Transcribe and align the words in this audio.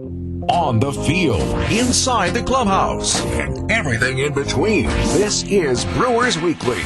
On 0.00 0.78
the 0.78 0.92
field, 0.92 1.42
inside 1.72 2.30
the 2.30 2.44
clubhouse, 2.44 3.20
and 3.26 3.68
everything 3.68 4.18
in 4.20 4.32
between. 4.32 4.86
This 4.86 5.42
is 5.42 5.84
Brewers 5.86 6.38
Weekly. 6.38 6.82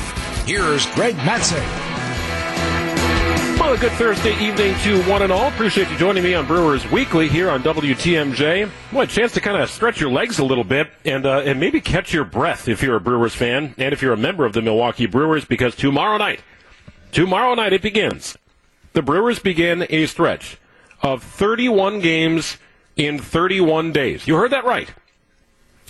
Here's 0.47 0.87
Greg 0.95 1.15
Matzek. 1.17 1.61
Well, 3.61 3.75
a 3.75 3.77
good 3.77 3.93
Thursday 3.93 4.33
evening 4.43 4.75
to 4.85 5.03
one 5.03 5.21
and 5.21 5.31
all. 5.31 5.49
Appreciate 5.49 5.91
you 5.91 5.99
joining 5.99 6.25
me 6.25 6.33
on 6.33 6.47
Brewers 6.47 6.91
Weekly 6.91 7.29
here 7.29 7.51
on 7.51 7.63
WTMJ. 7.63 8.71
Well, 8.93 9.03
a 9.03 9.07
chance 9.07 9.33
to 9.33 9.43
kind 9.43 9.61
of 9.61 9.69
stretch 9.69 10.01
your 10.01 10.11
legs 10.11 10.39
a 10.39 10.45
little 10.47 10.65
bit 10.65 10.89
and 11.05 11.27
uh, 11.27 11.41
and 11.41 11.61
maybe 11.61 11.83
catch 11.83 12.15
your 12.15 12.25
breath 12.25 12.67
if 12.67 12.83
you're 12.83 12.97
a 12.97 13.01
Brewers 13.01 13.35
fan 13.35 13.75
and 13.77 13.93
if 13.93 14.01
you're 14.01 14.15
a 14.15 14.17
member 14.17 14.47
of 14.47 14.55
the 14.55 14.63
Milwaukee 14.63 15.05
Brewers 15.05 15.45
because 15.45 15.77
tomorrow 15.77 16.17
night, 16.17 16.41
tomorrow 17.11 17.55
night 17.55 17.75
it 17.75 17.83
begins. 17.83 18.39
The 18.95 19.03
Brewers 19.03 19.39
begin 19.39 19.87
a 19.91 20.07
stretch 20.07 20.57
of 21.03 21.23
31 21.23 22.01
games 22.01 22.57
in 22.97 23.19
31 23.19 23.93
days. 23.93 24.27
You 24.27 24.37
heard 24.37 24.53
that 24.53 24.65
right. 24.65 24.93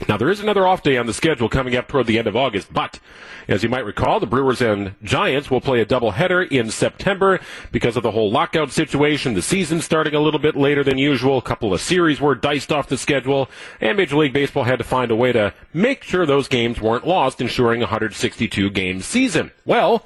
Now, 0.09 0.17
there 0.17 0.31
is 0.31 0.41
another 0.41 0.67
off 0.67 0.83
day 0.83 0.97
on 0.97 1.07
the 1.07 1.15
schedule 1.15 1.49
coming 1.49 1.77
up 1.77 1.87
toward 1.87 2.07
the 2.07 2.19
end 2.19 2.27
of 2.27 2.35
August, 2.35 2.73
but 2.73 2.99
as 3.47 3.63
you 3.63 3.69
might 3.69 3.85
recall, 3.85 4.19
the 4.19 4.27
Brewers 4.27 4.61
and 4.61 4.95
Giants 5.03 5.51
will 5.51 5.61
play 5.61 5.81
a 5.81 5.87
doubleheader 5.87 6.51
in 6.51 6.71
September 6.71 7.41
because 7.71 7.97
of 7.97 8.03
the 8.03 8.11
whole 8.11 8.31
lockout 8.31 8.71
situation. 8.71 9.35
The 9.35 9.43
season 9.43 9.81
starting 9.81 10.15
a 10.15 10.21
little 10.21 10.41
bit 10.41 10.57
later 10.57 10.83
than 10.83 10.99
usual. 10.99 11.39
A 11.39 11.43
couple 11.43 11.73
of 11.73 11.81
series 11.81 12.21
were 12.21 12.35
diced 12.35 12.73
off 12.73 12.89
the 12.89 12.99
schedule, 12.99 13.49
and 13.81 13.97
Major 13.97 14.17
League 14.17 14.33
Baseball 14.33 14.65
had 14.65 14.79
to 14.79 14.85
find 14.85 15.11
a 15.11 15.17
way 15.17 15.33
to 15.33 15.55
make 15.73 16.03
sure 16.03 16.27
those 16.27 16.49
games 16.49 16.81
weren't 16.81 17.07
lost, 17.07 17.41
ensuring 17.41 17.81
a 17.81 17.87
162 17.87 18.71
game 18.71 19.03
season. 19.03 19.53
Well, 19.65 20.05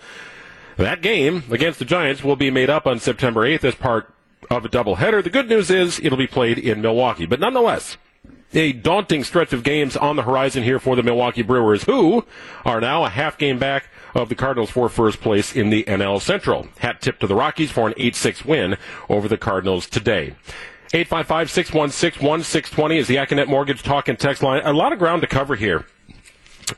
that 0.77 1.01
game 1.01 1.45
against 1.51 1.79
the 1.79 1.85
Giants 1.87 2.23
will 2.23 2.37
be 2.37 2.51
made 2.51 2.69
up 2.69 2.87
on 2.87 2.99
September 2.99 3.43
8th 3.43 3.65
as 3.65 3.75
part 3.75 4.13
of 4.51 4.65
a 4.65 4.69
doubleheader. 4.69 5.23
The 5.23 5.31
good 5.31 5.49
news 5.49 5.71
is 5.71 6.01
it'll 6.01 6.19
be 6.19 6.27
played 6.27 6.59
in 6.59 6.81
Milwaukee, 6.81 7.27
but 7.27 7.41
nonetheless, 7.41 7.97
a 8.53 8.73
daunting 8.73 9.25
stretch 9.25 9.53
of 9.53 9.63
games 9.63 9.97
on 9.97 10.17
the 10.17 10.23
horizon 10.23 10.63
here 10.63 10.79
for 10.79 10.97
the 10.97 11.03
Milwaukee 11.03 11.43
Brewers, 11.43 11.85
who 11.85 12.25
are 12.65 12.81
now 12.81 13.05
a 13.05 13.11
half 13.11 13.39
game 13.39 13.59
back 13.59 13.89
of 14.15 14.29
the 14.29 14.35
Cardinals 14.35 14.71
for 14.71 14.89
first 14.89 15.21
place 15.21 15.55
in 15.55 15.71
the 15.71 15.85
NL 15.85 16.21
Central. 16.21 16.69
Hat 16.79 17.01
tip 17.01 17.19
to 17.21 17.27
the 17.27 17.35
Rockies 17.35 17.71
for 17.71 17.87
an 17.87 17.95
8-6 17.95 18.45
win 18.45 18.77
over 19.09 19.29
the 19.29 19.37
Cardinals 19.37 19.89
today. 19.89 20.35
855-616-1620 20.93 22.97
is 22.97 23.09
the 23.09 23.17
Accunet 23.17 23.49
Mortgage 23.49 23.83
Talk 23.83 24.09
and 24.09 24.19
Text 24.19 24.43
line. 24.43 24.63
A 24.65 24.73
lot 24.73 24.93
of 24.93 24.99
ground 24.99 25.23
to 25.23 25.29
cover 25.29 25.57
here. 25.57 25.85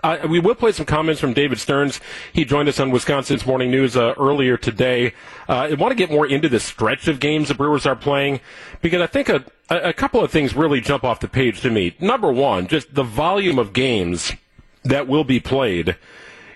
Uh, 0.02 0.18
we 0.28 0.38
will 0.38 0.54
play 0.54 0.72
some 0.72 0.86
comments 0.86 1.20
from 1.20 1.32
David 1.32 1.58
Stearns. 1.58 2.00
He 2.32 2.44
joined 2.44 2.68
us 2.68 2.78
on 2.78 2.90
Wisconsin's 2.90 3.46
Morning 3.46 3.70
News 3.70 3.96
uh, 3.96 4.14
earlier 4.18 4.56
today. 4.56 5.14
Uh, 5.48 5.68
I 5.70 5.74
want 5.74 5.92
to 5.92 5.96
get 5.96 6.10
more 6.10 6.26
into 6.26 6.48
the 6.48 6.60
stretch 6.60 7.08
of 7.08 7.20
games 7.20 7.48
the 7.48 7.54
Brewers 7.54 7.86
are 7.86 7.96
playing 7.96 8.40
because 8.82 9.00
I 9.00 9.06
think 9.06 9.28
a, 9.28 9.44
a 9.70 9.92
couple 9.92 10.22
of 10.22 10.30
things 10.30 10.54
really 10.54 10.80
jump 10.80 11.04
off 11.04 11.20
the 11.20 11.28
page 11.28 11.60
to 11.62 11.70
me. 11.70 11.96
Number 12.00 12.30
one, 12.30 12.66
just 12.66 12.94
the 12.94 13.02
volume 13.02 13.58
of 13.58 13.72
games 13.72 14.32
that 14.84 15.08
will 15.08 15.24
be 15.24 15.40
played 15.40 15.96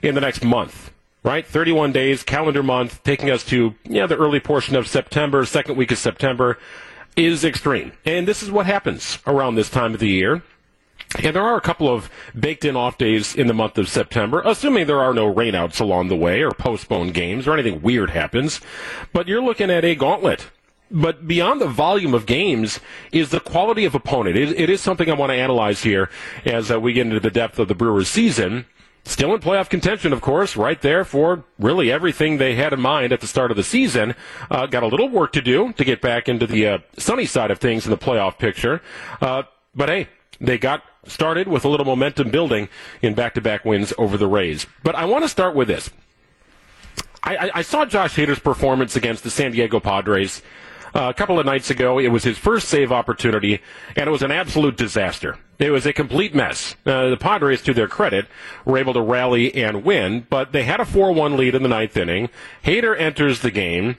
in 0.02 0.14
the 0.14 0.20
next 0.20 0.44
month. 0.44 0.90
Right, 1.24 1.46
31 1.46 1.92
days, 1.92 2.24
calendar 2.24 2.64
month, 2.64 3.04
taking 3.04 3.30
us 3.30 3.44
to 3.44 3.76
yeah 3.84 4.08
the 4.08 4.16
early 4.16 4.40
portion 4.40 4.74
of 4.74 4.88
September, 4.88 5.44
second 5.44 5.76
week 5.76 5.92
of 5.92 5.98
September, 5.98 6.58
is 7.14 7.44
extreme, 7.44 7.92
and 8.04 8.26
this 8.26 8.42
is 8.42 8.50
what 8.50 8.66
happens 8.66 9.20
around 9.24 9.54
this 9.54 9.70
time 9.70 9.94
of 9.94 10.00
the 10.00 10.08
year. 10.08 10.42
And 11.18 11.36
there 11.36 11.42
are 11.42 11.56
a 11.56 11.60
couple 11.60 11.88
of 11.88 12.10
baked 12.38 12.64
in 12.64 12.76
off 12.76 12.96
days 12.96 13.34
in 13.34 13.46
the 13.46 13.54
month 13.54 13.76
of 13.76 13.88
September, 13.88 14.42
assuming 14.44 14.86
there 14.86 15.02
are 15.02 15.12
no 15.12 15.32
rainouts 15.32 15.80
along 15.80 16.08
the 16.08 16.16
way 16.16 16.42
or 16.42 16.52
postponed 16.52 17.14
games 17.14 17.46
or 17.46 17.52
anything 17.52 17.82
weird 17.82 18.10
happens. 18.10 18.60
But 19.12 19.28
you're 19.28 19.42
looking 19.42 19.70
at 19.70 19.84
a 19.84 19.94
gauntlet. 19.94 20.50
But 20.90 21.26
beyond 21.26 21.60
the 21.60 21.68
volume 21.68 22.12
of 22.12 22.26
games 22.26 22.80
is 23.12 23.30
the 23.30 23.40
quality 23.40 23.84
of 23.84 23.94
opponent. 23.94 24.36
it, 24.36 24.58
it 24.60 24.70
is 24.70 24.80
something 24.80 25.10
I 25.10 25.14
want 25.14 25.30
to 25.30 25.36
analyze 25.36 25.82
here 25.82 26.10
as 26.44 26.70
uh, 26.70 26.78
we 26.78 26.92
get 26.92 27.06
into 27.06 27.20
the 27.20 27.30
depth 27.30 27.58
of 27.58 27.68
the 27.68 27.74
Brewers 27.74 28.08
season. 28.08 28.66
Still 29.04 29.34
in 29.34 29.40
playoff 29.40 29.68
contention, 29.68 30.12
of 30.12 30.20
course, 30.20 30.54
right 30.56 30.80
there 30.80 31.04
for 31.04 31.44
really 31.58 31.90
everything 31.90 32.36
they 32.36 32.54
had 32.54 32.72
in 32.72 32.80
mind 32.80 33.12
at 33.12 33.20
the 33.20 33.26
start 33.26 33.50
of 33.50 33.56
the 33.56 33.64
season. 33.64 34.14
Uh, 34.48 34.66
got 34.66 34.84
a 34.84 34.86
little 34.86 35.08
work 35.08 35.32
to 35.32 35.42
do 35.42 35.72
to 35.72 35.84
get 35.84 36.00
back 36.00 36.28
into 36.28 36.46
the 36.46 36.66
uh, 36.66 36.78
sunny 36.98 37.26
side 37.26 37.50
of 37.50 37.58
things 37.58 37.84
in 37.84 37.90
the 37.90 37.98
playoff 37.98 38.38
picture. 38.38 38.80
Uh, 39.20 39.42
but 39.74 39.88
hey, 39.88 40.08
they 40.40 40.56
got 40.56 40.84
started 41.06 41.48
with 41.48 41.64
a 41.64 41.68
little 41.68 41.86
momentum 41.86 42.30
building 42.30 42.68
in 43.00 43.14
back-to-back 43.14 43.64
wins 43.64 43.92
over 43.98 44.16
the 44.16 44.26
Rays. 44.26 44.66
But 44.82 44.94
I 44.94 45.04
want 45.04 45.24
to 45.24 45.28
start 45.28 45.54
with 45.54 45.68
this. 45.68 45.90
I, 47.24 47.50
I 47.54 47.62
saw 47.62 47.84
Josh 47.84 48.16
Hader's 48.16 48.40
performance 48.40 48.96
against 48.96 49.22
the 49.22 49.30
San 49.30 49.52
Diego 49.52 49.78
Padres 49.78 50.42
uh, 50.94 51.08
a 51.08 51.14
couple 51.14 51.38
of 51.38 51.46
nights 51.46 51.70
ago. 51.70 51.98
It 51.98 52.08
was 52.08 52.24
his 52.24 52.36
first 52.36 52.68
save 52.68 52.92
opportunity, 52.92 53.60
and 53.96 54.08
it 54.08 54.10
was 54.10 54.22
an 54.22 54.30
absolute 54.30 54.76
disaster. 54.76 55.38
It 55.58 55.70
was 55.70 55.86
a 55.86 55.92
complete 55.92 56.34
mess. 56.34 56.74
Uh, 56.84 57.10
the 57.10 57.16
Padres, 57.16 57.62
to 57.62 57.74
their 57.74 57.88
credit, 57.88 58.26
were 58.64 58.78
able 58.78 58.92
to 58.94 59.00
rally 59.00 59.54
and 59.54 59.84
win, 59.84 60.26
but 60.28 60.52
they 60.52 60.64
had 60.64 60.80
a 60.80 60.84
4-1 60.84 61.36
lead 61.36 61.54
in 61.54 61.62
the 61.62 61.68
ninth 61.68 61.96
inning. 61.96 62.28
Hader 62.64 62.98
enters 62.98 63.40
the 63.40 63.50
game. 63.50 63.98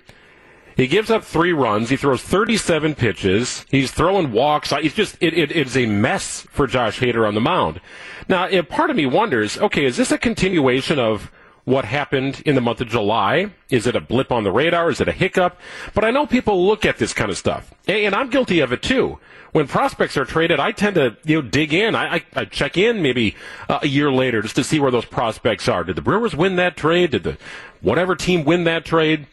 He 0.75 0.87
gives 0.87 1.11
up 1.11 1.23
three 1.23 1.53
runs. 1.53 1.89
He 1.89 1.97
throws 1.97 2.21
37 2.21 2.95
pitches. 2.95 3.65
He's 3.69 3.91
throwing 3.91 4.31
walks. 4.31 4.71
He's 4.71 4.93
just, 4.93 5.17
it, 5.21 5.33
it, 5.37 5.51
it's 5.51 5.77
a 5.77 5.85
mess 5.85 6.47
for 6.51 6.67
Josh 6.67 6.99
Hader 6.99 7.27
on 7.27 7.35
the 7.35 7.41
mound. 7.41 7.79
Now, 8.27 8.61
part 8.63 8.89
of 8.89 8.95
me 8.95 9.05
wonders, 9.05 9.57
okay, 9.57 9.85
is 9.85 9.97
this 9.97 10.11
a 10.11 10.17
continuation 10.17 10.99
of 10.99 11.31
what 11.65 11.85
happened 11.85 12.41
in 12.45 12.55
the 12.55 12.61
month 12.61 12.81
of 12.81 12.89
July? 12.89 13.51
Is 13.69 13.87
it 13.87 13.95
a 13.95 14.01
blip 14.01 14.31
on 14.31 14.43
the 14.43 14.51
radar? 14.51 14.89
Is 14.89 14.99
it 14.99 15.07
a 15.07 15.13
hiccup? 15.13 15.59
But 15.93 16.03
I 16.03 16.11
know 16.11 16.25
people 16.25 16.65
look 16.65 16.85
at 16.85 16.97
this 16.97 17.13
kind 17.13 17.31
of 17.31 17.37
stuff, 17.37 17.73
and 17.87 18.13
I'm 18.13 18.29
guilty 18.29 18.59
of 18.59 18.73
it 18.73 18.81
too. 18.81 19.19
When 19.53 19.67
prospects 19.67 20.17
are 20.17 20.25
traded, 20.25 20.59
I 20.59 20.71
tend 20.71 20.95
to 20.95 21.15
you 21.23 21.41
know 21.41 21.47
dig 21.47 21.73
in. 21.73 21.95
I, 21.95 22.15
I, 22.15 22.25
I 22.35 22.45
check 22.45 22.75
in 22.75 23.01
maybe 23.01 23.35
uh, 23.69 23.79
a 23.83 23.87
year 23.87 24.11
later 24.11 24.41
just 24.41 24.55
to 24.55 24.63
see 24.63 24.79
where 24.79 24.91
those 24.91 25.05
prospects 25.05 25.69
are. 25.69 25.83
Did 25.83 25.95
the 25.95 26.01
Brewers 26.01 26.35
win 26.35 26.55
that 26.55 26.75
trade? 26.75 27.11
Did 27.11 27.23
the 27.23 27.37
whatever 27.81 28.15
team 28.15 28.45
win 28.45 28.63
that 28.63 28.83
trade? 28.83 29.27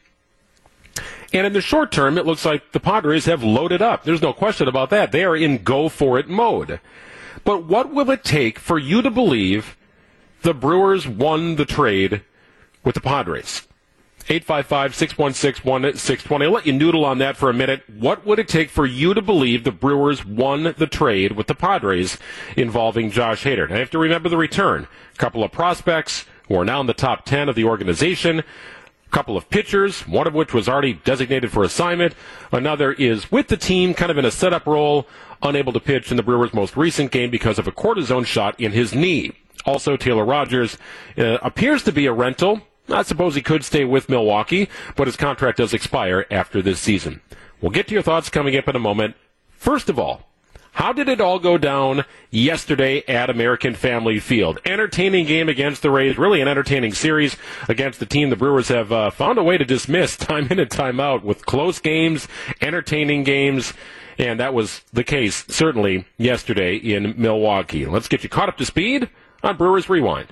And 1.32 1.46
in 1.46 1.52
the 1.52 1.60
short 1.60 1.92
term, 1.92 2.18
it 2.18 2.26
looks 2.26 2.44
like 2.44 2.72
the 2.72 2.80
Padres 2.80 3.26
have 3.26 3.44
loaded 3.44 3.80
up. 3.80 4.02
There's 4.04 4.22
no 4.22 4.32
question 4.32 4.66
about 4.66 4.90
that. 4.90 5.12
They 5.12 5.22
are 5.24 5.36
in 5.36 5.62
go 5.62 5.88
for 5.88 6.18
it 6.18 6.28
mode. 6.28 6.80
But 7.44 7.64
what 7.64 7.94
will 7.94 8.10
it 8.10 8.24
take 8.24 8.58
for 8.58 8.78
you 8.78 9.02
to 9.02 9.10
believe 9.10 9.76
the 10.42 10.54
Brewers 10.54 11.06
won 11.06 11.56
the 11.56 11.64
trade 11.64 12.22
with 12.82 12.96
the 12.96 13.00
Padres? 13.00 13.66
855-616-1620. 14.24 16.44
I'll 16.44 16.50
let 16.50 16.66
you 16.66 16.72
noodle 16.72 17.04
on 17.04 17.18
that 17.18 17.36
for 17.36 17.50
a 17.50 17.54
minute. 17.54 17.82
What 17.88 18.26
would 18.26 18.38
it 18.38 18.48
take 18.48 18.70
for 18.70 18.86
you 18.86 19.14
to 19.14 19.22
believe 19.22 19.64
the 19.64 19.72
Brewers 19.72 20.24
won 20.24 20.74
the 20.76 20.86
trade 20.86 21.32
with 21.32 21.46
the 21.46 21.54
Padres 21.54 22.18
involving 22.56 23.10
Josh 23.10 23.44
Hader? 23.44 23.70
You 23.70 23.76
have 23.76 23.90
to 23.90 23.98
remember 23.98 24.28
the 24.28 24.36
return. 24.36 24.86
A 25.14 25.16
couple 25.16 25.42
of 25.42 25.52
prospects 25.52 26.26
who 26.48 26.56
are 26.56 26.64
now 26.64 26.80
in 26.80 26.86
the 26.86 26.94
top 26.94 27.24
10 27.24 27.48
of 27.48 27.56
the 27.56 27.64
organization 27.64 28.42
couple 29.10 29.36
of 29.36 29.50
pitchers, 29.50 30.06
one 30.06 30.26
of 30.26 30.34
which 30.34 30.54
was 30.54 30.68
already 30.68 30.94
designated 30.94 31.50
for 31.50 31.64
assignment. 31.64 32.14
Another 32.52 32.92
is 32.92 33.30
with 33.30 33.48
the 33.48 33.56
team, 33.56 33.94
kind 33.94 34.10
of 34.10 34.18
in 34.18 34.24
a 34.24 34.30
setup 34.30 34.66
role, 34.66 35.06
unable 35.42 35.72
to 35.72 35.80
pitch 35.80 36.10
in 36.10 36.16
the 36.16 36.22
Brewers' 36.22 36.54
most 36.54 36.76
recent 36.76 37.10
game 37.10 37.30
because 37.30 37.58
of 37.58 37.66
a 37.66 37.72
cortisone 37.72 38.26
shot 38.26 38.58
in 38.60 38.72
his 38.72 38.94
knee. 38.94 39.32
Also, 39.64 39.96
Taylor 39.96 40.24
Rogers 40.24 40.78
uh, 41.18 41.38
appears 41.42 41.82
to 41.84 41.92
be 41.92 42.06
a 42.06 42.12
rental. 42.12 42.62
I 42.88 43.02
suppose 43.02 43.34
he 43.34 43.42
could 43.42 43.64
stay 43.64 43.84
with 43.84 44.08
Milwaukee, 44.08 44.68
but 44.96 45.06
his 45.06 45.16
contract 45.16 45.58
does 45.58 45.74
expire 45.74 46.26
after 46.30 46.62
this 46.62 46.80
season. 46.80 47.20
We'll 47.60 47.70
get 47.70 47.88
to 47.88 47.94
your 47.94 48.02
thoughts 48.02 48.30
coming 48.30 48.56
up 48.56 48.68
in 48.68 48.76
a 48.76 48.80
moment. 48.80 49.16
First 49.50 49.88
of 49.90 49.98
all, 49.98 50.29
how 50.72 50.92
did 50.92 51.08
it 51.08 51.20
all 51.20 51.38
go 51.38 51.58
down 51.58 52.04
yesterday 52.30 53.02
at 53.08 53.30
American 53.30 53.74
Family 53.74 54.18
Field? 54.18 54.60
Entertaining 54.64 55.26
game 55.26 55.48
against 55.48 55.82
the 55.82 55.90
Rays, 55.90 56.16
really 56.16 56.40
an 56.40 56.48
entertaining 56.48 56.92
series 56.92 57.36
against 57.68 58.00
the 58.00 58.06
team 58.06 58.30
the 58.30 58.36
Brewers 58.36 58.68
have 58.68 58.92
uh, 58.92 59.10
found 59.10 59.38
a 59.38 59.42
way 59.42 59.58
to 59.58 59.64
dismiss 59.64 60.16
time 60.18 60.46
in 60.50 60.58
and 60.58 60.70
time 60.70 61.00
out 61.00 61.24
with 61.24 61.46
close 61.46 61.78
games, 61.78 62.28
entertaining 62.60 63.24
games, 63.24 63.72
and 64.18 64.38
that 64.38 64.54
was 64.54 64.82
the 64.92 65.04
case 65.04 65.44
certainly 65.48 66.04
yesterday 66.18 66.76
in 66.76 67.14
Milwaukee. 67.16 67.86
Let's 67.86 68.08
get 68.08 68.22
you 68.22 68.28
caught 68.28 68.48
up 68.48 68.56
to 68.58 68.66
speed 68.66 69.08
on 69.42 69.56
Brewers 69.56 69.88
Rewind. 69.88 70.28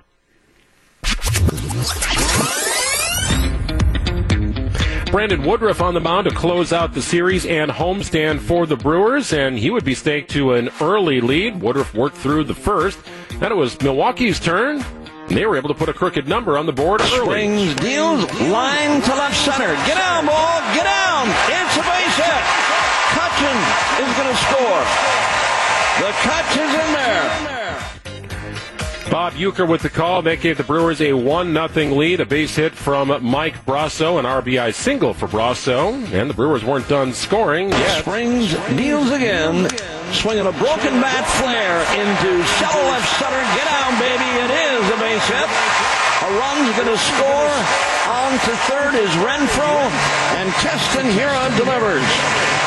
Brandon 5.10 5.42
Woodruff 5.42 5.80
on 5.80 5.94
the 5.94 6.00
mound 6.00 6.28
to 6.28 6.34
close 6.34 6.72
out 6.72 6.92
the 6.92 7.00
series 7.00 7.46
and 7.46 7.70
homestand 7.70 8.40
for 8.40 8.66
the 8.66 8.76
Brewers, 8.76 9.32
and 9.32 9.58
he 9.58 9.70
would 9.70 9.84
be 9.84 9.94
staked 9.94 10.30
to 10.32 10.52
an 10.52 10.68
early 10.80 11.20
lead. 11.20 11.60
Woodruff 11.62 11.94
worked 11.94 12.16
through 12.16 12.44
the 12.44 12.54
first. 12.54 12.98
Then 13.40 13.50
it 13.50 13.54
was 13.54 13.80
Milwaukee's 13.80 14.38
turn. 14.38 14.84
And 15.28 15.36
they 15.36 15.46
were 15.46 15.56
able 15.56 15.68
to 15.68 15.74
put 15.74 15.88
a 15.88 15.92
crooked 15.92 16.28
number 16.28 16.56
on 16.58 16.66
the 16.66 16.72
board 16.72 17.00
early. 17.00 17.18
Springs 17.18 17.74
deals 17.76 18.24
line 18.48 19.02
to 19.02 19.10
left 19.14 19.36
center. 19.36 19.74
Get 19.84 19.96
down, 19.96 20.26
ball. 20.26 20.60
Get 20.74 20.84
down. 20.84 21.28
It's 21.52 21.76
a 21.76 21.84
base 21.84 22.16
hit. 22.16 22.44
Cutchin 23.16 23.58
is 24.04 24.10
going 24.16 24.28
to 24.28 24.38
score. 24.44 24.84
The 26.00 26.12
catch 26.22 26.52
is 26.56 26.72
in 26.74 26.92
there. 26.92 27.57
Bob 29.10 29.32
Uecker 29.34 29.66
with 29.66 29.82
the 29.82 29.88
call. 29.88 30.22
That 30.22 30.40
gave 30.40 30.58
the 30.58 30.64
Brewers 30.64 31.00
a 31.00 31.12
1 31.14 31.52
0 31.52 31.94
lead. 31.94 32.20
A 32.20 32.26
base 32.26 32.56
hit 32.56 32.74
from 32.74 33.08
Mike 33.24 33.64
Brosseau, 33.64 34.18
an 34.18 34.26
RBI 34.26 34.74
single 34.74 35.14
for 35.14 35.26
Brosseau. 35.26 35.94
And 36.12 36.28
the 36.28 36.34
Brewers 36.34 36.64
weren't 36.64 36.88
done 36.88 37.12
scoring 37.12 37.70
yet. 37.70 38.00
Springs 38.04 38.52
deals 38.76 39.10
again. 39.10 39.68
swinging 40.12 40.46
a 40.46 40.52
broken 40.52 41.00
bat 41.00 41.24
flare 41.40 41.80
into 41.96 42.44
shallow 42.60 42.84
left 42.92 43.08
center. 43.16 43.40
Get 43.56 43.64
down, 43.64 43.96
baby. 43.96 44.28
It 44.44 44.52
is 44.52 44.84
a 44.92 44.98
base 45.00 45.26
hit. 45.28 45.48
A 45.48 46.28
run's 46.36 46.68
going 46.76 46.92
to 46.92 47.00
score. 47.00 47.52
On 48.12 48.32
to 48.32 48.52
third 48.68 48.94
is 48.94 49.10
Renfro. 49.24 49.72
and 50.36 50.52
Keston 50.60 51.06
Hiura 51.16 51.56
delivers. 51.56 52.57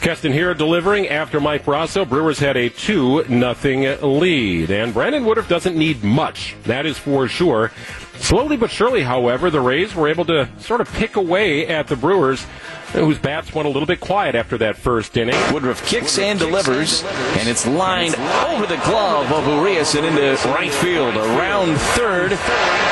Keston 0.00 0.32
Hiura 0.32 0.56
delivering 0.56 1.08
after 1.08 1.40
Mike 1.40 1.64
Brosseau. 1.64 2.08
Brewers 2.08 2.38
had 2.38 2.56
a 2.56 2.68
2 2.68 3.24
nothing 3.28 3.82
lead. 4.02 4.70
And 4.70 4.94
Brandon 4.94 5.24
Woodruff 5.24 5.48
doesn't 5.48 5.76
need 5.76 6.04
much. 6.04 6.54
That 6.64 6.86
is 6.86 6.96
for 6.96 7.26
sure. 7.26 7.72
Slowly 8.18 8.56
but 8.56 8.70
surely, 8.70 9.02
however, 9.02 9.50
the 9.50 9.60
Rays 9.60 9.94
were 9.94 10.08
able 10.08 10.24
to 10.26 10.48
sort 10.58 10.80
of 10.80 10.92
pick 10.92 11.16
away 11.16 11.66
at 11.66 11.88
the 11.88 11.96
Brewers 11.96 12.46
whose 12.92 13.18
bats 13.18 13.54
went 13.54 13.66
a 13.66 13.70
little 13.70 13.86
bit 13.86 14.00
quiet 14.00 14.34
after 14.34 14.56
that 14.58 14.76
first 14.76 15.16
inning. 15.16 15.34
Woodruff 15.52 15.84
kicks 15.86 16.18
and 16.18 16.38
delivers, 16.38 17.02
and 17.36 17.48
it's 17.48 17.66
lined 17.66 18.14
over 18.14 18.66
the 18.66 18.80
glove 18.84 19.30
of 19.32 19.46
Urias 19.46 19.94
and 19.94 20.06
into 20.06 20.48
right 20.48 20.72
field. 20.72 21.16
Around 21.16 21.76
third 21.76 22.32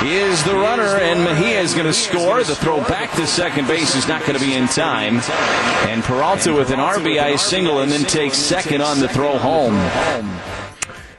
is 0.03 0.43
the 0.45 0.55
runner, 0.55 0.83
and 0.83 1.25
Mejia 1.25 1.61
is 1.61 1.75
going 1.75 1.87
to 1.87 1.93
score. 1.93 2.43
The 2.43 2.55
throw 2.55 2.83
back 2.85 3.13
to 3.13 3.27
second 3.27 3.67
base 3.67 3.95
is 3.95 4.09
not 4.09 4.21
going 4.23 4.39
to 4.39 4.45
be 4.45 4.55
in 4.55 4.67
time. 4.67 5.21
And 5.89 6.03
Peralta 6.03 6.53
with 6.53 6.71
an 6.71 6.79
RBI 6.81 7.39
single 7.39 7.81
and 7.81 7.91
then 7.91 8.05
takes 8.05 8.37
second 8.37 8.83
on 8.83 9.01
the 9.01 9.09
throw 9.09 9.39
home. 9.39 9.75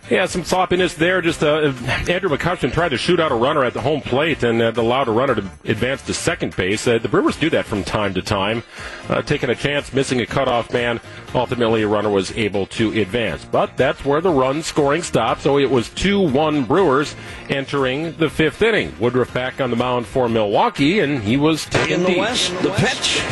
Yeah, 0.07 0.27
some 0.27 0.43
sloppiness 0.43 0.93
there. 0.93 1.19
Just 1.19 1.41
uh, 1.41 1.73
Andrew 2.07 2.29
McCutchen 2.29 2.71
tried 2.71 2.89
to 2.89 2.97
shoot 2.97 3.19
out 3.19 3.31
a 3.31 3.35
runner 3.35 3.63
at 3.63 3.73
the 3.73 3.81
home 3.81 4.01
plate 4.01 4.43
and 4.43 4.61
uh, 4.61 4.71
allowed 4.75 5.07
a 5.07 5.11
runner 5.11 5.33
to 5.33 5.49
advance 5.65 6.03
to 6.03 6.13
second 6.13 6.55
base. 6.55 6.87
Uh, 6.87 6.99
the 6.99 7.09
Brewers 7.09 7.37
do 7.37 7.49
that 7.49 7.65
from 7.65 7.83
time 7.83 8.13
to 8.13 8.21
time, 8.21 8.61
uh, 9.09 9.23
taking 9.23 9.49
a 9.49 9.55
chance, 9.55 9.93
missing 9.93 10.21
a 10.21 10.27
cutoff 10.27 10.71
man. 10.71 11.01
Ultimately, 11.33 11.81
a 11.81 11.87
runner 11.87 12.11
was 12.11 12.31
able 12.37 12.67
to 12.67 12.91
advance, 13.01 13.45
but 13.45 13.75
that's 13.77 14.05
where 14.05 14.21
the 14.21 14.29
run 14.29 14.61
scoring 14.61 15.01
stopped. 15.01 15.41
So 15.41 15.57
it 15.57 15.71
was 15.71 15.89
two-one 15.89 16.65
Brewers 16.65 17.15
entering 17.49 18.15
the 18.17 18.29
fifth 18.29 18.61
inning. 18.61 18.93
Woodruff 18.99 19.33
back 19.33 19.59
on 19.59 19.71
the 19.71 19.75
mound 19.75 20.05
for 20.05 20.29
Milwaukee, 20.29 20.99
and 20.99 21.23
he 21.23 21.35
was 21.35 21.65
taken 21.65 21.93
in 21.93 22.03
the 22.03 22.09
deep. 22.09 22.17
west. 22.19 22.51
The 22.61 22.69
pitch. 22.73 23.23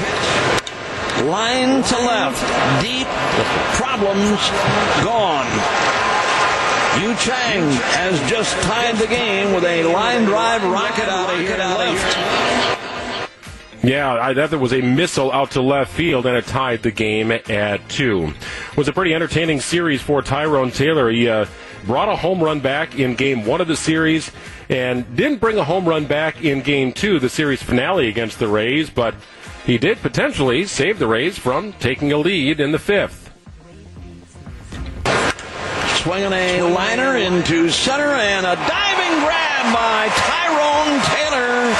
Line 1.23 1.83
to 1.83 1.95
left. 1.97 2.81
Deep. 2.83 3.07
Problems 3.77 4.49
gone. 5.05 5.92
Yu 7.01 7.15
Chang 7.15 7.71
has 7.95 8.29
just 8.29 8.55
tied 8.61 8.95
the 8.97 9.07
game 9.07 9.51
with 9.51 9.63
a 9.63 9.83
line 9.83 10.25
drive 10.25 10.63
rocket 10.63 11.09
out 11.09 11.33
of 11.33 11.39
here 11.39 11.57
left. 11.57 13.29
Yeah, 13.83 14.13
I, 14.13 14.33
that 14.33 14.51
was 14.59 14.73
a 14.73 14.81
missile 14.81 15.31
out 15.31 15.51
to 15.51 15.61
left 15.61 15.91
field, 15.91 16.27
and 16.27 16.37
it 16.37 16.45
tied 16.45 16.83
the 16.83 16.91
game 16.91 17.31
at 17.31 17.89
two. 17.89 18.31
It 18.71 18.77
was 18.77 18.87
a 18.87 18.93
pretty 18.93 19.15
entertaining 19.15 19.59
series 19.59 20.03
for 20.03 20.21
Tyrone 20.21 20.69
Taylor. 20.69 21.09
He 21.09 21.27
uh, 21.27 21.47
brought 21.85 22.09
a 22.09 22.15
home 22.15 22.43
run 22.43 22.59
back 22.59 22.99
in 22.99 23.15
game 23.15 23.43
one 23.43 23.59
of 23.59 23.67
the 23.67 23.75
series, 23.75 24.31
and 24.69 25.15
didn't 25.15 25.39
bring 25.39 25.57
a 25.57 25.63
home 25.63 25.89
run 25.89 26.05
back 26.05 26.45
in 26.45 26.61
game 26.61 26.93
two, 26.93 27.19
the 27.19 27.27
series 27.27 27.63
finale 27.63 28.07
against 28.07 28.37
the 28.37 28.47
Rays, 28.47 28.91
but 28.91 29.15
he 29.65 29.79
did 29.79 29.97
potentially 29.97 30.65
save 30.65 30.99
the 30.99 31.07
Rays 31.07 31.39
from 31.39 31.73
taking 31.73 32.11
a 32.11 32.17
lead 32.17 32.59
in 32.59 32.71
the 32.71 32.79
fifth 32.79 33.22
swinging 36.03 36.33
a 36.33 36.61
liner 36.63 37.15
into 37.15 37.69
center 37.69 38.03
and 38.03 38.45
a 38.45 38.55
diving 38.55 39.23
grab 39.23 39.73
by 39.73 40.09
Tyrone 40.13 40.99
Taylor. 41.05 41.73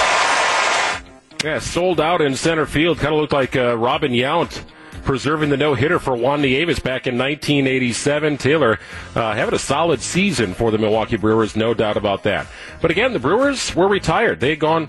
Yeah, 1.43 1.59
sold 1.59 1.99
out 1.99 2.21
in 2.21 2.33
center 2.37 2.65
field. 2.65 2.99
Kind 2.99 3.13
of 3.13 3.19
looked 3.19 3.33
like 3.33 3.57
uh, 3.57 3.77
Robin 3.77 4.13
Yount 4.13 4.63
preserving 5.03 5.49
the 5.49 5.57
no 5.57 5.73
hitter 5.73 5.99
for 5.99 6.15
Juan 6.15 6.41
Nieves 6.41 6.79
back 6.79 7.05
in 7.05 7.17
1987. 7.17 8.37
Taylor 8.37 8.79
uh, 9.13 9.33
having 9.33 9.55
a 9.55 9.59
solid 9.59 9.99
season 9.99 10.53
for 10.53 10.71
the 10.71 10.77
Milwaukee 10.77 11.17
Brewers, 11.17 11.57
no 11.57 11.73
doubt 11.73 11.97
about 11.97 12.23
that. 12.23 12.47
But 12.81 12.91
again, 12.91 13.11
the 13.11 13.19
Brewers 13.19 13.75
were 13.75 13.89
retired. 13.89 14.39
They 14.39 14.51
had 14.51 14.59
gone 14.59 14.87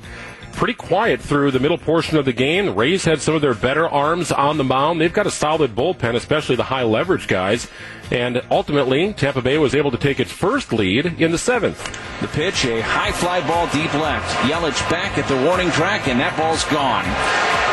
pretty 0.54 0.74
quiet 0.74 1.20
through 1.20 1.50
the 1.50 1.60
middle 1.60 1.78
portion 1.78 2.16
of 2.16 2.24
the 2.24 2.32
game. 2.32 2.66
The 2.66 2.72
Rays 2.72 3.04
had 3.04 3.20
some 3.20 3.34
of 3.34 3.42
their 3.42 3.54
better 3.54 3.88
arms 3.88 4.32
on 4.32 4.56
the 4.56 4.64
mound. 4.64 5.00
They've 5.00 5.12
got 5.12 5.26
a 5.26 5.30
solid 5.30 5.74
bullpen, 5.74 6.14
especially 6.14 6.56
the 6.56 6.64
high 6.64 6.82
leverage 6.82 7.28
guys. 7.28 7.68
And 8.10 8.42
ultimately, 8.50 9.12
Tampa 9.12 9.42
Bay 9.42 9.58
was 9.58 9.74
able 9.74 9.90
to 9.90 9.96
take 9.96 10.20
its 10.20 10.30
first 10.30 10.72
lead 10.72 11.20
in 11.20 11.32
the 11.32 11.38
seventh. 11.38 11.82
The 12.20 12.28
pitch, 12.28 12.64
a 12.64 12.80
high 12.80 13.12
fly 13.12 13.46
ball 13.46 13.66
deep 13.68 13.92
left. 13.94 14.34
Yelich 14.48 14.90
back 14.90 15.18
at 15.18 15.28
the 15.28 15.36
warning 15.46 15.70
track, 15.70 16.08
and 16.08 16.20
that 16.20 16.36
ball's 16.36 16.64
gone. 16.64 17.04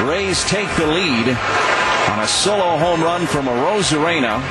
Rays 0.07 0.43
take 0.45 0.69
the 0.77 0.87
lead 0.87 1.37
on 2.09 2.19
a 2.19 2.27
solo 2.27 2.77
home 2.77 3.01
run 3.01 3.27
from 3.27 3.45
Arozarena. 3.45 4.41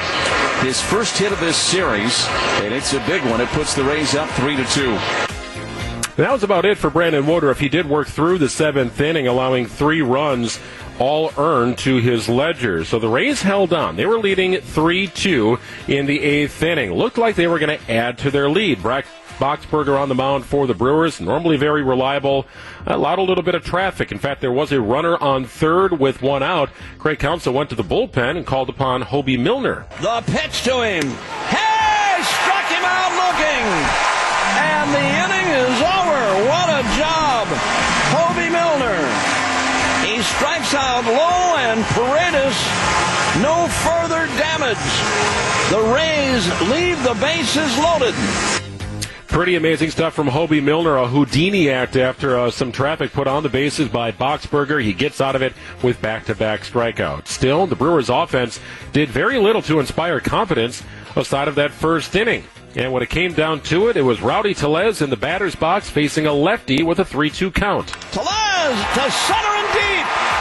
His 0.62 0.80
first 0.80 1.18
hit 1.18 1.32
of 1.32 1.40
this 1.40 1.56
series, 1.56 2.26
and 2.62 2.72
it's 2.72 2.92
a 2.92 3.00
big 3.06 3.24
one. 3.24 3.40
It 3.40 3.48
puts 3.48 3.74
the 3.74 3.84
Rays 3.84 4.14
up 4.14 4.28
three 4.30 4.56
to 4.56 4.64
two. 4.66 5.29
That 6.20 6.32
was 6.32 6.42
about 6.42 6.66
it 6.66 6.76
for 6.76 6.90
Brandon 6.90 7.26
Woodruff. 7.26 7.58
He 7.58 7.70
did 7.70 7.88
work 7.88 8.06
through 8.06 8.36
the 8.36 8.50
seventh 8.50 9.00
inning, 9.00 9.26
allowing 9.26 9.64
three 9.64 10.02
runs 10.02 10.60
all 10.98 11.32
earned 11.38 11.78
to 11.78 11.96
his 11.96 12.28
ledger. 12.28 12.84
So 12.84 12.98
the 12.98 13.08
Rays 13.08 13.40
held 13.40 13.72
on. 13.72 13.96
They 13.96 14.04
were 14.04 14.18
leading 14.18 14.60
3 14.60 15.06
2 15.06 15.58
in 15.88 16.04
the 16.04 16.20
eighth 16.20 16.62
inning. 16.62 16.92
Looked 16.92 17.16
like 17.16 17.36
they 17.36 17.46
were 17.46 17.58
going 17.58 17.78
to 17.78 17.90
add 17.90 18.18
to 18.18 18.30
their 18.30 18.50
lead. 18.50 18.82
Brad 18.82 19.06
Boxberger 19.38 19.98
on 19.98 20.10
the 20.10 20.14
mound 20.14 20.44
for 20.44 20.66
the 20.66 20.74
Brewers, 20.74 21.22
normally 21.22 21.56
very 21.56 21.82
reliable. 21.82 22.46
Allowed 22.86 23.18
a 23.18 23.22
little 23.22 23.42
bit 23.42 23.54
of 23.54 23.64
traffic. 23.64 24.12
In 24.12 24.18
fact, 24.18 24.42
there 24.42 24.52
was 24.52 24.72
a 24.72 24.80
runner 24.82 25.16
on 25.16 25.46
third 25.46 25.98
with 25.98 26.20
one 26.20 26.42
out. 26.42 26.68
Craig 26.98 27.18
Counsell 27.18 27.54
went 27.54 27.70
to 27.70 27.76
the 27.76 27.82
bullpen 27.82 28.36
and 28.36 28.44
called 28.44 28.68
upon 28.68 29.04
Hoby 29.04 29.38
Milner. 29.38 29.86
The 30.02 30.22
pitch 30.26 30.64
to 30.64 30.82
him. 30.82 31.08
Hey, 31.48 32.22
struck 32.22 32.66
him 32.66 32.84
out 32.84 33.14
looking. 33.16 34.09
And 34.60 34.86
the 34.92 35.06
inning 35.24 35.48
is 35.64 35.76
over. 35.80 36.20
What 36.48 36.68
a 36.68 36.82
job. 37.00 37.48
Hoby 38.12 38.52
Milner. 38.52 39.00
He 40.04 40.20
strikes 40.22 40.74
out 40.74 41.04
low, 41.04 41.56
and 41.56 41.82
Paredes, 41.96 42.58
no 43.42 43.68
further 43.84 44.26
damage. 44.36 44.76
The 45.70 45.80
Rays 45.94 46.44
leave 46.70 47.02
the 47.02 47.14
bases 47.20 47.78
loaded. 47.78 48.14
Pretty 49.28 49.54
amazing 49.54 49.90
stuff 49.90 50.12
from 50.14 50.26
Hoby 50.26 50.60
Milner, 50.60 50.96
a 50.96 51.06
Houdini 51.06 51.70
act 51.70 51.94
after 51.94 52.36
uh, 52.36 52.50
some 52.50 52.72
traffic 52.72 53.12
put 53.12 53.28
on 53.28 53.44
the 53.44 53.48
bases 53.48 53.88
by 53.88 54.10
Boxberger. 54.10 54.82
He 54.82 54.92
gets 54.92 55.20
out 55.20 55.36
of 55.36 55.42
it 55.42 55.52
with 55.84 56.02
back-to-back 56.02 56.62
strikeouts. 56.62 57.28
Still, 57.28 57.68
the 57.68 57.76
Brewers' 57.76 58.08
offense 58.10 58.58
did 58.92 59.08
very 59.08 59.38
little 59.38 59.62
to 59.62 59.78
inspire 59.78 60.18
confidence 60.18 60.82
aside 61.14 61.46
of 61.46 61.54
that 61.54 61.70
first 61.70 62.16
inning. 62.16 62.42
And 62.76 62.92
when 62.92 63.02
it 63.02 63.10
came 63.10 63.32
down 63.32 63.60
to 63.62 63.88
it, 63.88 63.96
it 63.96 64.02
was 64.02 64.20
Rowdy 64.20 64.54
Tellez 64.54 65.02
in 65.02 65.10
the 65.10 65.16
batter's 65.16 65.54
box 65.54 65.90
facing 65.90 66.26
a 66.26 66.32
lefty 66.32 66.82
with 66.82 67.00
a 67.00 67.04
3 67.04 67.30
2 67.30 67.50
count. 67.50 67.88
Tellez 68.12 68.84
to 68.94 69.10
center 69.10 69.48
and 69.48 69.72
deep. 69.72 70.39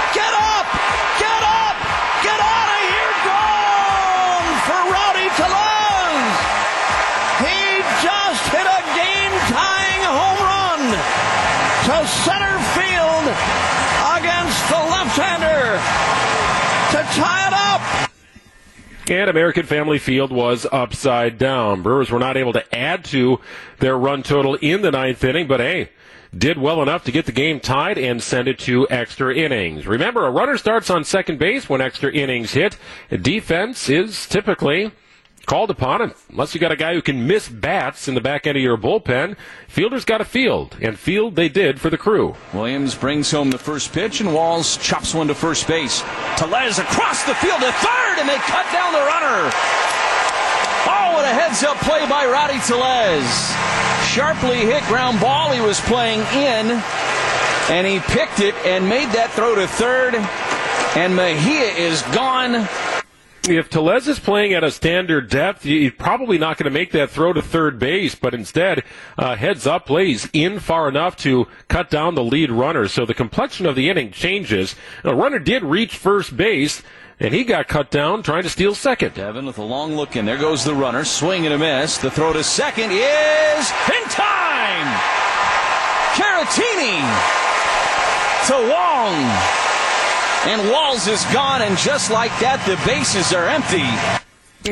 And 19.10 19.28
American 19.28 19.66
Family 19.66 19.98
Field 19.98 20.32
was 20.32 20.68
upside 20.72 21.39
down. 21.39 21.82
Brewers 21.82 22.12
were 22.12 22.20
not 22.20 22.38
able 22.38 22.54
to 22.54 22.75
add 22.75 23.04
to 23.06 23.39
their 23.80 23.98
run 23.98 24.22
total 24.22 24.54
in 24.56 24.84
the 24.84 24.92
ninth 24.92 25.24
inning, 25.24 25.48
but 25.48 25.60
hey, 25.60 25.89
did 26.38 26.60
well 26.60 26.84
enough 26.84 27.06
to 27.06 27.12
get 27.12 27.25
the 27.25 27.32
game 27.32 27.60
tied 27.60 27.98
and 27.98 28.22
send 28.22 28.48
it 28.48 28.60
to 28.60 28.88
extra 28.92 29.34
innings. 29.34 29.88
Remember, 29.88 30.28
a 30.28 30.32
runner 30.32 30.58
starts 30.58 30.92
on 30.92 31.04
second 31.04 31.39
base 31.39 31.68
when 31.68 31.82
extra 31.82 32.12
innings 32.12 32.54
hit. 32.54 32.78
Defense 33.10 33.89
is 33.89 34.28
typically 34.28 34.92
called 35.50 35.72
upon, 35.72 36.13
unless 36.29 36.53
you 36.53 36.62
got 36.62 36.72
a 36.72 36.75
guy 36.75 36.94
who 36.94 37.01
can 37.01 37.25
miss 37.25 37.50
bats 37.50 38.08
in 38.08 38.13
the 38.13 38.22
back 38.22 38.46
end 38.46 38.56
of 38.56 38.62
your 38.62 38.77
bullpen, 38.77 39.36
fielders 39.68 40.06
got 40.06 40.22
a 40.22 40.25
field, 40.25 40.77
and 40.79 41.00
field 41.00 41.36
they 41.36 41.50
did 41.50 41.82
for 41.82 41.89
the 41.89 41.98
crew. 41.98 42.36
Williams 42.53 42.94
brings 42.94 43.32
home 43.32 43.50
the 43.50 43.58
first 43.58 43.91
pitch, 43.91 44.22
and 44.22 44.32
Walls 44.32 44.77
chops 44.77 45.12
one 45.12 45.27
to 45.27 45.34
first 45.34 45.68
base. 45.68 46.01
Tellez 46.38 46.77
across 46.77 47.24
the 47.24 47.34
field 47.34 47.60
to 47.62 47.72
third, 47.72 48.20
and 48.20 48.29
they 48.29 48.38
cut 48.46 48.72
down 48.72 48.94
the 48.94 49.00
runner. 49.00 49.50
Oh, 50.86 51.13
what 51.18 51.25
a 51.25 51.34
heads 51.34 51.63
up 51.63 51.77
play 51.77 52.08
by 52.08 52.27
Rowdy 52.27 52.60
Tellez. 52.68 53.25
Sharply 54.13 54.58
hit 54.58 54.84
ground 54.84 55.20
ball 55.20 55.51
he 55.51 55.62
was 55.62 55.79
playing 55.82 56.20
in, 56.38 56.79
and 57.74 57.88
he 57.88 57.98
picked 58.13 58.39
it 58.39 58.53
and 58.68 58.88
made 58.88 59.10
that 59.13 59.32
throw 59.32 59.56
to 59.56 59.65
third, 59.65 60.13
and 60.96 61.15
Mejia 61.15 61.74
is 61.74 62.03
gone 62.13 62.70
if 63.58 63.70
Tellez 63.70 64.08
is 64.08 64.20
playing 64.20 64.53
at 64.53 64.63
a 64.63 64.72
standard 64.72 65.29
depth, 65.29 65.63
he's 65.63 65.91
probably 65.91 66.38
not 66.38 66.58
going 66.58 66.72
to 66.72 66.77
make 66.77 66.91
that 66.91 67.10
throw 67.10 67.34
to 67.34 67.41
third 67.41 67.79
base, 67.79 68.15
but 68.15 68.34
instead, 68.34 68.84
uh, 69.18 69.36
heads 69.36 69.65
up 69.68 69.86
plays 69.86 70.29
in 70.34 70.60
far 70.60 70.88
enough 70.89 71.15
to 71.18 71.48
cut 71.68 71.89
down 71.89 72.15
the 72.15 72.24
lead 72.24 72.51
runner. 72.51 72.88
So 72.88 73.06
the 73.06 73.13
complexion 73.13 73.65
of 73.65 73.75
the 73.75 73.89
inning 73.89 74.12
changes. 74.12 74.75
A 75.03 75.15
runner 75.15 75.39
did 75.39 75.63
reach 75.63 75.96
first 75.96 76.36
base. 76.38 76.82
and 77.20 77.34
he 77.34 77.44
got 77.44 77.68
cut 77.68 77.91
down 77.91 78.24
trying 78.24 78.44
to 78.44 78.50
steal 78.50 78.74
second. 78.74 79.13
Devin 79.13 79.46
with 79.46 79.58
a 79.58 79.63
long 79.63 79.96
look 79.96 80.15
in. 80.15 80.25
There 80.25 80.38
goes 80.38 80.63
the 80.63 80.74
runner. 80.74 81.03
Swing 81.03 81.46
and 81.46 81.53
a 81.53 81.58
miss. 81.58 81.98
The 81.98 82.10
throw 82.10 82.32
to 82.34 82.44
second 82.44 82.91
is 82.91 83.72
in 83.91 84.03
time. 84.10 84.88
Caratini 86.15 87.03
to 88.48 88.53
Wong. 88.72 89.69
And 90.46 90.72
Walls 90.72 91.08
is 91.08 91.24
gone, 91.34 91.62
and 91.62 91.77
just 91.77 92.10
like 92.10 92.31
that, 92.39 92.63
the 92.65 92.79
bases 92.88 93.34
are 93.34 93.48
empty. 93.48 93.86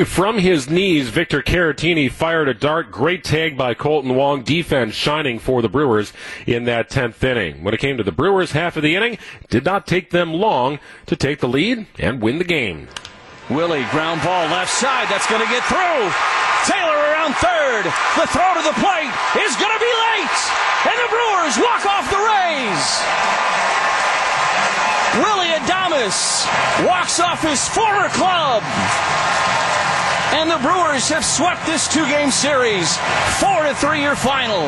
From 0.05 0.37
his 0.37 0.69
knees, 0.69 1.09
Victor 1.09 1.41
Caratini 1.41 2.11
fired 2.11 2.47
a 2.47 2.53
dart. 2.53 2.91
Great 2.91 3.23
tag 3.23 3.57
by 3.57 3.73
Kolten 3.73 4.15
Wong. 4.15 4.43
Defense 4.43 4.93
shining 4.93 5.39
for 5.39 5.61
the 5.61 5.69
Brewers 5.69 6.13
in 6.45 6.65
that 6.65 6.89
10th 6.89 7.23
inning. 7.23 7.63
When 7.63 7.73
it 7.73 7.79
came 7.79 7.97
to 7.97 8.03
the 8.03 8.11
Brewers 8.11 8.51
half 8.51 8.77
of 8.77 8.83
the 8.83 8.95
inning, 8.95 9.17
did 9.49 9.65
not 9.65 9.87
take 9.87 10.11
them 10.11 10.33
long 10.33 10.79
to 11.05 11.15
take 11.15 11.39
the 11.39 11.47
lead 11.47 11.87
and 11.97 12.21
win 12.21 12.37
the 12.37 12.43
game. 12.43 12.87
Willie, 13.49 13.85
ground 13.91 14.21
ball 14.23 14.45
left 14.47 14.71
side. 14.71 15.07
That's 15.09 15.27
going 15.27 15.41
to 15.41 15.51
get 15.51 15.63
through. 15.63 16.11
Taylor 16.67 16.99
around 17.11 17.33
third. 17.39 17.85
The 18.19 18.27
throw 18.27 18.53
to 18.55 18.63
the 18.63 18.75
plate 18.83 19.13
is 19.39 19.55
going 19.55 19.71
to 19.71 19.79
be 19.79 19.93
late. 20.15 20.39
And 20.83 20.95
the 20.99 21.09
Brewers 21.11 21.55
walk 21.63 21.85
off 21.87 22.07
the 22.11 22.19
Rays. 22.19 23.66
Willie 25.15 25.53
Adames 25.55 26.45
walks 26.85 27.19
off 27.19 27.41
his 27.41 27.67
former 27.69 28.09
club. 28.09 28.63
And 30.33 30.51
the 30.51 30.57
Brewers 30.57 31.07
have 31.09 31.23
swept 31.23 31.65
this 31.65 31.87
two 31.87 32.05
game 32.05 32.31
series. 32.31 32.97
Four 33.39 33.63
to 33.63 33.73
three 33.75 34.01
your 34.01 34.15
final. 34.15 34.67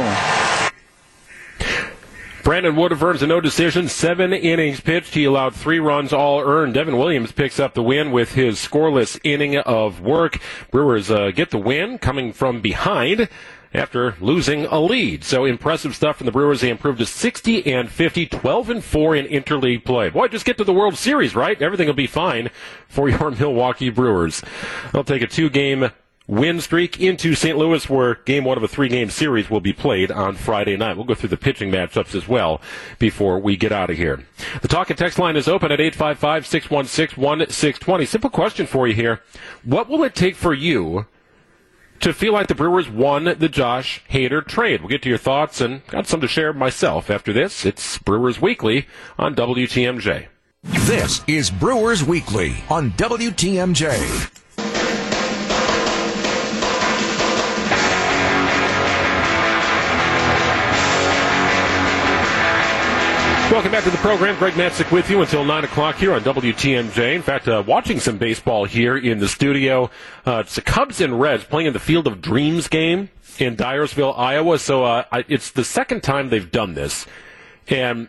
Brandon 2.44 2.76
Wood 2.76 3.00
earns 3.04 3.22
a 3.22 3.28
no 3.28 3.42
decision, 3.42 3.88
seven 3.90 4.34
innings 4.34 4.80
pitched. 4.80 5.14
He 5.14 5.26
allowed 5.26 5.54
three 5.54 5.80
runs, 5.80 6.14
all 6.14 6.40
earned. 6.40 6.74
Devin 6.74 6.98
Williams 6.98 7.32
picks 7.32 7.60
up 7.60 7.76
the 7.76 7.84
win 7.84 8.12
with 8.12 8.34
his 8.34 8.58
scoreless 8.58 9.20
inning 9.24 9.58
of 9.58 10.02
work. 10.02 10.40
Brewers 10.72 11.12
uh, 11.12 11.32
get 11.32 11.52
the 11.52 11.60
win 11.60 12.00
coming 12.00 12.34
from 12.34 12.62
behind 12.62 13.30
after 13.74 14.16
losing 14.20 14.66
a 14.66 14.80
lead. 14.80 15.24
So 15.24 15.46
impressive 15.46 15.96
stuff 15.96 16.18
from 16.18 16.26
the 16.26 16.32
Brewers. 16.32 16.62
They 16.62 16.70
improved 16.70 17.00
to 17.00 17.06
60 17.06 17.72
and 17.72 17.90
50, 17.90 18.26
12 18.28 18.70
and 18.70 18.84
4 18.84 19.16
in 19.16 19.26
interleague 19.26 19.86
play. 19.86 20.10
Boy, 20.10 20.28
just 20.28 20.46
get 20.46 20.58
to 20.58 20.64
the 20.64 20.74
World 20.74 20.98
Series, 20.98 21.36
right? 21.36 21.62
Everything 21.62 21.88
will 21.88 21.94
be 21.94 22.08
fine 22.08 22.50
for 22.88 23.10
your 23.10 23.32
Milwaukee 23.40 23.90
Brewers. 23.90 24.42
They'll 24.92 25.04
take 25.04 25.22
a 25.22 25.28
two 25.28 25.50
game 25.50 25.92
win 26.30 26.62
streak 26.62 27.00
into 27.00 27.34
St. 27.34 27.58
Louis, 27.58 27.90
where 27.90 28.16
game 28.26 28.44
one 28.44 28.56
of 28.56 28.64
a 28.64 28.68
three 28.68 28.88
game 28.88 29.10
series 29.10 29.50
will 29.50 29.60
be 29.60 29.74
played 29.74 30.12
on 30.12 30.36
Friday 30.36 30.78
night. 30.78 30.96
We'll 30.96 31.06
go 31.06 31.16
through 31.16 31.30
the 31.30 31.38
pitching 31.38 31.72
matchups 31.72 32.14
as 32.14 32.28
well 32.28 32.62
before 33.00 33.40
we 33.40 33.58
get 33.58 33.72
out 33.72 33.90
of 33.90 33.98
here. 33.98 34.24
The 34.62 34.68
talk 34.68 34.92
and 34.92 34.98
text 34.98 35.18
line 35.18 35.36
is 35.36 35.48
open 35.48 35.72
at 35.72 35.82
855 35.82 36.46
616 36.46 37.22
1620. 37.22 38.06
Simple 38.06 38.30
question 38.30 38.68
for 38.68 38.88
you 38.88 38.94
here. 38.94 39.22
What 39.64 39.90
will 39.90 40.04
it 40.04 40.14
take 40.14 40.36
for 40.36 40.54
you? 40.54 41.08
To 42.02 42.14
feel 42.14 42.34
like 42.34 42.48
the 42.48 42.56
Brewers 42.56 42.90
won 42.90 43.26
the 43.26 43.50
Josh 43.50 44.02
Hader 44.10 44.46
trade. 44.46 44.82
We'll 44.82 44.90
get 44.90 45.02
to 45.04 45.10
your 45.10 45.18
thoughts 45.18 45.62
and 45.62 45.86
got 45.88 46.08
some 46.08 46.22
to 46.22 46.28
share 46.28 46.54
myself 46.54 47.10
after 47.10 47.34
this. 47.34 47.66
It's 47.66 47.98
Brewers 47.98 48.42
Weekly 48.42 48.88
on 49.18 49.36
WTMJ. 49.36 50.28
This 50.64 51.22
is 51.28 51.50
Brewers 51.50 52.04
Weekly 52.04 52.58
on 52.70 52.92
WTMJ. 52.92 54.36
Welcome 63.52 63.72
back 63.72 63.84
to 63.86 63.90
the 63.90 63.98
program. 63.98 64.38
Greg 64.38 64.54
Matzek 64.54 64.92
with 64.92 65.10
you 65.10 65.22
until 65.22 65.44
9 65.44 65.64
o'clock 65.64 65.96
here 65.96 66.14
on 66.14 66.22
WTMJ. 66.22 67.16
In 67.16 67.24
fact, 67.24 67.48
uh, 67.48 67.64
watching 67.66 68.00
some 68.00 68.20
baseball 68.20 68.66
here 68.66 68.96
in 68.96 69.18
the 69.18 69.28
studio. 69.28 69.90
Uh, 70.24 70.44
it's 70.46 70.54
the 70.54 70.62
Cubs 70.62 71.02
and 71.02 71.20
Reds 71.20 71.46
playing 71.46 71.66
in 71.66 71.74
the 71.74 71.80
Field 71.80 72.06
of 72.06 72.22
Dreams 72.22 72.68
game 72.68 73.10
in 73.40 73.58
Dyersville, 73.58 74.16
Iowa. 74.16 74.60
So 74.60 74.84
uh, 74.84 75.06
I, 75.12 75.26
it's 75.28 75.50
the 75.50 75.64
second 75.64 76.04
time 76.04 76.30
they've 76.30 76.52
done 76.52 76.76
this. 76.76 77.08
And 77.68 78.08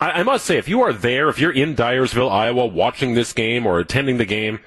I, 0.00 0.10
I, 0.10 0.22
must 0.24 0.44
say, 0.44 0.58
if 0.58 0.68
you 0.68 0.82
are 0.82 0.92
there, 0.92 1.28
if 1.28 1.38
you're 1.38 1.52
in 1.52 1.76
Dyersville, 1.76 2.30
Iowa, 2.30 2.66
watching 2.66 3.14
this 3.14 3.32
game 3.32 3.66
or 3.66 3.78
attending 3.78 4.16
the 4.16 4.26
game, 4.26 4.58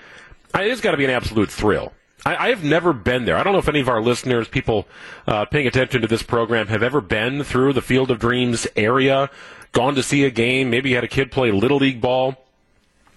it's 0.55 0.79
got 0.79 0.91
to 0.91 0.97
be 0.97 1.03
an 1.03 1.11
absolute 1.11 1.51
thrill. 1.51 1.91
I, 2.25 2.49
have 2.49 2.63
never 2.63 2.93
been 2.93 3.25
there. 3.25 3.35
I 3.35 3.43
don't 3.43 3.51
know 3.51 3.59
if 3.59 3.67
any 3.67 3.81
of 3.81 3.89
our 3.89 4.01
listeners, 4.01 4.47
people 4.47 4.87
uh, 5.27 5.43
paying 5.45 5.67
attention 5.67 6.01
to 6.01 6.07
this 6.07 6.23
program, 6.23 6.67
have 6.67 6.81
ever 6.81 7.01
been 7.01 7.43
through 7.43 7.73
the 7.73 7.81
Field 7.81 8.09
of 8.11 8.19
Dreams 8.19 8.65
area 8.77 9.29
gone 9.73 9.95
to 9.95 10.03
see 10.03 10.23
a 10.23 10.29
game, 10.29 10.69
maybe 10.69 10.93
had 10.93 11.03
a 11.03 11.07
kid 11.07 11.31
play 11.31 11.51
little 11.51 11.77
league 11.77 11.99
ball. 11.99 12.35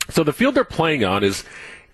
So 0.09 0.25
the 0.25 0.33
field 0.33 0.55
they're 0.55 0.65
playing 0.65 1.05
on 1.05 1.23
is 1.23 1.45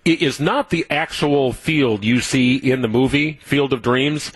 is 0.05 0.39
not 0.39 0.69
the 0.69 0.85
actual 0.89 1.53
field 1.53 2.03
you 2.03 2.19
see 2.19 2.57
in 2.57 2.81
the 2.81 2.89
movie 2.89 3.39
Field 3.43 3.71
of 3.71 3.81
Dreams. 3.81 4.33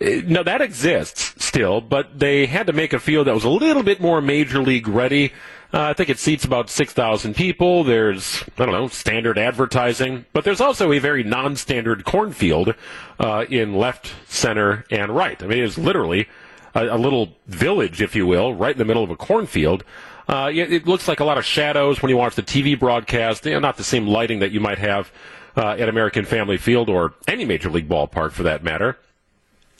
Uh, 0.00 0.22
no, 0.24 0.44
that 0.44 0.60
exists 0.60 1.44
still, 1.44 1.80
but 1.80 2.18
they 2.20 2.46
had 2.46 2.68
to 2.68 2.72
make 2.72 2.92
a 2.92 3.00
field 3.00 3.26
that 3.26 3.34
was 3.34 3.44
a 3.44 3.48
little 3.48 3.82
bit 3.82 4.00
more 4.00 4.20
major 4.20 4.60
league 4.60 4.86
ready. 4.86 5.32
Uh, 5.72 5.82
I 5.82 5.92
think 5.92 6.08
it 6.08 6.18
seats 6.18 6.46
about 6.46 6.70
6,000 6.70 7.36
people. 7.36 7.84
There's, 7.84 8.42
I 8.56 8.64
don't 8.64 8.72
know, 8.72 8.88
standard 8.88 9.36
advertising, 9.36 10.24
but 10.32 10.44
there's 10.44 10.62
also 10.62 10.92
a 10.92 10.98
very 10.98 11.22
non-standard 11.22 12.06
cornfield 12.06 12.74
uh, 13.20 13.44
in 13.50 13.74
left, 13.74 14.14
center, 14.26 14.86
and 14.90 15.14
right. 15.14 15.42
I 15.42 15.46
mean, 15.46 15.62
it's 15.62 15.76
literally 15.76 16.26
a, 16.74 16.86
a, 16.86 16.96
little 16.96 17.34
village, 17.46 18.00
if 18.00 18.16
you 18.16 18.26
will, 18.26 18.54
right 18.54 18.72
in 18.72 18.78
the 18.78 18.86
middle 18.86 19.04
of 19.04 19.10
a 19.10 19.16
cornfield. 19.16 19.84
Uh, 20.26 20.50
it, 20.52 20.72
it, 20.72 20.86
looks 20.86 21.06
like 21.06 21.20
a 21.20 21.24
lot 21.24 21.36
of 21.36 21.44
shadows 21.44 22.00
when 22.00 22.08
you 22.08 22.16
watch 22.16 22.34
the 22.34 22.42
TV 22.42 22.78
broadcast. 22.78 23.44
You 23.44 23.52
know, 23.52 23.58
not 23.58 23.76
the 23.76 23.84
same 23.84 24.06
lighting 24.06 24.38
that 24.38 24.52
you 24.52 24.60
might 24.60 24.78
have 24.78 25.12
uh, 25.54 25.76
at 25.78 25.88
American 25.90 26.24
Family 26.24 26.56
Field 26.56 26.88
or 26.88 27.12
any 27.26 27.44
major 27.44 27.68
league 27.68 27.88
ballpark 27.88 28.32
for 28.32 28.42
that 28.44 28.62
matter. 28.62 28.98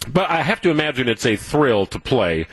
But 0.06 0.30
I 0.30 0.42
have 0.42 0.60
to 0.62 0.70
imagine 0.70 1.08
it's 1.08 1.26
a 1.26 1.36
thrill 1.36 1.86
to 1.86 1.98
play 1.98 2.46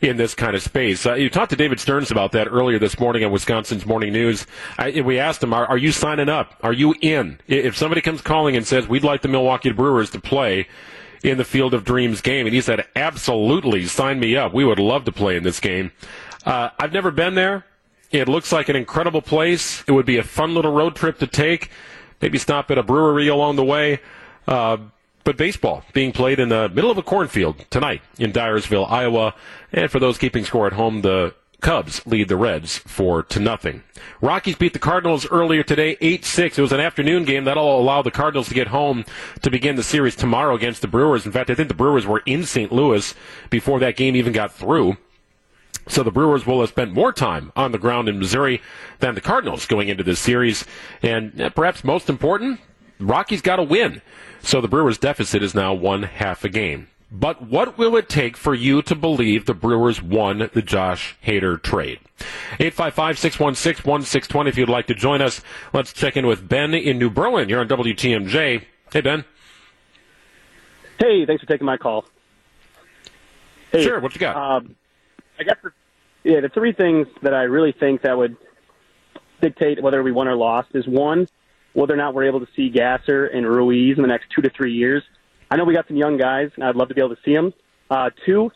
in 0.00 0.16
this 0.16 0.34
kind 0.34 0.54
of 0.54 0.62
space. 0.62 1.06
Uh, 1.06 1.14
you 1.14 1.30
talked 1.30 1.50
to 1.50 1.56
David 1.56 1.80
Stearns 1.80 2.10
about 2.10 2.32
that 2.32 2.48
earlier 2.48 2.78
this 2.78 2.98
morning 2.98 3.24
on 3.24 3.32
Wisconsin's 3.32 3.86
Morning 3.86 4.12
News. 4.12 4.46
I, 4.78 5.00
we 5.00 5.18
asked 5.18 5.42
him, 5.42 5.52
are, 5.52 5.66
are, 5.66 5.78
you 5.78 5.92
signing 5.92 6.28
up? 6.28 6.54
Are 6.62 6.72
you 6.72 6.94
in? 7.00 7.40
If 7.46 7.76
somebody 7.76 8.00
comes 8.00 8.20
calling 8.20 8.56
and 8.56 8.66
says, 8.66 8.88
we'd 8.88 9.04
like 9.04 9.22
the 9.22 9.28
Milwaukee 9.28 9.72
Brewers 9.72 10.10
to 10.10 10.20
play 10.20 10.68
in 11.22 11.38
the 11.38 11.44
Field 11.44 11.74
of 11.74 11.84
Dreams 11.84 12.20
game. 12.20 12.46
And 12.46 12.54
he 12.54 12.60
said, 12.60 12.86
absolutely, 12.94 13.86
sign 13.86 14.20
me 14.20 14.36
up. 14.36 14.52
We 14.52 14.64
would 14.64 14.78
love 14.78 15.04
to 15.06 15.12
play 15.12 15.36
in 15.36 15.42
this 15.42 15.60
game. 15.60 15.92
Uh, 16.44 16.70
I've 16.78 16.92
never 16.92 17.10
been 17.10 17.34
there. 17.34 17.64
It 18.12 18.28
looks 18.28 18.52
like 18.52 18.68
an 18.68 18.76
incredible 18.76 19.22
place. 19.22 19.82
It 19.88 19.92
would 19.92 20.06
be 20.06 20.18
a 20.18 20.22
fun 20.22 20.54
little 20.54 20.72
road 20.72 20.94
trip 20.94 21.18
to 21.18 21.26
take. 21.26 21.70
Maybe 22.20 22.38
stop 22.38 22.70
at 22.70 22.78
a 22.78 22.82
brewery 22.82 23.28
along 23.28 23.56
the 23.56 23.64
way. 23.64 24.00
Uh, 24.46 24.78
but 25.26 25.36
baseball 25.36 25.82
being 25.92 26.12
played 26.12 26.38
in 26.38 26.50
the 26.50 26.68
middle 26.68 26.90
of 26.90 26.96
a 26.96 27.02
cornfield 27.02 27.68
tonight 27.68 28.00
in 28.16 28.32
Dyersville, 28.32 28.88
Iowa. 28.88 29.34
And 29.72 29.90
for 29.90 29.98
those 29.98 30.18
keeping 30.18 30.44
score 30.44 30.68
at 30.68 30.74
home, 30.74 31.02
the 31.02 31.34
Cubs 31.60 32.06
lead 32.06 32.28
the 32.28 32.36
Reds 32.36 32.78
four 32.78 33.24
to 33.24 33.40
nothing. 33.40 33.82
Rockies 34.20 34.54
beat 34.54 34.72
the 34.72 34.78
Cardinals 34.78 35.26
earlier 35.28 35.64
today, 35.64 35.96
8-6. 35.96 36.58
It 36.58 36.62
was 36.62 36.70
an 36.70 36.78
afternoon 36.78 37.24
game 37.24 37.42
that'll 37.42 37.80
allow 37.80 38.02
the 38.02 38.12
Cardinals 38.12 38.46
to 38.48 38.54
get 38.54 38.68
home 38.68 39.04
to 39.42 39.50
begin 39.50 39.74
the 39.74 39.82
series 39.82 40.14
tomorrow 40.14 40.54
against 40.54 40.80
the 40.80 40.86
Brewers. 40.86 41.26
In 41.26 41.32
fact, 41.32 41.50
I 41.50 41.56
think 41.56 41.66
the 41.66 41.74
Brewers 41.74 42.06
were 42.06 42.22
in 42.24 42.44
St. 42.44 42.70
Louis 42.70 43.12
before 43.50 43.80
that 43.80 43.96
game 43.96 44.14
even 44.14 44.32
got 44.32 44.52
through. 44.52 44.96
So 45.88 46.04
the 46.04 46.12
Brewers 46.12 46.46
will 46.46 46.60
have 46.60 46.68
spent 46.68 46.92
more 46.92 47.12
time 47.12 47.50
on 47.56 47.72
the 47.72 47.78
ground 47.78 48.08
in 48.08 48.20
Missouri 48.20 48.62
than 49.00 49.16
the 49.16 49.20
Cardinals 49.20 49.66
going 49.66 49.88
into 49.88 50.04
this 50.04 50.20
series. 50.20 50.64
And 51.02 51.40
eh, 51.40 51.48
perhaps 51.48 51.82
most 51.82 52.08
important, 52.08 52.60
Rockies 53.00 53.42
got 53.42 53.58
a 53.58 53.64
win. 53.64 54.02
So 54.46 54.60
the 54.60 54.68
Brewers 54.68 54.96
deficit 54.96 55.42
is 55.42 55.56
now 55.56 55.74
one 55.74 56.04
half 56.04 56.44
a 56.44 56.48
game. 56.48 56.86
But 57.10 57.42
what 57.42 57.76
will 57.76 57.96
it 57.96 58.08
take 58.08 58.36
for 58.36 58.54
you 58.54 58.80
to 58.82 58.94
believe 58.94 59.44
the 59.44 59.54
Brewers 59.54 60.00
won 60.00 60.48
the 60.52 60.62
Josh 60.62 61.16
Hader 61.26 61.60
trade? 61.60 61.98
855-616-1620 62.60 64.46
if 64.48 64.56
you'd 64.56 64.68
like 64.68 64.86
to 64.86 64.94
join 64.94 65.20
us. 65.20 65.40
Let's 65.72 65.92
check 65.92 66.16
in 66.16 66.28
with 66.28 66.48
Ben 66.48 66.74
in 66.74 66.96
New 66.96 67.10
Berlin. 67.10 67.48
You're 67.48 67.58
on 67.58 67.66
WTMJ. 67.66 68.62
Hey, 68.92 69.00
Ben. 69.00 69.24
Hey, 71.00 71.26
thanks 71.26 71.42
for 71.42 71.48
taking 71.48 71.66
my 71.66 71.76
call. 71.76 72.04
Hey, 73.72 73.82
sure, 73.82 73.98
what 73.98 74.14
you 74.14 74.20
got? 74.20 74.36
Um, 74.36 74.76
I 75.40 75.42
guess, 75.42 75.56
the, 75.60 75.72
yeah, 76.22 76.38
the 76.38 76.50
three 76.50 76.72
things 76.72 77.08
that 77.22 77.34
I 77.34 77.42
really 77.42 77.72
think 77.72 78.02
that 78.02 78.16
would 78.16 78.36
dictate 79.40 79.82
whether 79.82 80.04
we 80.04 80.12
won 80.12 80.28
or 80.28 80.36
lost 80.36 80.68
is 80.72 80.86
one, 80.86 81.26
whether 81.76 81.94
or 81.94 81.96
not 81.96 82.14
we're 82.14 82.26
able 82.26 82.40
to 82.40 82.48
see 82.56 82.68
Gasser 82.70 83.26
and 83.26 83.46
Ruiz 83.46 83.96
in 83.96 84.02
the 84.02 84.08
next 84.08 84.26
two 84.34 84.42
to 84.42 84.50
three 84.50 84.72
years– 84.72 85.02
I 85.50 85.56
know 85.56 85.64
we 85.64 85.74
got 85.74 85.86
some 85.86 85.96
young 85.96 86.16
guys, 86.16 86.50
and 86.56 86.64
I'd 86.64 86.74
love 86.74 86.88
to 86.88 86.94
be 86.94 87.00
able 87.00 87.14
to 87.14 87.22
see 87.24 87.34
them. 87.34 87.54
Uh, 87.90 88.10
two, 88.24 88.50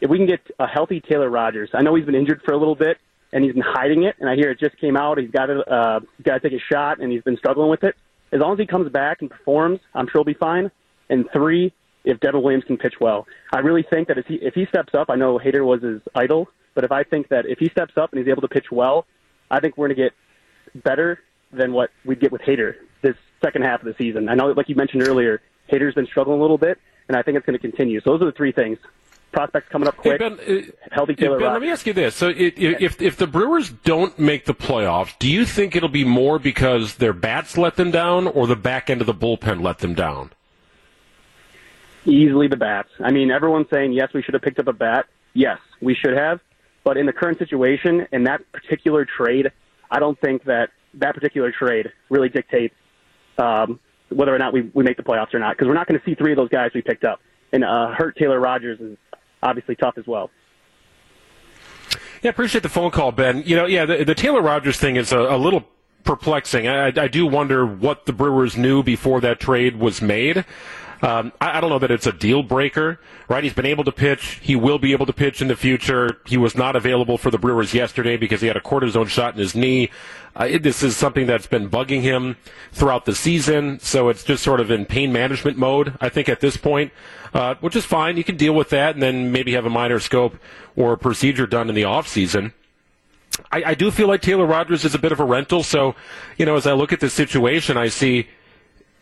if 0.00 0.10
we 0.10 0.18
can 0.18 0.26
get 0.26 0.40
a 0.58 0.66
healthy 0.66 1.00
Taylor 1.00 1.30
Rogers. 1.30 1.70
I 1.72 1.82
know 1.82 1.94
he's 1.94 2.04
been 2.04 2.14
injured 2.14 2.42
for 2.44 2.52
a 2.52 2.58
little 2.58 2.74
bit, 2.74 2.98
and 3.32 3.42
he's 3.42 3.54
been 3.54 3.64
hiding 3.66 4.04
it. 4.04 4.16
And 4.20 4.28
I 4.28 4.34
hear 4.34 4.50
it 4.50 4.60
just 4.60 4.78
came 4.78 4.96
out. 4.96 5.18
He's 5.18 5.30
got 5.30 5.46
to 5.46 5.60
uh, 5.60 6.00
got 6.22 6.42
to 6.42 6.48
take 6.48 6.58
a 6.58 6.62
shot, 6.72 7.00
and 7.00 7.10
he's 7.10 7.22
been 7.22 7.38
struggling 7.38 7.70
with 7.70 7.82
it. 7.82 7.94
As 8.32 8.40
long 8.40 8.52
as 8.52 8.58
he 8.58 8.66
comes 8.66 8.90
back 8.90 9.22
and 9.22 9.30
performs, 9.30 9.80
I'm 9.94 10.06
sure 10.06 10.20
he'll 10.20 10.24
be 10.24 10.34
fine. 10.34 10.70
And 11.08 11.26
three, 11.32 11.72
if 12.04 12.20
Devin 12.20 12.42
Williams 12.42 12.64
can 12.64 12.76
pitch 12.76 12.94
well, 13.00 13.26
I 13.52 13.60
really 13.60 13.84
think 13.88 14.08
that 14.08 14.18
if 14.18 14.26
he 14.26 14.34
if 14.34 14.54
he 14.54 14.66
steps 14.66 14.94
up, 14.94 15.08
I 15.08 15.16
know 15.16 15.38
Hader 15.38 15.64
was 15.64 15.82
his 15.82 16.02
idol, 16.14 16.48
but 16.74 16.84
if 16.84 16.92
I 16.92 17.04
think 17.04 17.28
that 17.28 17.46
if 17.46 17.58
he 17.58 17.70
steps 17.70 17.94
up 17.96 18.12
and 18.12 18.18
he's 18.18 18.30
able 18.30 18.42
to 18.42 18.48
pitch 18.48 18.66
well, 18.70 19.06
I 19.50 19.60
think 19.60 19.78
we're 19.78 19.88
going 19.88 19.96
to 19.96 20.02
get 20.02 20.84
better 20.84 21.20
than 21.56 21.72
what 21.72 21.90
we'd 22.04 22.20
get 22.20 22.32
with 22.32 22.42
Hader 22.42 22.76
this 23.02 23.16
second 23.42 23.62
half 23.62 23.80
of 23.80 23.86
the 23.86 23.94
season. 23.96 24.28
I 24.28 24.34
know, 24.34 24.48
like 24.48 24.68
you 24.68 24.74
mentioned 24.74 25.06
earlier, 25.06 25.40
Hader's 25.70 25.94
been 25.94 26.06
struggling 26.06 26.38
a 26.38 26.42
little 26.42 26.58
bit, 26.58 26.78
and 27.08 27.16
I 27.16 27.22
think 27.22 27.36
it's 27.36 27.46
going 27.46 27.58
to 27.58 27.62
continue. 27.62 28.00
So 28.00 28.10
those 28.12 28.22
are 28.22 28.26
the 28.26 28.32
three 28.32 28.52
things. 28.52 28.78
Prospects 29.32 29.68
coming 29.68 29.88
up 29.88 29.96
quick. 29.96 30.22
Hey, 30.22 30.28
ben, 30.28 30.38
uh, 30.38 30.92
healthy 30.92 31.16
Taylor 31.16 31.40
ben, 31.40 31.52
let 31.52 31.60
me 31.60 31.68
ask 31.68 31.84
you 31.88 31.92
this: 31.92 32.14
So, 32.14 32.28
it, 32.28 32.56
it, 32.56 32.80
if 32.80 33.02
if 33.02 33.16
the 33.16 33.26
Brewers 33.26 33.68
don't 33.68 34.16
make 34.16 34.44
the 34.44 34.54
playoffs, 34.54 35.18
do 35.18 35.28
you 35.28 35.44
think 35.44 35.74
it'll 35.74 35.88
be 35.88 36.04
more 36.04 36.38
because 36.38 36.94
their 36.96 37.12
bats 37.12 37.58
let 37.58 37.74
them 37.74 37.90
down, 37.90 38.28
or 38.28 38.46
the 38.46 38.54
back 38.54 38.90
end 38.90 39.00
of 39.00 39.08
the 39.08 39.14
bullpen 39.14 39.60
let 39.60 39.78
them 39.78 39.92
down? 39.92 40.30
Easily 42.04 42.46
the 42.46 42.56
bats. 42.56 42.90
I 43.00 43.10
mean, 43.10 43.32
everyone's 43.32 43.66
saying 43.72 43.92
yes, 43.92 44.10
we 44.14 44.22
should 44.22 44.34
have 44.34 44.42
picked 44.42 44.60
up 44.60 44.68
a 44.68 44.72
bat. 44.72 45.06
Yes, 45.32 45.58
we 45.80 45.96
should 45.96 46.16
have. 46.16 46.38
But 46.84 46.96
in 46.96 47.06
the 47.06 47.12
current 47.12 47.38
situation, 47.38 48.06
in 48.12 48.24
that 48.24 48.40
particular 48.52 49.04
trade, 49.04 49.50
I 49.90 49.98
don't 49.98 50.20
think 50.20 50.44
that 50.44 50.70
that 50.98 51.14
particular 51.14 51.52
trade 51.52 51.92
really 52.10 52.28
dictates 52.28 52.74
um, 53.38 53.80
whether 54.08 54.34
or 54.34 54.38
not 54.38 54.52
we, 54.52 54.70
we 54.74 54.84
make 54.84 54.96
the 54.96 55.02
playoffs 55.02 55.34
or 55.34 55.38
not. 55.38 55.56
Because 55.56 55.68
we're 55.68 55.74
not 55.74 55.86
going 55.86 55.98
to 55.98 56.04
see 56.04 56.14
three 56.14 56.32
of 56.32 56.36
those 56.36 56.48
guys 56.48 56.70
we 56.74 56.82
picked 56.82 57.04
up. 57.04 57.20
And 57.52 57.64
uh, 57.64 57.92
hurt 57.92 58.16
Taylor 58.16 58.40
Rogers 58.40 58.80
is 58.80 58.96
obviously 59.42 59.76
tough 59.76 59.94
as 59.96 60.06
well. 60.06 60.30
Yeah, 62.22 62.30
appreciate 62.30 62.62
the 62.62 62.68
phone 62.68 62.90
call, 62.90 63.12
Ben. 63.12 63.42
You 63.44 63.56
know, 63.56 63.66
yeah, 63.66 63.84
the, 63.84 64.04
the 64.04 64.14
Taylor 64.14 64.40
Rogers 64.40 64.78
thing 64.78 64.96
is 64.96 65.12
a, 65.12 65.18
a 65.18 65.36
little 65.36 65.64
perplexing. 66.04 66.66
I, 66.68 66.86
I 66.86 67.08
do 67.08 67.26
wonder 67.26 67.66
what 67.66 68.06
the 68.06 68.12
Brewers 68.12 68.56
knew 68.56 68.82
before 68.82 69.20
that 69.20 69.40
trade 69.40 69.76
was 69.76 70.00
made. 70.00 70.44
Um, 71.04 71.32
I, 71.38 71.58
I 71.58 71.60
don't 71.60 71.68
know 71.68 71.78
that 71.80 71.90
it's 71.90 72.06
a 72.06 72.12
deal 72.12 72.42
breaker, 72.42 72.98
right? 73.28 73.44
He's 73.44 73.52
been 73.52 73.66
able 73.66 73.84
to 73.84 73.92
pitch. 73.92 74.40
He 74.42 74.56
will 74.56 74.78
be 74.78 74.92
able 74.92 75.04
to 75.04 75.12
pitch 75.12 75.42
in 75.42 75.48
the 75.48 75.56
future. 75.56 76.16
He 76.24 76.38
was 76.38 76.56
not 76.56 76.76
available 76.76 77.18
for 77.18 77.30
the 77.30 77.36
Brewers 77.36 77.74
yesterday 77.74 78.16
because 78.16 78.40
he 78.40 78.46
had 78.46 78.56
a 78.56 78.60
cortisone 78.60 79.08
shot 79.08 79.34
in 79.34 79.40
his 79.40 79.54
knee. 79.54 79.90
Uh, 80.34 80.46
it, 80.46 80.62
this 80.62 80.82
is 80.82 80.96
something 80.96 81.26
that's 81.26 81.46
been 81.46 81.68
bugging 81.68 82.00
him 82.00 82.36
throughout 82.72 83.04
the 83.04 83.14
season, 83.14 83.78
so 83.80 84.08
it's 84.08 84.24
just 84.24 84.42
sort 84.42 84.60
of 84.60 84.70
in 84.70 84.86
pain 84.86 85.12
management 85.12 85.58
mode, 85.58 85.92
I 86.00 86.08
think, 86.08 86.30
at 86.30 86.40
this 86.40 86.56
point, 86.56 86.90
uh, 87.34 87.56
which 87.60 87.76
is 87.76 87.84
fine. 87.84 88.16
You 88.16 88.24
can 88.24 88.38
deal 88.38 88.54
with 88.54 88.70
that 88.70 88.94
and 88.94 89.02
then 89.02 89.30
maybe 89.30 89.52
have 89.52 89.66
a 89.66 89.70
minor 89.70 90.00
scope 90.00 90.38
or 90.74 90.96
procedure 90.96 91.46
done 91.46 91.68
in 91.68 91.74
the 91.74 91.84
off 91.84 92.08
season. 92.08 92.54
I, 93.52 93.62
I 93.66 93.74
do 93.74 93.90
feel 93.90 94.08
like 94.08 94.22
Taylor 94.22 94.46
Rogers 94.46 94.86
is 94.86 94.94
a 94.94 94.98
bit 94.98 95.12
of 95.12 95.20
a 95.20 95.24
rental, 95.24 95.62
so, 95.62 95.96
you 96.38 96.46
know, 96.46 96.56
as 96.56 96.66
I 96.66 96.72
look 96.72 96.94
at 96.94 97.00
this 97.00 97.12
situation, 97.12 97.76
I 97.76 97.88
see 97.88 98.26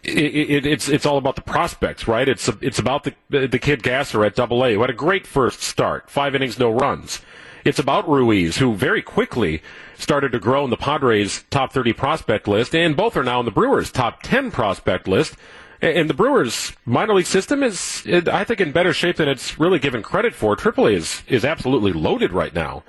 it, 0.02 0.34
it, 0.50 0.66
it's 0.66 0.88
it's 0.88 1.06
all 1.06 1.16
about 1.16 1.36
the 1.36 1.42
prospects, 1.42 2.08
right? 2.08 2.28
It's 2.28 2.48
it's 2.60 2.78
about 2.78 3.04
the 3.04 3.14
the 3.28 3.58
kid 3.58 3.82
Gasser 3.82 4.24
at 4.24 4.34
Double 4.34 4.64
A, 4.64 4.74
who 4.74 4.80
had 4.80 4.90
a 4.90 4.94
great 4.94 5.26
first 5.26 5.62
start, 5.62 6.10
five 6.10 6.34
innings, 6.34 6.58
no 6.58 6.70
runs. 6.70 7.20
It's 7.64 7.78
about 7.78 8.08
Ruiz, 8.08 8.58
who 8.58 8.74
very 8.74 9.02
quickly 9.02 9.62
started 9.96 10.32
to 10.32 10.40
grow 10.40 10.64
in 10.64 10.70
the 10.70 10.76
Padres' 10.76 11.44
top 11.50 11.72
30 11.72 11.92
prospect 11.92 12.48
list, 12.48 12.74
and 12.74 12.96
both 12.96 13.16
are 13.16 13.22
now 13.22 13.38
in 13.38 13.46
the 13.46 13.52
Brewers' 13.52 13.92
top 13.92 14.22
10 14.22 14.50
prospect 14.50 15.06
list. 15.06 15.36
And 15.80 16.10
the 16.10 16.14
Brewers' 16.14 16.72
minor 16.84 17.14
league 17.14 17.26
system 17.26 17.62
is, 17.62 18.04
I 18.06 18.44
think, 18.44 18.60
in 18.60 18.72
better 18.72 18.92
shape 18.92 19.16
than 19.16 19.28
it's 19.28 19.58
really 19.58 19.78
given 19.78 20.02
credit 20.02 20.34
for. 20.34 20.56
AAA 20.56 20.94
is 20.94 21.22
is 21.28 21.44
absolutely 21.44 21.92
loaded 21.92 22.32
right 22.32 22.54
now. 22.54 22.82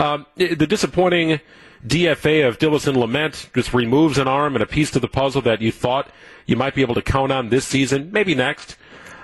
Um, 0.00 0.24
the 0.36 0.66
disappointing 0.66 1.40
DFA 1.86 2.48
of 2.48 2.58
Dinelson 2.58 2.94
Lamet 2.94 3.52
just 3.52 3.74
removes 3.74 4.16
an 4.16 4.26
arm 4.26 4.56
and 4.56 4.62
a 4.62 4.66
piece 4.66 4.90
to 4.92 4.98
the 4.98 5.08
puzzle 5.08 5.42
that 5.42 5.60
you 5.60 5.70
thought 5.70 6.10
you 6.46 6.56
might 6.56 6.74
be 6.74 6.80
able 6.80 6.94
to 6.94 7.02
count 7.02 7.30
on 7.30 7.50
this 7.50 7.66
season, 7.66 8.10
maybe 8.10 8.34
next. 8.34 8.76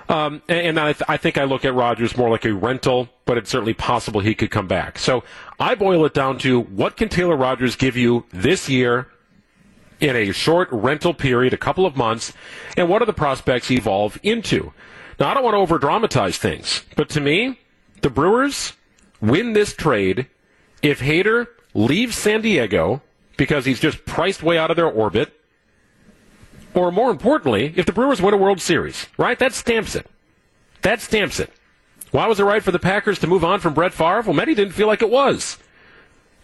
Um, 0.07 0.43
and 0.47 0.79
I, 0.79 0.93
th- 0.93 1.03
I, 1.07 1.17
think 1.17 1.39
I 1.39 1.45
look 1.45 1.65
at 1.65 1.73
Rogers 1.73 2.15
more 2.15 2.29
like 2.29 2.45
a 2.45 2.53
rental, 2.53 3.09
but 3.25 3.39
it's 3.39 3.49
certainly 3.49 3.73
possible 3.73 4.21
he 4.21 4.35
could 4.35 4.51
come 4.51 4.67
back. 4.67 4.99
So 4.99 5.23
I 5.59 5.73
boil 5.73 6.05
it 6.05 6.13
down 6.13 6.37
to 6.39 6.61
what 6.61 6.95
can 6.95 7.09
Taylor 7.09 7.35
Rogers 7.35 7.75
give 7.75 7.97
you 7.97 8.25
this 8.31 8.69
year 8.69 9.07
in 9.99 10.15
a 10.15 10.31
short 10.31 10.69
rental 10.71 11.15
period, 11.15 11.53
a 11.53 11.57
couple 11.57 11.87
of 11.87 11.97
months, 11.97 12.33
and 12.77 12.87
what 12.87 13.01
are 13.01 13.05
the 13.05 13.13
prospects 13.13 13.71
evolve 13.71 14.19
into? 14.21 14.71
Now, 15.19 15.31
I 15.31 15.33
don't 15.33 15.43
want 15.43 15.55
to 15.55 15.59
over 15.59 15.79
dramatize 15.79 16.37
things, 16.37 16.83
but 16.95 17.09
to 17.09 17.19
me, 17.19 17.59
the 18.03 18.11
Brewers 18.11 18.73
win 19.19 19.53
this 19.53 19.73
trade 19.73 20.27
if 20.81 20.99
Hader 20.99 21.47
leaves 21.73 22.15
San 22.15 22.41
Diego 22.41 23.01
because 23.37 23.65
he's 23.65 23.79
just 23.79 24.05
priced 24.05 24.43
way 24.43 24.57
out 24.57 24.71
of 24.71 24.77
their 24.77 24.87
orbit 24.89 25.33
or 26.73 26.91
more 26.91 27.09
importantly, 27.09 27.73
if 27.75 27.85
the 27.85 27.91
Brewers 27.91 28.21
win 28.21 28.33
a 28.33 28.37
World 28.37 28.61
Series, 28.61 29.07
right? 29.17 29.37
That 29.39 29.53
stamps 29.53 29.95
it. 29.95 30.05
That 30.83 31.01
stamps 31.01 31.39
it. 31.39 31.51
Why 32.11 32.27
was 32.27 32.39
it 32.39 32.43
right 32.43 32.63
for 32.63 32.71
the 32.71 32.79
Packers 32.79 33.19
to 33.19 33.27
move 33.27 33.43
on 33.43 33.59
from 33.59 33.73
Brett 33.73 33.93
Favre? 33.93 34.21
Well, 34.21 34.33
many 34.33 34.53
didn't 34.53 34.73
feel 34.73 34.87
like 34.87 35.01
it 35.01 35.09
was. 35.09 35.57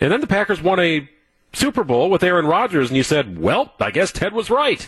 And 0.02 0.12
then 0.12 0.22
the 0.22 0.28
Packers 0.28 0.62
won 0.62 0.80
a 0.80 1.08
Super 1.54 1.84
Bowl 1.84 2.10
with 2.10 2.24
Aaron 2.24 2.48
Rodgers, 2.48 2.90
and 2.90 2.98
you 2.98 3.04
said, 3.04 3.38
well, 3.38 3.74
I 3.80 3.92
guess 3.92 4.12
Ted 4.12 4.34
was 4.34 4.50
right. 4.50 4.88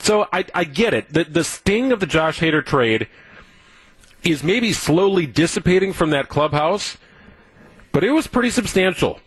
So 0.00 0.26
I, 0.32 0.44
I 0.52 0.64
get 0.64 0.94
it. 0.94 1.12
The, 1.12 1.24
the 1.24 1.44
sting 1.44 1.92
of 1.92 2.00
the 2.00 2.06
Josh 2.06 2.40
Hader 2.40 2.64
trade 2.64 3.06
is 4.24 4.42
maybe 4.42 4.72
slowly 4.72 5.26
dissipating 5.26 5.92
from 5.92 6.10
that 6.10 6.28
clubhouse, 6.28 6.98
but 7.92 8.02
it 8.02 8.10
was 8.10 8.26
pretty 8.26 8.50
substantial. 8.50 9.20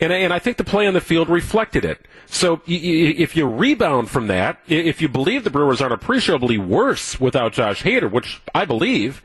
And, 0.00 0.12
and 0.12 0.32
I 0.32 0.38
think 0.38 0.56
the 0.56 0.64
play 0.64 0.86
on 0.86 0.94
the 0.94 1.00
field 1.00 1.28
reflected 1.28 1.84
it. 1.84 2.06
So 2.26 2.62
if 2.66 3.36
you 3.36 3.46
rebound 3.46 4.10
from 4.10 4.26
that, 4.28 4.58
if 4.66 5.02
you 5.02 5.08
believe 5.08 5.44
the 5.44 5.50
Brewers 5.50 5.80
aren't 5.80 5.92
appreciably 5.92 6.58
worse 6.58 7.20
without 7.20 7.52
Josh 7.52 7.82
Hader, 7.82 8.10
which 8.10 8.40
I 8.54 8.64
believe, 8.64 9.22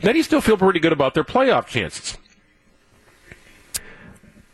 then 0.00 0.16
you 0.16 0.22
still 0.22 0.40
feel 0.40 0.56
pretty 0.56 0.80
good 0.80 0.92
about 0.92 1.14
their 1.14 1.24
playoff 1.24 1.66
chances. 1.66 2.18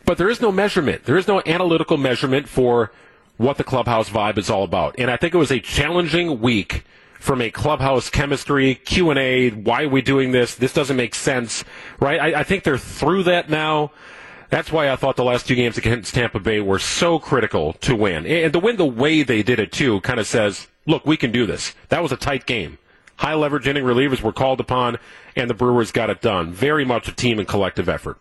But 0.05 0.17
there 0.17 0.29
is 0.29 0.39
no 0.39 0.51
measurement. 0.51 1.03
There 1.03 1.17
is 1.17 1.27
no 1.27 1.41
analytical 1.45 1.97
measurement 1.97 2.47
for 2.47 2.91
what 3.35 3.57
the 3.57 3.63
clubhouse 3.63 4.09
vibe 4.09 4.37
is 4.37 4.49
all 4.49 4.63
about. 4.63 4.95
And 4.97 5.11
I 5.11 5.17
think 5.17 5.33
it 5.33 5.37
was 5.37 5.51
a 5.51 5.59
challenging 5.59 6.39
week 6.39 6.85
from 7.19 7.41
a 7.41 7.51
clubhouse 7.51 8.09
chemistry, 8.09 8.75
Q&A, 8.75 9.49
why 9.49 9.83
are 9.83 9.89
we 9.89 10.01
doing 10.01 10.31
this? 10.31 10.55
This 10.55 10.73
doesn't 10.73 10.97
make 10.97 11.15
sense, 11.15 11.63
right? 11.99 12.19
I, 12.19 12.39
I 12.39 12.43
think 12.43 12.63
they're 12.63 12.77
through 12.77 13.23
that 13.23 13.49
now. 13.49 13.91
That's 14.49 14.71
why 14.71 14.89
I 14.89 14.95
thought 14.95 15.17
the 15.17 15.23
last 15.23 15.47
two 15.47 15.55
games 15.55 15.77
against 15.77 16.13
Tampa 16.13 16.39
Bay 16.39 16.61
were 16.61 16.79
so 16.79 17.19
critical 17.19 17.73
to 17.73 17.95
win. 17.95 18.25
And 18.25 18.53
to 18.53 18.59
win 18.59 18.77
the 18.77 18.85
way 18.85 19.23
they 19.23 19.43
did 19.43 19.59
it, 19.59 19.71
too, 19.71 19.99
kind 20.01 20.19
of 20.19 20.27
says, 20.27 20.67
look, 20.85 21.05
we 21.05 21.17
can 21.17 21.31
do 21.31 21.45
this. 21.45 21.75
That 21.89 22.01
was 22.01 22.11
a 22.11 22.17
tight 22.17 22.45
game. 22.45 22.77
High 23.17 23.33
leverage 23.33 23.67
inning 23.67 23.83
relievers 23.83 24.21
were 24.21 24.31
called 24.31 24.59
upon, 24.59 24.99
and 25.35 25.49
the 25.49 25.53
Brewers 25.53 25.91
got 25.91 26.09
it 26.09 26.21
done. 26.21 26.53
Very 26.53 26.85
much 26.85 27.07
a 27.07 27.11
team 27.11 27.39
and 27.39 27.47
collective 27.47 27.89
effort. 27.89 28.19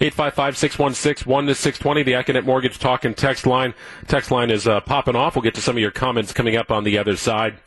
855-616-1 0.00 1.46
to 1.46 1.54
620, 1.54 2.02
the 2.02 2.12
Accunet 2.12 2.44
Mortgage 2.44 2.78
Talk 2.78 3.04
and 3.04 3.16
Text 3.16 3.46
line. 3.46 3.74
Text 4.08 4.30
line 4.30 4.50
is 4.50 4.66
uh, 4.66 4.80
popping 4.80 5.14
off. 5.14 5.36
We'll 5.36 5.42
get 5.42 5.54
to 5.54 5.60
some 5.60 5.76
of 5.76 5.80
your 5.80 5.90
comments 5.90 6.32
coming 6.32 6.56
up 6.56 6.70
on 6.70 6.84
the 6.84 6.98
other 6.98 7.16
side. 7.16 7.58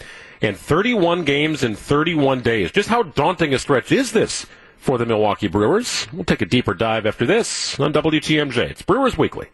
And 0.41 0.57
31 0.57 1.23
games 1.23 1.63
in 1.63 1.75
31 1.75 2.41
days. 2.41 2.71
Just 2.71 2.89
how 2.89 3.03
daunting 3.03 3.53
a 3.53 3.59
stretch 3.59 3.91
is 3.91 4.11
this 4.11 4.45
for 4.77 4.97
the 4.97 5.05
Milwaukee 5.05 5.47
Brewers. 5.47 6.07
We'll 6.11 6.25
take 6.25 6.41
a 6.41 6.45
deeper 6.45 6.73
dive 6.73 7.05
after 7.05 7.25
this 7.25 7.79
on 7.79 7.93
WTMJ. 7.93 8.57
It's 8.69 8.81
Brewers 8.81 9.17
Weekly. 9.17 9.47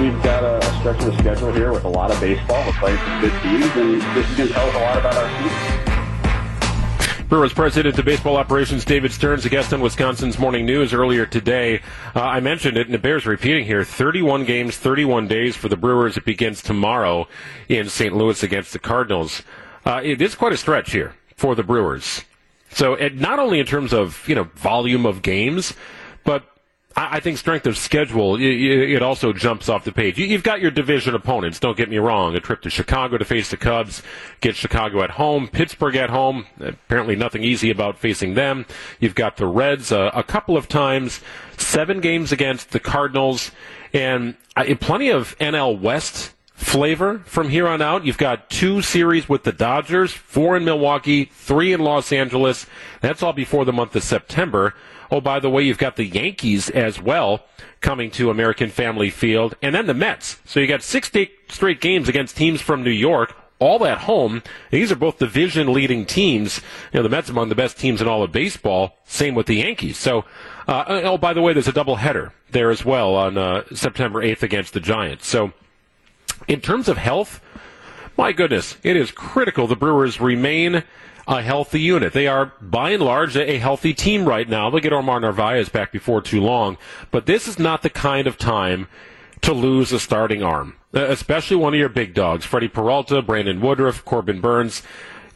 We've 0.00 0.22
got 0.22 0.44
a, 0.44 0.64
stretch 0.80 1.00
of 1.00 1.06
the 1.06 1.18
schedule 1.18 1.52
here 1.52 1.72
with 1.72 1.84
a 1.84 1.88
lot 1.88 2.10
of 2.10 2.20
baseball. 2.20 2.64
We're 2.66 2.72
playing 2.74 2.98
some 2.98 3.20
good 3.20 3.42
teams, 3.42 3.76
and 3.76 4.02
this 4.16 4.30
is 4.30 4.36
going 4.36 4.48
to 4.48 4.54
tell 4.54 4.68
us 4.68 4.74
a 4.74 4.78
lot 4.78 4.98
about 4.98 5.16
our 5.16 5.42
team. 5.42 5.75
Brewers 7.28 7.52
President 7.52 7.98
of 7.98 8.04
Baseball 8.04 8.36
Operations 8.36 8.84
David 8.84 9.10
Stearns, 9.10 9.44
a 9.44 9.48
guest 9.48 9.74
on 9.74 9.80
Wisconsin's 9.80 10.38
Morning 10.38 10.64
News 10.64 10.94
earlier 10.94 11.26
today. 11.26 11.80
Uh, 12.14 12.20
I 12.20 12.38
mentioned 12.38 12.76
it, 12.76 12.86
and 12.86 12.94
it 12.94 13.02
bears 13.02 13.26
repeating 13.26 13.64
here. 13.64 13.82
31 13.82 14.44
games, 14.44 14.76
31 14.76 15.26
days 15.26 15.56
for 15.56 15.68
the 15.68 15.76
Brewers. 15.76 16.16
It 16.16 16.24
begins 16.24 16.62
tomorrow 16.62 17.26
in 17.68 17.88
St. 17.88 18.14
Louis 18.14 18.44
against 18.44 18.72
the 18.72 18.78
Cardinals. 18.78 19.42
Uh, 19.84 20.00
it 20.04 20.22
is 20.22 20.36
quite 20.36 20.52
a 20.52 20.56
stretch 20.56 20.92
here 20.92 21.16
for 21.34 21.56
the 21.56 21.64
Brewers. 21.64 22.22
So, 22.70 22.94
it, 22.94 23.16
not 23.16 23.40
only 23.40 23.58
in 23.58 23.66
terms 23.66 23.92
of 23.92 24.22
you 24.28 24.36
know 24.36 24.44
volume 24.54 25.04
of 25.04 25.22
games, 25.22 25.74
but 26.22 26.44
I 26.98 27.20
think 27.20 27.36
strength 27.36 27.66
of 27.66 27.76
schedule, 27.76 28.38
it 28.40 29.02
also 29.02 29.34
jumps 29.34 29.68
off 29.68 29.84
the 29.84 29.92
page. 29.92 30.16
You've 30.16 30.42
got 30.42 30.62
your 30.62 30.70
division 30.70 31.14
opponents, 31.14 31.60
don't 31.60 31.76
get 31.76 31.90
me 31.90 31.98
wrong. 31.98 32.34
A 32.34 32.40
trip 32.40 32.62
to 32.62 32.70
Chicago 32.70 33.18
to 33.18 33.24
face 33.24 33.50
the 33.50 33.58
Cubs, 33.58 34.02
get 34.40 34.56
Chicago 34.56 35.02
at 35.02 35.10
home, 35.10 35.46
Pittsburgh 35.46 35.96
at 35.96 36.08
home. 36.08 36.46
Apparently 36.58 37.14
nothing 37.14 37.44
easy 37.44 37.70
about 37.70 37.98
facing 37.98 38.32
them. 38.32 38.64
You've 38.98 39.14
got 39.14 39.36
the 39.36 39.46
Reds 39.46 39.92
uh, 39.92 40.10
a 40.14 40.22
couple 40.22 40.56
of 40.56 40.68
times, 40.68 41.20
seven 41.58 42.00
games 42.00 42.32
against 42.32 42.70
the 42.70 42.80
Cardinals, 42.80 43.50
and 43.92 44.34
uh, 44.56 44.64
plenty 44.80 45.10
of 45.10 45.36
NL 45.38 45.78
West 45.78 46.32
flavor 46.54 47.18
from 47.26 47.50
here 47.50 47.68
on 47.68 47.82
out. 47.82 48.06
You've 48.06 48.16
got 48.16 48.48
two 48.48 48.80
series 48.80 49.28
with 49.28 49.44
the 49.44 49.52
Dodgers, 49.52 50.12
four 50.12 50.56
in 50.56 50.64
Milwaukee, 50.64 51.26
three 51.26 51.74
in 51.74 51.80
Los 51.80 52.10
Angeles. 52.10 52.64
That's 53.02 53.22
all 53.22 53.34
before 53.34 53.66
the 53.66 53.72
month 53.74 53.94
of 53.94 54.02
September. 54.02 54.74
Oh, 55.10 55.20
by 55.20 55.40
the 55.40 55.50
way, 55.50 55.62
you've 55.62 55.78
got 55.78 55.96
the 55.96 56.04
Yankees 56.04 56.70
as 56.70 57.00
well 57.00 57.44
coming 57.80 58.10
to 58.12 58.30
American 58.30 58.70
Family 58.70 59.10
Field, 59.10 59.54
and 59.62 59.74
then 59.74 59.86
the 59.86 59.94
Mets. 59.94 60.38
So 60.44 60.60
you 60.60 60.66
got 60.66 60.82
six 60.82 61.10
straight 61.48 61.80
games 61.80 62.08
against 62.08 62.36
teams 62.36 62.60
from 62.60 62.82
New 62.82 62.90
York, 62.90 63.34
all 63.58 63.86
at 63.86 63.98
home. 63.98 64.42
These 64.70 64.90
are 64.92 64.96
both 64.96 65.18
division 65.18 65.72
leading 65.72 66.04
teams. 66.04 66.60
You 66.92 66.98
know, 66.98 67.02
the 67.02 67.08
Mets 67.08 67.28
among 67.28 67.48
the 67.48 67.54
best 67.54 67.78
teams 67.78 68.00
in 68.00 68.08
all 68.08 68.22
of 68.22 68.32
baseball. 68.32 68.98
Same 69.04 69.34
with 69.34 69.46
the 69.46 69.56
Yankees. 69.56 69.98
So, 69.98 70.24
uh, 70.68 70.84
oh, 70.88 71.18
by 71.18 71.32
the 71.32 71.42
way, 71.42 71.52
there's 71.52 71.68
a 71.68 71.72
double 71.72 71.96
header 71.96 72.32
there 72.50 72.70
as 72.70 72.84
well 72.84 73.14
on 73.14 73.38
uh, 73.38 73.64
September 73.74 74.22
8th 74.22 74.42
against 74.42 74.72
the 74.72 74.80
Giants. 74.80 75.26
So, 75.26 75.52
in 76.48 76.60
terms 76.60 76.88
of 76.88 76.98
health, 76.98 77.40
my 78.16 78.32
goodness, 78.32 78.76
it 78.82 78.96
is 78.96 79.10
critical 79.10 79.66
the 79.66 79.76
Brewers 79.76 80.20
remain 80.20 80.82
a 81.28 81.42
healthy 81.42 81.80
unit. 81.80 82.12
They 82.12 82.26
are, 82.26 82.52
by 82.60 82.90
and 82.90 83.02
large, 83.02 83.36
a 83.36 83.58
healthy 83.58 83.94
team 83.94 84.24
right 84.26 84.48
now. 84.48 84.70
They'll 84.70 84.80
get 84.80 84.92
Omar 84.92 85.20
Narvaez 85.20 85.68
back 85.68 85.92
before 85.92 86.22
too 86.22 86.40
long. 86.40 86.78
But 87.10 87.26
this 87.26 87.48
is 87.48 87.58
not 87.58 87.82
the 87.82 87.90
kind 87.90 88.26
of 88.26 88.38
time 88.38 88.86
to 89.42 89.52
lose 89.52 89.92
a 89.92 90.00
starting 90.00 90.42
arm, 90.42 90.76
uh, 90.94 91.04
especially 91.06 91.56
one 91.56 91.74
of 91.74 91.78
your 91.78 91.88
big 91.88 92.14
dogs, 92.14 92.44
Freddie 92.44 92.68
Peralta, 92.68 93.22
Brandon 93.22 93.60
Woodruff, 93.60 94.04
Corbin 94.04 94.40
Burnes. 94.40 94.82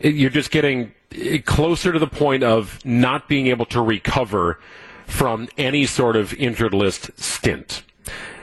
You're 0.00 0.30
just 0.30 0.50
getting 0.50 0.92
uh, 1.12 1.38
closer 1.44 1.92
to 1.92 1.98
the 1.98 2.06
point 2.06 2.42
of 2.42 2.84
not 2.84 3.28
being 3.28 3.48
able 3.48 3.66
to 3.66 3.82
recover 3.82 4.58
from 5.06 5.48
any 5.58 5.86
sort 5.86 6.16
of 6.16 6.32
injured 6.34 6.72
list 6.72 7.10
stint. 7.20 7.82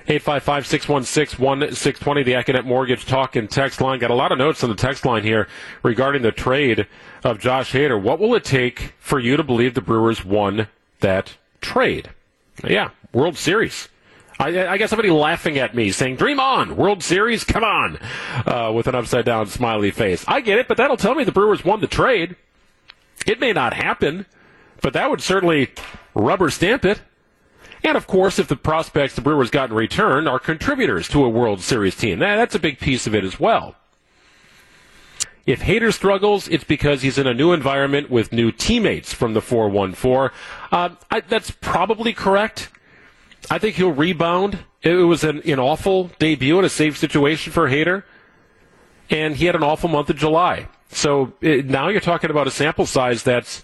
855-616-1620, 0.08 2.26
the 2.26 2.34
Accunet 2.34 2.64
Mortgage 2.64 3.06
Talk 3.06 3.36
and 3.36 3.50
Text 3.50 3.82
line. 3.82 4.00
Got 4.00 4.10
a 4.10 4.16
lot 4.16 4.32
of 4.32 4.38
notes 4.38 4.64
on 4.64 4.70
the 4.70 4.76
text 4.76 5.06
line 5.06 5.24
here 5.24 5.50
regarding 5.84 6.22
the 6.22 6.32
trade 6.32 6.88
of 7.26 7.40
Josh 7.40 7.74
Hader. 7.74 8.02
What 8.02 8.20
will 8.20 8.34
it 8.34 8.46
take 8.46 8.94
for 9.00 9.20
you 9.20 9.36
to 9.36 9.44
believe 9.44 9.74
the 9.74 9.82
Brewers 9.82 10.24
won 10.24 10.70
that 11.02 11.36
trade? 11.60 12.10
Yeah, 12.64 12.92
World 13.12 13.38
Series. 13.38 13.90
I, 14.40 14.68
I, 14.68 14.78
guess 14.78 14.92
somebody 14.92 15.10
laughing 15.10 15.58
at 15.58 15.76
me 15.76 15.92
saying, 15.92 16.16
Dream 16.16 16.40
on! 16.40 16.78
World 16.78 17.04
Series, 17.04 17.44
come 17.44 17.64
on! 17.64 18.00
Uh, 18.46 18.72
with 18.74 18.88
an 18.88 18.96
upside 18.96 19.26
down 19.26 19.48
smiley 19.48 19.92
face. 19.92 20.24
I 20.28 20.42
get 20.42 20.60
it, 20.60 20.68
but 20.68 20.78
that'll 20.78 20.96
tell 20.96 21.16
me 21.16 21.24
the 21.24 21.32
Brewers 21.32 21.66
won 21.66 21.82
the 21.82 21.88
trade. 21.88 22.36
It 23.26 23.40
may 23.40 23.52
not 23.52 23.74
happen, 23.74 24.26
but 24.82 24.94
that 24.94 25.10
would 25.10 25.22
certainly 25.22 25.72
rubber 26.14 26.50
stamp 26.50 26.86
it. 26.86 27.02
And 27.88 27.96
of 27.96 28.06
course, 28.06 28.38
if 28.38 28.50
the 28.50 28.58
prospects 28.58 29.16
the 29.16 29.22
Brewers 29.22 29.50
got 29.50 29.70
in 29.70 29.76
return 29.78 30.28
are 30.28 30.40
contributors 30.40 31.08
to 31.08 31.24
a 31.24 31.30
World 31.30 31.62
Series 31.62 31.96
team, 31.96 32.20
that's 32.20 32.54
a 32.54 32.60
big 32.60 32.80
piece 32.80 33.08
of 33.08 33.16
it 33.16 33.24
as 33.24 33.40
well. 33.40 33.76
If 35.46 35.62
Hader 35.62 35.94
struggles, 35.94 36.50
it's 36.50 36.66
because 36.66 37.02
he's 37.02 37.18
in 37.18 37.28
a 37.28 37.34
new 37.34 37.54
environment 37.54 38.10
with 38.10 38.34
new 38.34 38.52
teammates 38.52 39.14
from 39.14 39.34
the 39.34 39.42
414. 39.42 40.38
Uh, 40.70 40.90
I, 41.10 41.22
that's 41.22 41.50
probably 41.50 42.12
correct. 42.12 42.68
I 43.50 43.58
think 43.58 43.78
he'll 43.78 43.94
rebound. 43.94 44.66
It 44.82 44.96
was 44.96 45.24
an, 45.24 45.40
an 45.50 45.58
awful 45.58 46.12
debut 46.20 46.60
in 46.60 46.66
a 46.66 46.70
safe 46.70 46.98
situation 46.98 47.54
for 47.54 47.70
Hader, 47.70 48.04
and 49.10 49.38
he 49.38 49.46
had 49.46 49.56
an 49.56 49.64
awful 49.64 49.88
month 49.88 50.10
of 50.10 50.18
July. 50.18 50.68
So 50.90 51.32
it, 51.40 51.68
now 51.68 51.88
you're 51.88 52.02
talking 52.02 52.32
about 52.32 52.48
a 52.48 52.52
sample 52.52 52.86
size 52.86 53.24
that's 53.24 53.64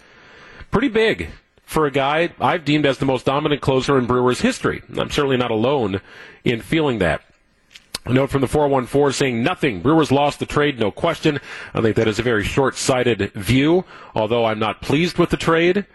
pretty 0.72 0.88
big 0.88 1.28
for 1.64 1.86
a 1.86 1.92
guy 1.92 2.34
I've 2.40 2.66
deemed 2.66 2.86
as 2.86 2.98
the 2.98 3.06
most 3.06 3.26
dominant 3.26 3.62
closer 3.62 3.98
in 3.98 4.06
Brewers 4.06 4.42
history. 4.42 4.82
I'm 4.98 5.10
certainly 5.10 5.38
not 5.38 5.52
alone 5.52 6.02
in 6.44 6.62
feeling 6.62 7.00
that. 7.00 7.22
A 8.06 8.12
note 8.12 8.32
from 8.32 8.42
the 8.42 8.48
414 8.48 9.14
saying 9.14 9.44
nothing. 9.44 9.82
Brewers 9.82 10.12
lost 10.12 10.40
the 10.40 10.46
trade, 10.46 10.78
no 10.78 10.92
question. 10.92 11.40
I 11.74 11.82
think 11.82 11.96
that 11.96 12.08
is 12.08 12.20
a 12.20 12.24
very 12.24 12.44
short-sighted 12.44 13.32
view, 13.34 13.86
although 14.14 14.46
I'm 14.46 14.60
not 14.60 14.82
pleased 14.82 15.18
with 15.18 15.30
the 15.30 15.38
trade. 15.38 15.86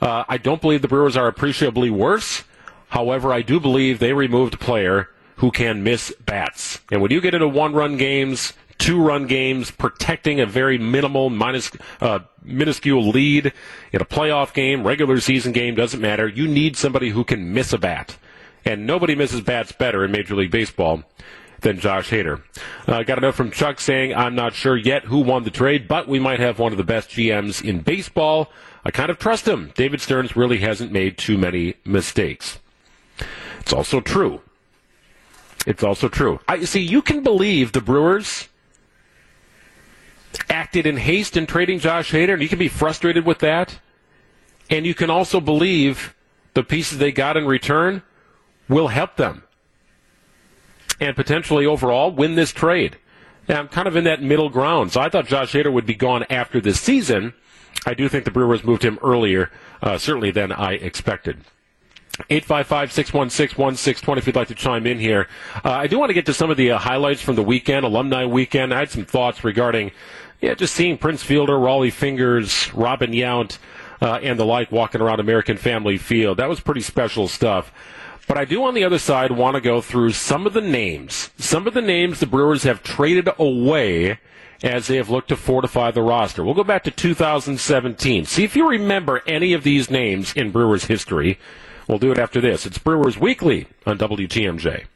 Uh, 0.00 0.24
I 0.28 0.38
don't 0.38 0.60
believe 0.60 0.82
the 0.82 0.88
Brewers 0.88 1.16
are 1.16 1.28
appreciably 1.28 1.88
worse. 1.88 2.42
However, 2.88 3.32
I 3.32 3.42
do 3.42 3.60
believe 3.60 4.00
they 4.00 4.12
removed 4.12 4.54
a 4.54 4.58
player 4.58 5.08
who 5.36 5.52
can 5.52 5.84
miss 5.84 6.12
bats. 6.26 6.80
And 6.90 7.00
when 7.00 7.12
you 7.12 7.20
get 7.20 7.34
into 7.34 7.48
one-run 7.48 7.96
games, 7.96 8.54
two-run 8.82 9.28
games, 9.28 9.70
protecting 9.70 10.40
a 10.40 10.46
very 10.46 10.76
minimal, 10.76 11.30
minus, 11.30 11.70
uh, 12.00 12.18
minuscule 12.42 13.08
lead 13.08 13.52
in 13.92 14.02
a 14.02 14.04
playoff 14.04 14.52
game, 14.52 14.84
regular 14.84 15.20
season 15.20 15.52
game, 15.52 15.76
doesn't 15.76 16.00
matter. 16.00 16.26
You 16.26 16.48
need 16.48 16.76
somebody 16.76 17.10
who 17.10 17.22
can 17.22 17.54
miss 17.54 17.72
a 17.72 17.78
bat. 17.78 18.16
And 18.64 18.84
nobody 18.84 19.14
misses 19.14 19.40
bats 19.40 19.70
better 19.70 20.04
in 20.04 20.10
Major 20.10 20.34
League 20.34 20.50
Baseball 20.50 21.04
than 21.60 21.78
Josh 21.78 22.10
Hader. 22.10 22.42
I 22.88 22.92
uh, 22.92 23.02
got 23.04 23.18
a 23.18 23.20
note 23.20 23.36
from 23.36 23.52
Chuck 23.52 23.78
saying, 23.78 24.14
I'm 24.14 24.34
not 24.34 24.52
sure 24.52 24.76
yet 24.76 25.04
who 25.04 25.20
won 25.20 25.44
the 25.44 25.50
trade, 25.50 25.86
but 25.86 26.08
we 26.08 26.18
might 26.18 26.40
have 26.40 26.58
one 26.58 26.72
of 26.72 26.78
the 26.78 26.84
best 26.84 27.10
GMs 27.10 27.64
in 27.64 27.82
baseball. 27.82 28.50
I 28.84 28.90
kind 28.90 29.10
of 29.10 29.18
trust 29.18 29.46
him. 29.46 29.72
David 29.76 30.00
Stearns 30.00 30.34
really 30.34 30.58
hasn't 30.58 30.90
made 30.90 31.18
too 31.18 31.38
many 31.38 31.74
mistakes. 31.84 32.58
It's 33.60 33.72
also 33.72 34.00
true. 34.00 34.40
It's 35.68 35.84
also 35.84 36.08
true. 36.08 36.40
I 36.48 36.64
see 36.64 36.80
you 36.80 37.00
can 37.00 37.22
believe 37.22 37.70
the 37.70 37.80
Brewers 37.80 38.48
acted 40.48 40.86
in 40.86 40.96
haste 40.96 41.36
in 41.36 41.46
trading 41.46 41.78
Josh 41.78 42.12
Hader, 42.12 42.34
and 42.34 42.42
you 42.42 42.48
can 42.48 42.58
be 42.58 42.68
frustrated 42.68 43.24
with 43.24 43.38
that. 43.40 43.78
And 44.70 44.86
you 44.86 44.94
can 44.94 45.10
also 45.10 45.40
believe 45.40 46.14
the 46.54 46.62
pieces 46.62 46.98
they 46.98 47.12
got 47.12 47.36
in 47.36 47.46
return 47.46 48.02
will 48.68 48.88
help 48.88 49.16
them 49.16 49.42
and 51.00 51.16
potentially 51.16 51.66
overall 51.66 52.12
win 52.12 52.36
this 52.36 52.52
trade. 52.52 52.96
And 53.48 53.58
I'm 53.58 53.68
kind 53.68 53.88
of 53.88 53.96
in 53.96 54.04
that 54.04 54.22
middle 54.22 54.48
ground. 54.48 54.92
So 54.92 55.00
I 55.00 55.08
thought 55.08 55.26
Josh 55.26 55.52
Hader 55.52 55.72
would 55.72 55.86
be 55.86 55.94
gone 55.94 56.24
after 56.30 56.60
this 56.60 56.80
season. 56.80 57.34
I 57.84 57.94
do 57.94 58.08
think 58.08 58.24
the 58.24 58.30
Brewers 58.30 58.62
moved 58.62 58.84
him 58.84 58.98
earlier, 59.02 59.50
uh, 59.82 59.98
certainly 59.98 60.30
than 60.30 60.52
I 60.52 60.74
expected. 60.74 61.38
855-616-1620 62.30 64.18
if 64.18 64.26
you'd 64.26 64.36
like 64.36 64.48
to 64.48 64.54
chime 64.54 64.86
in 64.86 64.98
here. 64.98 65.28
Uh, 65.64 65.70
I 65.70 65.86
do 65.86 65.98
want 65.98 66.10
to 66.10 66.14
get 66.14 66.26
to 66.26 66.34
some 66.34 66.50
of 66.50 66.56
the 66.56 66.72
uh, 66.72 66.78
highlights 66.78 67.22
from 67.22 67.36
the 67.36 67.42
weekend, 67.42 67.84
alumni 67.84 68.24
weekend. 68.26 68.72
I 68.72 68.80
had 68.80 68.90
some 68.90 69.04
thoughts 69.04 69.42
regarding 69.42 69.90
yeah, 70.42 70.54
just 70.54 70.74
seeing 70.74 70.98
Prince 70.98 71.22
Fielder, 71.22 71.52
Rollie 71.52 71.92
Fingers, 71.92 72.74
Robin 72.74 73.12
Yount, 73.12 73.58
uh, 74.00 74.18
and 74.22 74.38
the 74.38 74.44
like 74.44 74.72
walking 74.72 75.00
around 75.00 75.20
American 75.20 75.56
Family 75.56 75.96
Field. 75.96 76.38
That 76.38 76.48
was 76.48 76.58
pretty 76.58 76.80
special 76.80 77.28
stuff. 77.28 77.72
But 78.26 78.38
I 78.38 78.44
do, 78.44 78.64
on 78.64 78.74
the 78.74 78.82
other 78.82 78.98
side, 78.98 79.30
want 79.30 79.54
to 79.54 79.60
go 79.60 79.80
through 79.80 80.10
some 80.12 80.44
of 80.44 80.52
the 80.52 80.60
names, 80.60 81.30
some 81.38 81.68
of 81.68 81.74
the 81.74 81.80
names 81.80 82.18
the 82.18 82.26
Brewers 82.26 82.64
have 82.64 82.82
traded 82.82 83.28
away 83.38 84.18
as 84.64 84.88
they 84.88 84.96
have 84.96 85.10
looked 85.10 85.28
to 85.28 85.36
fortify 85.36 85.92
the 85.92 86.02
roster. 86.02 86.42
We'll 86.44 86.54
go 86.54 86.64
back 86.64 86.84
to 86.84 86.90
2017. 86.90 88.26
See 88.26 88.44
if 88.44 88.56
you 88.56 88.68
remember 88.68 89.22
any 89.26 89.52
of 89.52 89.62
these 89.62 89.90
names 89.90 90.32
in 90.34 90.50
Brewers 90.50 90.86
history. 90.86 91.38
We'll 91.86 91.98
do 91.98 92.10
it 92.12 92.18
after 92.18 92.40
this. 92.40 92.66
It's 92.66 92.78
Brewers 92.78 93.18
Weekly 93.18 93.68
on 93.86 93.98
WTMJ. 93.98 94.86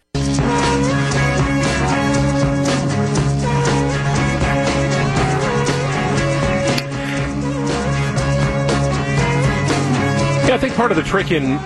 I 10.57 10.59
think 10.59 10.75
part 10.75 10.91
of 10.91 10.97
the 10.97 11.03
trick 11.03 11.33
in 11.33 11.59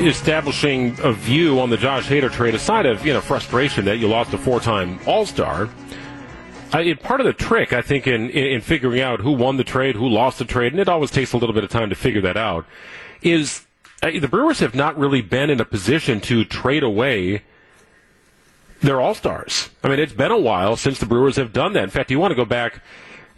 establishing 0.00 0.96
a 1.02 1.12
view 1.12 1.60
on 1.60 1.68
the 1.68 1.76
Josh 1.76 2.08
Hader 2.08 2.32
trade, 2.32 2.54
aside 2.54 2.86
of 2.86 3.04
you 3.04 3.12
know 3.12 3.20
frustration 3.20 3.84
that 3.84 3.98
you 3.98 4.08
lost 4.08 4.32
a 4.32 4.38
four-time 4.38 4.98
All-Star, 5.06 5.68
I, 6.72 6.94
part 6.94 7.20
of 7.20 7.26
the 7.26 7.34
trick, 7.34 7.74
I 7.74 7.82
think, 7.82 8.06
in, 8.06 8.30
in, 8.30 8.44
in 8.54 8.60
figuring 8.62 9.02
out 9.02 9.20
who 9.20 9.32
won 9.32 9.58
the 9.58 9.64
trade, 9.64 9.96
who 9.96 10.08
lost 10.08 10.38
the 10.38 10.46
trade, 10.46 10.72
and 10.72 10.80
it 10.80 10.88
always 10.88 11.10
takes 11.10 11.34
a 11.34 11.36
little 11.36 11.54
bit 11.54 11.62
of 11.62 11.68
time 11.68 11.90
to 11.90 11.94
figure 11.94 12.22
that 12.22 12.38
out, 12.38 12.64
is 13.20 13.66
uh, 14.02 14.10
the 14.18 14.28
Brewers 14.28 14.60
have 14.60 14.74
not 14.74 14.96
really 14.96 15.20
been 15.20 15.50
in 15.50 15.60
a 15.60 15.66
position 15.66 16.18
to 16.22 16.42
trade 16.42 16.82
away 16.82 17.42
their 18.80 18.98
All 18.98 19.14
Stars. 19.14 19.68
I 19.84 19.90
mean, 19.90 19.98
it's 19.98 20.14
been 20.14 20.32
a 20.32 20.38
while 20.38 20.76
since 20.76 20.98
the 20.98 21.06
Brewers 21.06 21.36
have 21.36 21.52
done 21.52 21.74
that. 21.74 21.84
In 21.84 21.90
fact, 21.90 22.10
you 22.10 22.18
want 22.18 22.30
to 22.30 22.36
go 22.36 22.46
back 22.46 22.80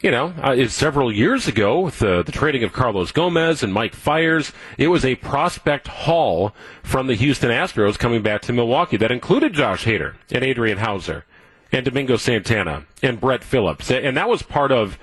you 0.04 0.10
know, 0.10 0.34
uh, 0.42 0.68
several 0.68 1.10
years 1.10 1.48
ago 1.48 1.80
with 1.80 1.98
the, 1.98 2.22
the 2.22 2.30
trading 2.30 2.62
of 2.62 2.74
Carlos 2.74 3.10
Gomez 3.10 3.62
and 3.62 3.72
Mike 3.72 3.94
Fiers, 3.94 4.52
it 4.76 4.88
was 4.88 5.02
a 5.02 5.14
prospect 5.14 5.88
haul 5.88 6.54
from 6.82 7.06
the 7.06 7.14
Houston 7.14 7.50
Astros 7.50 7.98
coming 7.98 8.20
back 8.20 8.42
to 8.42 8.52
Milwaukee 8.52 8.98
that 8.98 9.10
included 9.10 9.54
Josh 9.54 9.86
Hader 9.86 10.16
and 10.30 10.44
Adrian 10.44 10.76
Houser 10.76 11.24
and 11.72 11.86
Domingo 11.86 12.18
Santana 12.18 12.84
and 13.02 13.18
Brett 13.18 13.42
Phillips. 13.42 13.90
And 13.90 14.14
that 14.18 14.28
was 14.28 14.42
part 14.42 14.70
of, 14.70 14.98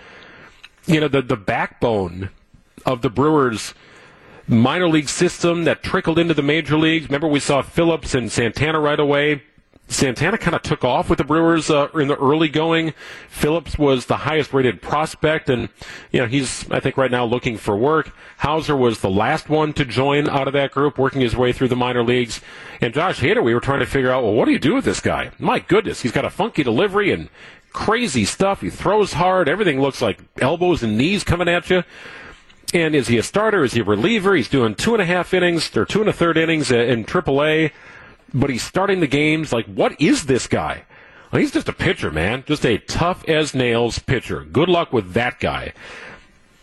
you 0.86 1.00
know, 1.00 1.08
the, 1.08 1.24
the 1.24 1.36
backbone 1.36 2.30
of 2.86 3.02
the 3.02 3.10
Brewers' 3.10 3.74
minor 4.48 4.88
league 4.88 5.10
system 5.10 5.64
that 5.64 5.82
trickled 5.82 6.20
into 6.20 6.36
the 6.36 6.44
major 6.44 6.78
leagues. 6.78 7.08
Remember, 7.08 7.28
we 7.28 7.40
saw 7.40 7.64
Phillips 7.64 8.14
and 8.14 8.32
Santana 8.32 8.80
right 8.80 9.00
away. 9.00 9.42
Santana 9.92 10.38
kind 10.38 10.56
of 10.56 10.62
took 10.62 10.86
off 10.86 11.10
with 11.10 11.18
the 11.18 11.26
Brewers 11.26 11.70
uh, 11.70 11.90
in 11.96 12.08
the 12.08 12.16
early 12.16 12.48
going. 12.48 12.94
Phillips 13.28 13.78
was 13.78 14.06
the 14.06 14.18
highest 14.18 14.54
rated 14.54 14.82
prospect, 14.82 15.50
and 15.50 15.68
you 16.12 16.22
know 16.22 16.28
he's 16.28 16.70
I 16.72 16.80
think 16.80 16.96
right 16.96 17.12
now 17.12 17.26
looking 17.26 17.58
for 17.58 17.76
work. 17.76 18.12
Houser 18.38 18.76
was 18.76 19.02
the 19.02 19.10
last 19.10 19.50
one 19.50 19.74
to 19.74 19.84
join 19.84 20.30
out 20.30 20.48
of 20.48 20.54
that 20.54 20.72
group, 20.72 20.98
working 20.98 21.22
his 21.22 21.36
way 21.36 21.52
through 21.52 21.68
the 21.68 21.76
minor 21.76 22.04
leagues. 22.04 22.40
And 22.80 22.94
Josh 22.94 23.20
Hader, 23.20 23.44
we 23.44 23.54
were 23.54 23.60
trying 23.60 23.82
to 23.82 23.86
figure 23.86 24.12
out, 24.12 24.24
well, 24.24 24.34
what 24.34 24.46
do 24.46 24.52
you 24.52 24.60
do 24.60 24.76
with 24.76 24.86
this 24.86 25.02
guy? 25.02 25.32
My 25.38 25.60
goodness, 25.60 26.02
he's 26.02 26.14
got 26.14 26.26
a 26.26 26.30
funky 26.30 26.64
delivery 26.64 27.12
and 27.12 27.30
crazy 27.74 28.24
stuff. 28.24 28.62
He 28.62 28.70
throws 28.70 29.14
hard. 29.14 29.50
Everything 29.50 29.82
looks 29.82 30.02
like 30.02 30.22
elbows 30.40 30.84
and 30.84 30.98
knees 30.98 31.26
coming 31.26 31.50
at 31.50 31.70
you. 31.70 31.84
And 32.74 32.96
is 32.96 33.10
he 33.10 33.18
a 33.18 33.24
starter? 33.24 33.66
Is 33.66 33.74
he 33.74 33.82
a 33.82 33.84
reliever? 33.84 34.36
He's 34.36 34.48
doing 34.48 34.76
two 34.76 34.94
and 34.94 35.02
a 35.02 35.06
half 35.06 35.34
innings 35.34 35.76
or 35.76 35.84
two 35.86 36.00
and 36.00 36.10
a 36.10 36.14
third 36.14 36.38
innings 36.38 36.72
in 36.72 37.04
AAA 37.04 37.72
but 38.34 38.50
he's 38.50 38.64
starting 38.64 39.00
the 39.00 39.08
games. 39.08 39.54
Like, 39.54 39.66
what 39.66 40.00
is 40.02 40.26
this 40.26 40.48
guy? 40.48 40.84
Well, 41.32 41.42
he's 41.42 41.52
just 41.52 41.70
a 41.70 41.74
pitcher, 41.74 42.12
man. 42.12 42.44
Just 42.46 42.66
a 42.66 42.78
tough 42.78 43.28
as 43.30 43.54
nails 43.54 44.00
pitcher. 44.00 44.44
Good 44.44 44.70
luck 44.70 44.92
with 44.92 45.14
that 45.14 45.40
guy. 45.40 45.74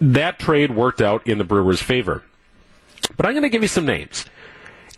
That 0.01 0.39
trade 0.39 0.75
worked 0.75 1.01
out 1.01 1.27
in 1.27 1.39
the 1.39 1.45
Brewers' 1.45 1.83
favor. 1.83 2.23
But 3.17 3.27
I'm 3.27 3.33
going 3.33 3.43
to 3.43 3.49
give 3.49 3.63
you 3.63 3.69
some 3.69 3.87
names 3.87 4.27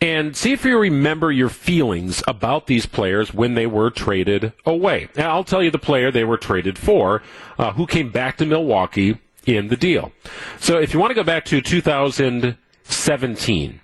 and 0.01 0.37
see 0.37 0.53
if 0.53 0.65
you 0.65 0.79
remember 0.79 1.31
your 1.31 1.51
feelings 1.51 2.23
about 2.27 2.67
these 2.67 2.87
players 2.87 3.35
when 3.35 3.55
they 3.55 3.67
were 3.67 3.91
traded 3.91 4.53
away. 4.65 5.09
And 5.15 5.27
I'll 5.27 5.45
tell 5.45 5.63
you 5.63 5.71
the 5.71 5.79
player 5.79 6.11
they 6.11 6.25
were 6.25 6.39
traded 6.39 6.79
for, 6.79 7.23
uh, 7.59 7.73
who 7.73 7.87
came 7.87 8.11
back 8.11 8.39
to 8.39 8.47
Milwaukee 8.47 9.19
in 9.47 9.69
the 9.69 9.77
deal. 9.77 10.13
So 10.59 10.79
if 10.79 10.95
you 10.95 11.01
want 11.01 11.11
to 11.11 11.15
go 11.15 11.23
back 11.23 11.45
to 11.47 11.61
2017, 11.61 13.81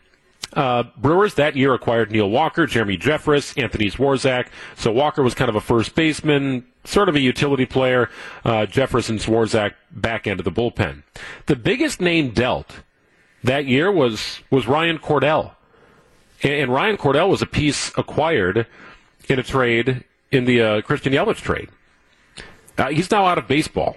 uh, 0.56 0.84
Brewers 0.96 1.34
that 1.34 1.54
year 1.54 1.74
acquired 1.74 2.10
Neil 2.10 2.28
Walker, 2.30 2.66
Jeremy 2.66 2.96
Jeffress, 2.96 3.60
Anthony 3.62 3.90
Swarzak. 3.90 4.48
So 4.74 4.90
Walker 4.90 5.22
was 5.22 5.34
kind 5.34 5.48
of 5.48 5.54
a 5.54 5.60
first 5.60 5.94
baseman, 5.94 6.66
sort 6.84 7.08
of 7.08 7.14
a 7.14 7.20
utility 7.20 7.66
player. 7.66 8.08
Uh, 8.44 8.66
Jeffress 8.66 9.10
and 9.10 9.20
Swarzak 9.20 9.74
back 9.90 10.26
end 10.26 10.40
of 10.40 10.44
the 10.44 10.52
bullpen. 10.52 11.02
The 11.44 11.56
biggest 11.56 12.00
name 12.00 12.30
dealt 12.30 12.80
that 13.44 13.66
year 13.66 13.92
was 13.92 14.40
was 14.50 14.66
Ryan 14.66 14.98
Cordell. 14.98 15.52
And, 16.42 16.72
Ryan 16.72 16.96
Cordell 16.96 17.30
was 17.30 17.40
a 17.40 17.46
piece 17.46 17.90
acquired 17.96 18.66
in 19.28 19.38
a 19.38 19.42
trade 19.42 20.04
in 20.30 20.44
the 20.44 20.60
uh, 20.60 20.80
Christian 20.82 21.12
Yelich 21.12 21.36
trade. 21.36 21.70
Uh, 22.76 22.88
he's 22.88 23.10
now 23.10 23.24
out 23.24 23.38
of 23.38 23.48
baseball, 23.48 23.96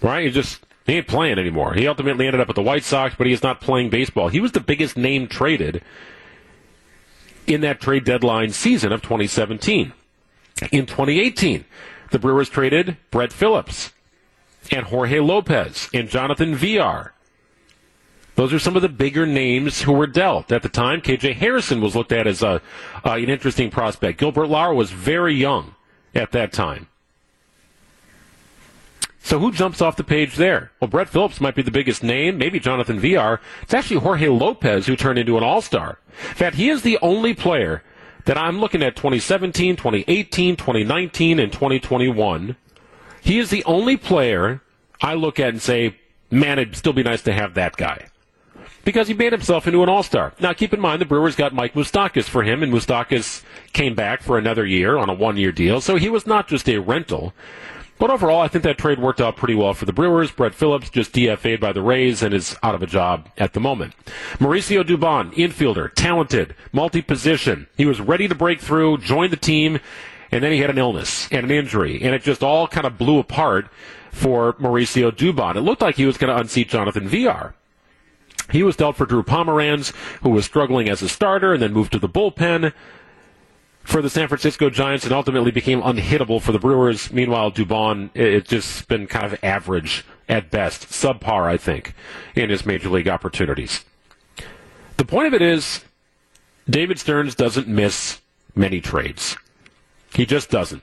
right? 0.00 0.24
He 0.24 0.30
just 0.30 0.64
he 0.86 0.94
ain't 0.94 1.06
playing 1.06 1.38
anymore. 1.38 1.74
He 1.74 1.86
ultimately 1.86 2.26
ended 2.26 2.40
up 2.40 2.48
with 2.48 2.56
the 2.56 2.62
White 2.62 2.84
Sox, 2.84 3.14
but 3.16 3.26
he 3.26 3.32
is 3.32 3.42
not 3.42 3.60
playing 3.60 3.90
baseball. 3.90 4.28
He 4.28 4.40
was 4.40 4.52
the 4.52 4.60
biggest 4.60 4.96
name 4.96 5.28
traded 5.28 5.82
in 7.46 7.60
that 7.60 7.80
trade 7.80 8.04
deadline 8.04 8.50
season 8.50 8.92
of 8.92 9.02
2017. 9.02 9.92
In 10.70 10.86
2018, 10.86 11.64
the 12.10 12.18
Brewers 12.18 12.48
traded 12.48 12.96
Brett 13.10 13.32
Phillips 13.32 13.92
and 14.70 14.86
Jorge 14.86 15.18
Lopez 15.20 15.88
and 15.92 16.08
Jonathan 16.08 16.54
Villar 16.54 17.12
those 18.34 18.52
are 18.52 18.58
some 18.58 18.76
of 18.76 18.82
the 18.82 18.88
bigger 18.88 19.26
names 19.26 19.82
who 19.82 19.92
were 19.92 20.06
dealt 20.06 20.50
at 20.52 20.62
the 20.62 20.68
time. 20.68 21.02
KJ 21.02 21.34
Harrison 21.34 21.80
was 21.80 21.94
looked 21.94 22.12
at 22.12 22.26
as 22.26 22.42
a 22.42 22.62
uh, 23.04 23.10
an 23.10 23.28
interesting 23.28 23.70
prospect. 23.70 24.18
Gilbert 24.18 24.46
Lara 24.46 24.74
was 24.74 24.90
very 24.90 25.34
young 25.34 25.74
at 26.14 26.32
that 26.32 26.52
time. 26.52 26.88
So 29.22 29.38
who 29.38 29.52
jumps 29.52 29.80
off 29.80 29.96
the 29.96 30.04
page 30.04 30.36
there? 30.36 30.72
Well, 30.80 30.88
Brett 30.88 31.08
Phillips 31.08 31.40
might 31.40 31.54
be 31.54 31.62
the 31.62 31.70
biggest 31.70 32.02
name, 32.02 32.38
maybe 32.38 32.58
Jonathan 32.58 32.98
Villar. 32.98 33.40
It's 33.62 33.72
actually 33.72 34.00
Jorge 34.00 34.28
Lopez 34.28 34.86
who 34.86 34.96
turned 34.96 35.18
into 35.18 35.36
an 35.38 35.44
all-star. 35.44 35.98
In 36.30 36.34
fact, 36.34 36.56
he 36.56 36.68
is 36.68 36.82
the 36.82 36.98
only 37.00 37.32
player 37.32 37.82
that 38.24 38.36
I'm 38.36 38.58
looking 38.58 38.82
at 38.82 38.96
2017, 38.96 39.76
2018, 39.76 40.56
2019, 40.56 41.38
and 41.38 41.52
2021. 41.52 42.56
He 43.20 43.38
is 43.38 43.50
the 43.50 43.64
only 43.64 43.96
player 43.96 44.60
I 45.00 45.14
look 45.14 45.38
at 45.38 45.50
and 45.50 45.62
say, 45.62 45.96
man, 46.30 46.58
it'd 46.58 46.76
still 46.76 46.92
be 46.92 47.04
nice 47.04 47.22
to 47.22 47.32
have 47.32 47.54
that 47.54 47.76
guy 47.76 48.08
because 48.84 49.06
he 49.06 49.14
made 49.14 49.32
himself 49.32 49.66
into 49.68 49.82
an 49.84 49.88
all-star. 49.88 50.32
Now, 50.40 50.52
keep 50.52 50.74
in 50.74 50.80
mind 50.80 51.00
the 51.00 51.06
Brewers 51.06 51.36
got 51.36 51.54
Mike 51.54 51.74
Moustakas 51.74 52.24
for 52.24 52.42
him, 52.42 52.62
and 52.62 52.72
Moustakas 52.72 53.42
came 53.72 53.94
back 53.94 54.22
for 54.22 54.38
another 54.38 54.66
year 54.66 54.96
on 54.96 55.08
a 55.08 55.14
one-year 55.14 55.52
deal, 55.52 55.80
so 55.80 55.94
he 55.96 56.08
was 56.08 56.26
not 56.26 56.48
just 56.48 56.68
a 56.68 56.78
rental. 56.78 57.32
But 58.02 58.10
overall, 58.10 58.40
I 58.40 58.48
think 58.48 58.64
that 58.64 58.78
trade 58.78 58.98
worked 58.98 59.20
out 59.20 59.36
pretty 59.36 59.54
well 59.54 59.74
for 59.74 59.84
the 59.84 59.92
Brewers. 59.92 60.32
Brett 60.32 60.56
Phillips 60.56 60.90
just 60.90 61.12
DFA'd 61.12 61.60
by 61.60 61.72
the 61.72 61.82
Rays 61.82 62.20
and 62.20 62.34
is 62.34 62.56
out 62.60 62.74
of 62.74 62.82
a 62.82 62.86
job 62.88 63.28
at 63.38 63.52
the 63.52 63.60
moment. 63.60 63.94
Mauricio 64.40 64.82
Dubon, 64.82 65.32
infielder, 65.34 65.88
talented, 65.94 66.56
multi-position. 66.72 67.68
He 67.76 67.86
was 67.86 68.00
ready 68.00 68.26
to 68.26 68.34
break 68.34 68.60
through, 68.60 68.98
joined 68.98 69.32
the 69.32 69.36
team, 69.36 69.78
and 70.32 70.42
then 70.42 70.50
he 70.50 70.58
had 70.58 70.70
an 70.70 70.78
illness 70.78 71.28
and 71.30 71.44
an 71.44 71.52
injury, 71.52 72.02
and 72.02 72.12
it 72.12 72.24
just 72.24 72.42
all 72.42 72.66
kind 72.66 72.88
of 72.88 72.98
blew 72.98 73.20
apart 73.20 73.68
for 74.10 74.54
Mauricio 74.54 75.12
Dubon. 75.12 75.54
It 75.54 75.60
looked 75.60 75.82
like 75.82 75.94
he 75.94 76.06
was 76.06 76.18
going 76.18 76.34
to 76.34 76.40
unseat 76.40 76.70
Jonathan 76.70 77.06
Villar. 77.06 77.54
He 78.50 78.64
was 78.64 78.74
dealt 78.74 78.96
for 78.96 79.06
Drew 79.06 79.22
Pomeranz, 79.22 79.94
who 80.22 80.30
was 80.30 80.44
struggling 80.44 80.88
as 80.88 81.02
a 81.02 81.08
starter 81.08 81.52
and 81.52 81.62
then 81.62 81.72
moved 81.72 81.92
to 81.92 82.00
the 82.00 82.08
bullpen 82.08 82.72
for 83.82 84.00
the 84.00 84.10
San 84.10 84.28
Francisco 84.28 84.70
Giants 84.70 85.04
and 85.04 85.12
ultimately 85.12 85.50
became 85.50 85.82
unhittable 85.82 86.40
for 86.40 86.52
the 86.52 86.58
Brewers. 86.58 87.12
Meanwhile, 87.12 87.52
Dubon, 87.52 88.10
it's 88.14 88.48
just 88.48 88.88
been 88.88 89.06
kind 89.06 89.26
of 89.26 89.38
average 89.42 90.04
at 90.28 90.50
best, 90.50 90.88
subpar, 90.88 91.46
I 91.46 91.56
think, 91.56 91.94
in 92.34 92.50
his 92.50 92.64
major 92.64 92.88
league 92.88 93.08
opportunities. 93.08 93.84
The 94.96 95.04
point 95.04 95.26
of 95.26 95.34
it 95.34 95.42
is, 95.42 95.84
David 96.68 96.98
Stearns 96.98 97.34
doesn't 97.34 97.66
miss 97.66 98.20
many 98.54 98.80
trades. 98.80 99.36
He 100.14 100.26
just 100.26 100.50
doesn't. 100.50 100.82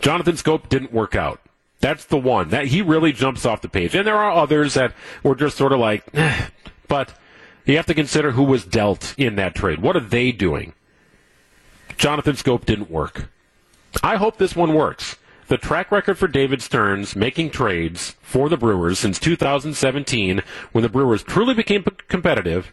Jonathan 0.00 0.36
Schoop 0.36 0.68
didn't 0.68 0.92
work 0.92 1.16
out. 1.16 1.40
That's 1.80 2.04
the 2.04 2.18
one 2.18 2.50
that 2.50 2.66
he 2.66 2.82
really 2.82 3.12
jumps 3.12 3.46
off 3.46 3.62
the 3.62 3.68
page. 3.68 3.94
And 3.94 4.06
there 4.06 4.16
are 4.16 4.30
others 4.30 4.74
that 4.74 4.92
were 5.22 5.34
just 5.34 5.56
sort 5.56 5.72
of 5.72 5.80
like, 5.80 6.04
eh, 6.14 6.48
but 6.88 7.14
you 7.64 7.76
have 7.76 7.86
to 7.86 7.94
consider 7.94 8.32
who 8.32 8.44
was 8.44 8.64
dealt 8.64 9.14
in 9.16 9.36
that 9.36 9.54
trade. 9.54 9.80
What 9.80 9.96
are 9.96 10.00
they 10.00 10.32
doing? 10.32 10.74
Jonathan 12.00 12.34
Schoop 12.34 12.64
didn't 12.64 12.90
work. 12.90 13.28
I 14.02 14.16
hope 14.16 14.38
this 14.38 14.56
one 14.56 14.72
works. 14.72 15.16
The 15.48 15.58
track 15.58 15.92
record 15.92 16.16
for 16.16 16.28
David 16.28 16.62
Stearns 16.62 17.14
making 17.14 17.50
trades 17.50 18.16
for 18.22 18.48
the 18.48 18.56
Brewers 18.56 18.98
since 18.98 19.18
2017, 19.18 20.42
when 20.72 20.80
the 20.80 20.88
Brewers 20.88 21.22
truly 21.22 21.52
became 21.52 21.84
competitive, 22.08 22.72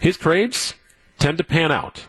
his 0.00 0.16
trades 0.16 0.76
tend 1.18 1.36
to 1.36 1.44
pan 1.44 1.70
out. 1.70 2.06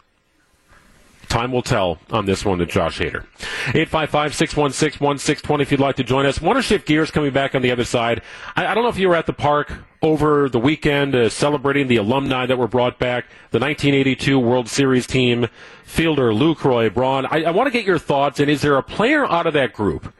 Time 1.29 1.51
will 1.51 1.61
tell 1.61 1.99
on 2.09 2.25
this 2.25 2.43
one 2.43 2.57
to 2.57 2.65
Josh 2.65 2.99
Hader. 2.99 3.23
855-616-1620 3.67 5.61
if 5.61 5.71
you'd 5.71 5.79
like 5.79 5.95
to 5.97 6.03
join 6.03 6.25
us. 6.25 6.41
Want 6.41 6.57
to 6.57 6.63
shift 6.63 6.87
gears 6.87 7.11
coming 7.11 7.31
back 7.31 7.53
on 7.53 7.61
the 7.61 7.71
other 7.71 7.85
side. 7.85 8.23
I, 8.55 8.65
I 8.65 8.73
don't 8.73 8.83
know 8.83 8.89
if 8.89 8.97
you 8.97 9.07
were 9.09 9.15
at 9.15 9.27
the 9.27 9.33
park 9.33 9.71
over 10.01 10.49
the 10.49 10.59
weekend 10.59 11.13
uh, 11.13 11.29
celebrating 11.29 11.87
the 11.87 11.97
alumni 11.97 12.47
that 12.47 12.57
were 12.57 12.67
brought 12.67 12.97
back, 12.97 13.25
the 13.51 13.59
1982 13.59 14.39
World 14.39 14.67
Series 14.67 15.05
team, 15.05 15.47
fielder 15.83 16.31
Lucroy, 16.31 16.91
Braun. 16.91 17.27
I, 17.27 17.43
I 17.43 17.51
want 17.51 17.67
to 17.67 17.71
get 17.71 17.85
your 17.85 17.99
thoughts, 17.99 18.39
and 18.39 18.49
is 18.49 18.61
there 18.61 18.77
a 18.77 18.83
player 18.83 19.25
out 19.25 19.45
of 19.45 19.53
that 19.53 19.73
group 19.73 20.11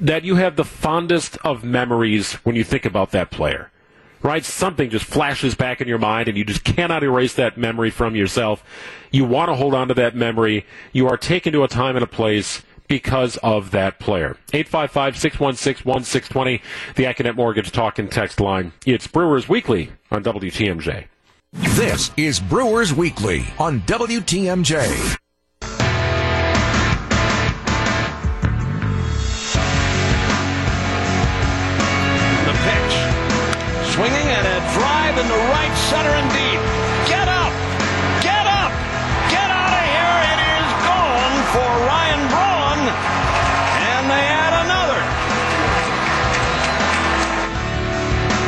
that 0.00 0.24
you 0.24 0.36
have 0.36 0.56
the 0.56 0.64
fondest 0.64 1.36
of 1.44 1.62
memories 1.62 2.32
when 2.44 2.56
you 2.56 2.64
think 2.64 2.86
about 2.86 3.10
that 3.10 3.30
player? 3.30 3.69
Right? 4.22 4.44
Something 4.44 4.90
just 4.90 5.04
flashes 5.04 5.54
back 5.54 5.80
in 5.80 5.88
your 5.88 5.98
mind 5.98 6.28
and 6.28 6.36
you 6.36 6.44
just 6.44 6.64
cannot 6.64 7.02
erase 7.02 7.34
that 7.34 7.56
memory 7.56 7.90
from 7.90 8.14
yourself. 8.14 8.62
You 9.10 9.24
want 9.24 9.48
to 9.48 9.54
hold 9.54 9.74
on 9.74 9.88
to 9.88 9.94
that 9.94 10.14
memory. 10.14 10.66
You 10.92 11.08
are 11.08 11.16
taken 11.16 11.52
to 11.52 11.64
a 11.64 11.68
time 11.68 11.96
and 11.96 12.02
a 12.02 12.08
place 12.08 12.62
because 12.88 13.36
of 13.38 13.70
that 13.70 14.00
player. 14.00 14.36
855-616-1620, 14.48 16.60
the 16.96 17.04
Accunet 17.04 17.36
Mortgage 17.36 17.70
Talk 17.70 17.98
and 17.98 18.10
Text 18.10 18.40
line. 18.40 18.72
It's 18.84 19.06
Brewers 19.06 19.48
Weekly 19.48 19.92
on 20.10 20.24
WTMJ. 20.24 21.06
This 21.52 22.10
is 22.16 22.40
Brewers 22.40 22.92
Weekly 22.92 23.44
on 23.58 23.80
WTMJ. 23.82 25.19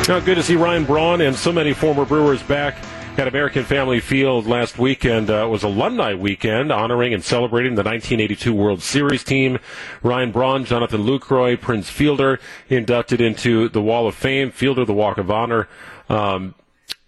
Now, 0.05 0.19
good 0.19 0.35
to 0.35 0.43
see 0.43 0.57
Ryan 0.57 0.83
Braun 0.83 1.21
and 1.21 1.33
so 1.33 1.53
many 1.53 1.71
former 1.71 2.03
Brewers 2.03 2.43
back 2.43 2.75
at 3.17 3.25
American 3.25 3.63
Family 3.63 4.01
Field 4.01 4.45
last 4.45 4.77
weekend. 4.77 5.29
Uh, 5.29 5.47
was 5.49 5.63
alumni 5.63 6.13
weekend 6.13 6.73
honoring 6.73 7.13
and 7.13 7.23
celebrating 7.23 7.75
the 7.75 7.83
1982 7.83 8.53
World 8.53 8.81
Series 8.81 9.23
team. 9.23 9.59
Ryan 10.01 10.33
Braun, 10.33 10.65
Jonathan 10.65 11.05
Lucroy, 11.05 11.59
Prince 11.59 11.89
Fielder 11.89 12.41
inducted 12.67 13.21
into 13.21 13.69
the 13.69 13.81
Wall 13.81 14.05
of 14.05 14.13
Fame, 14.13 14.51
Fielder 14.51 14.83
the 14.83 14.93
Walk 14.93 15.17
of 15.17 15.31
Honor. 15.31 15.69
Um, 16.09 16.53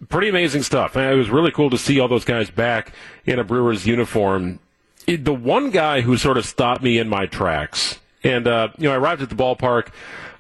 pretty 0.08 0.30
amazing 0.30 0.64
stuff. 0.64 0.96
It 0.96 1.16
was 1.16 1.30
really 1.30 1.52
cool 1.52 1.70
to 1.72 1.78
see 1.78 2.00
all 2.00 2.08
those 2.08 2.26
guys 2.26 2.50
back 2.50 2.94
in 3.26 3.40
a 3.40 3.44
Brewers 3.44 3.86
uniform. 3.86 4.60
The 5.06 5.34
one 5.34 5.70
guy 5.70 6.00
who 6.00 6.16
sort 6.16 6.38
of 6.38 6.46
stopped 6.46 6.82
me 6.82 6.98
in 6.98 7.10
my 7.10 7.26
tracks, 7.26 8.00
and 8.24 8.48
uh, 8.48 8.70
you 8.78 8.86
know, 8.86 8.94
I 8.94 8.98
arrived 8.98 9.22
at 9.22 9.30
the 9.30 9.36
ballpark 9.36 9.90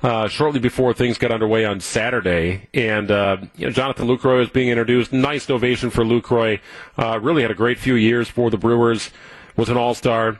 uh, 0.05 0.27
shortly 0.27 0.59
before 0.59 0.93
things 0.93 1.17
got 1.17 1.31
underway 1.31 1.65
on 1.65 1.79
Saturday. 1.79 2.69
And 2.75 3.09
uh, 3.09 3.37
you 3.55 3.65
know, 3.65 3.71
Jonathan 3.71 4.07
Lucroy 4.07 4.37
was 4.37 4.49
being 4.49 4.69
introduced. 4.69 5.11
Nice 5.11 5.49
ovation 5.49 5.89
for 5.89 6.03
Lucroy. 6.03 6.59
Uh, 6.95 7.19
really 7.19 7.41
had 7.41 7.49
a 7.49 7.55
great 7.55 7.79
few 7.79 7.95
years 7.95 8.29
for 8.29 8.51
the 8.51 8.57
Brewers. 8.57 9.09
Was 9.57 9.67
an 9.69 9.77
All 9.77 9.95
Star. 9.95 10.39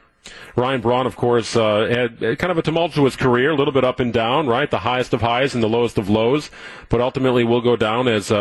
Ryan 0.56 0.82
Braun, 0.82 1.08
of 1.08 1.15
course, 1.15 1.56
uh, 1.56 1.88
had 1.88 2.19
kind 2.39 2.51
of 2.51 2.58
a 2.58 2.62
tumultuous 2.62 3.15
career, 3.15 3.51
a 3.51 3.56
little 3.56 3.73
bit 3.73 3.84
up 3.84 3.99
and 3.99 4.13
down, 4.13 4.47
right? 4.47 4.69
The 4.69 4.80
highest 4.80 5.13
of 5.13 5.21
highs 5.21 5.54
and 5.54 5.63
the 5.63 5.69
lowest 5.69 5.97
of 5.97 6.10
lows, 6.10 6.49
but 6.89 7.01
ultimately 7.01 7.43
will 7.43 7.62
go 7.62 7.75
down 7.75 8.08
as, 8.08 8.32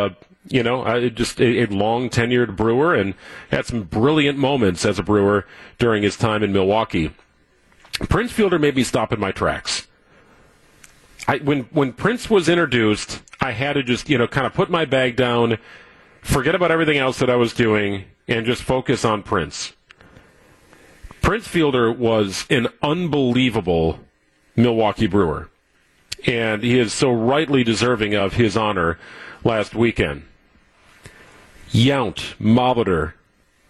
you 0.49 0.63
know, 0.63 1.11
just 1.11 1.41
a, 1.41 1.65
a 1.65 1.67
long 1.67 2.09
tenured 2.09 2.57
brewer 2.57 2.95
and 2.95 3.15
had 3.51 3.67
some 3.67 3.83
brilliant 3.83 4.39
moments 4.39 4.87
as 4.87 4.99
a 4.99 5.03
brewer 5.03 5.47
during 5.79 6.03
his 6.03 6.17
time 6.17 6.43
in 6.43 6.55
Milwaukee. 6.55 7.11
Prince 8.09 8.33
Fielder 8.33 8.59
made 8.59 8.77
me 8.77 8.83
stop 8.83 9.13
in 9.13 9.21
my 9.21 9.31
tracks. 9.31 9.87
I, 11.27 11.39
when 11.39 11.61
when 11.73 11.93
Prince 11.93 12.29
was 12.29 12.49
introduced, 12.49 13.23
I 13.41 13.53
had 13.53 13.75
to 13.75 13.83
just 13.83 14.09
you 14.09 14.19
know 14.19 14.27
kind 14.27 14.47
of 14.47 14.55
put 14.55 14.71
my 14.71 14.85
bag 14.85 15.17
down, 15.17 15.59
forget 16.23 16.55
about 16.55 16.71
everything 16.71 16.99
else 16.99 17.19
that 17.19 17.31
I 17.31 17.37
was 17.37 17.53
doing, 17.53 18.05
and 18.29 18.45
just 18.45 18.63
focus 18.63 19.05
on 19.05 19.23
Prince. 19.23 19.73
Prince 21.23 21.49
Fielder 21.49 21.91
was 21.91 22.45
an 22.51 22.69
unbelievable 22.83 24.01
Milwaukee 24.57 25.07
Brewer, 25.07 25.49
and 26.27 26.63
he 26.63 26.79
is 26.79 26.93
so 26.93 27.11
rightly 27.11 27.65
deserving 27.65 28.15
of 28.15 28.35
his 28.35 28.57
honor 28.57 28.99
last 29.43 29.75
weekend. 29.75 30.25
Yount, 31.71 32.37
Molitor, 32.39 33.15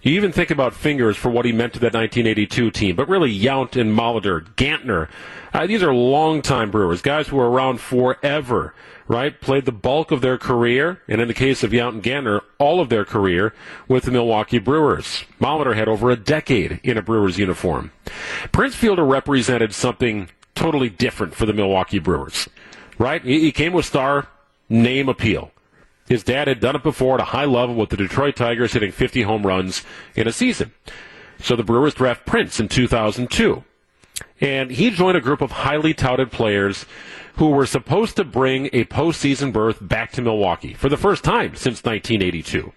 you 0.07 0.17
even 0.17 0.33
think 0.33 0.51
about 0.51 0.75
Fingers 0.75 1.17
for 1.17 1.31
what 1.31 1.45
he 1.45 1.53
meant 1.53 1.73
to 1.75 1.79
that 1.81 1.95
1982 1.95 2.71
team, 2.71 2.97
but 2.97 3.09
really 3.09 3.37
Yount 3.37 3.81
and 3.81 3.97
Molitor, 3.97 4.45
Gantner, 4.55 5.09
uh, 5.53 5.67
these 5.67 5.83
are 5.83 5.95
longtime 5.95 6.71
Brewers, 6.71 7.01
guys 7.01 7.29
who 7.29 7.37
were 7.37 7.49
around 7.49 7.81
forever, 7.81 8.75
right? 9.09 9.41
Played 9.41 9.65
the 9.65 9.73
bulk 9.73 10.11
of 10.11 10.21
their 10.21 10.37
career, 10.37 11.01
and 11.09 11.21
in 11.21 11.29
the 11.29 11.35
case 11.35 11.63
of 11.63 11.71
Yount 11.71 11.95
and 11.95 12.03
Gantner, 12.03 12.41
all 12.59 12.81
of 12.81 12.89
their 12.89 13.05
career 13.05 13.55
with 13.89 14.05
the 14.05 14.11
Milwaukee 14.11 14.59
Brewers. 14.59 15.25
Molitor 15.41 15.75
had 15.75 15.89
over 15.89 16.11
a 16.11 16.17
decade 16.17 16.81
in 16.83 16.99
a 16.99 17.03
Brewers 17.03 17.39
uniform. 17.39 17.91
Prince 18.53 18.75
Fielder 18.75 19.05
represented 19.05 19.75
something 19.75 20.29
totally 20.55 20.89
different 20.89 21.35
for 21.35 21.47
the 21.47 21.53
Milwaukee 21.53 21.99
Brewers, 21.99 22.49
right? 22.99 23.23
He, 23.23 23.41
he 23.41 23.53
came 23.53 23.73
with 23.73 23.85
star 23.85 24.29
name 24.69 25.09
appeal. 25.09 25.51
His 26.07 26.23
dad 26.23 26.49
had 26.49 26.61
done 26.61 26.77
it 26.77 26.83
before 26.83 27.15
at 27.15 27.21
a 27.21 27.25
high 27.25 27.47
level 27.47 27.75
with 27.75 27.91
the 27.91 27.97
Detroit 27.97 28.37
Tigers 28.37 28.75
hitting 28.75 28.93
50 28.93 29.23
home 29.23 29.47
runs 29.47 29.83
in 30.15 30.29
a 30.29 30.33
season. 30.33 30.73
So 31.39 31.57
the 31.57 31.63
Brewers 31.63 31.95
draft 31.95 32.27
Prince 32.27 32.61
in 32.61 32.69
2002. 32.69 33.65
And 34.41 34.71
he 34.71 34.91
joined 34.91 35.17
a 35.17 35.23
group 35.23 35.41
of 35.41 35.51
highly 35.51 35.95
touted 35.95 36.31
players 36.31 36.87
who 37.37 37.51
were 37.51 37.67
supposed 37.67 38.17
to 38.17 38.25
bring 38.25 38.67
a 38.73 38.85
postseason 38.85 39.53
berth 39.53 39.79
back 39.81 40.13
to 40.13 40.23
Milwaukee 40.23 40.75
for 40.75 40.89
the 40.89 40.97
first 40.97 41.25
time 41.25 41.57
since 41.57 41.83
1982. 41.83 42.73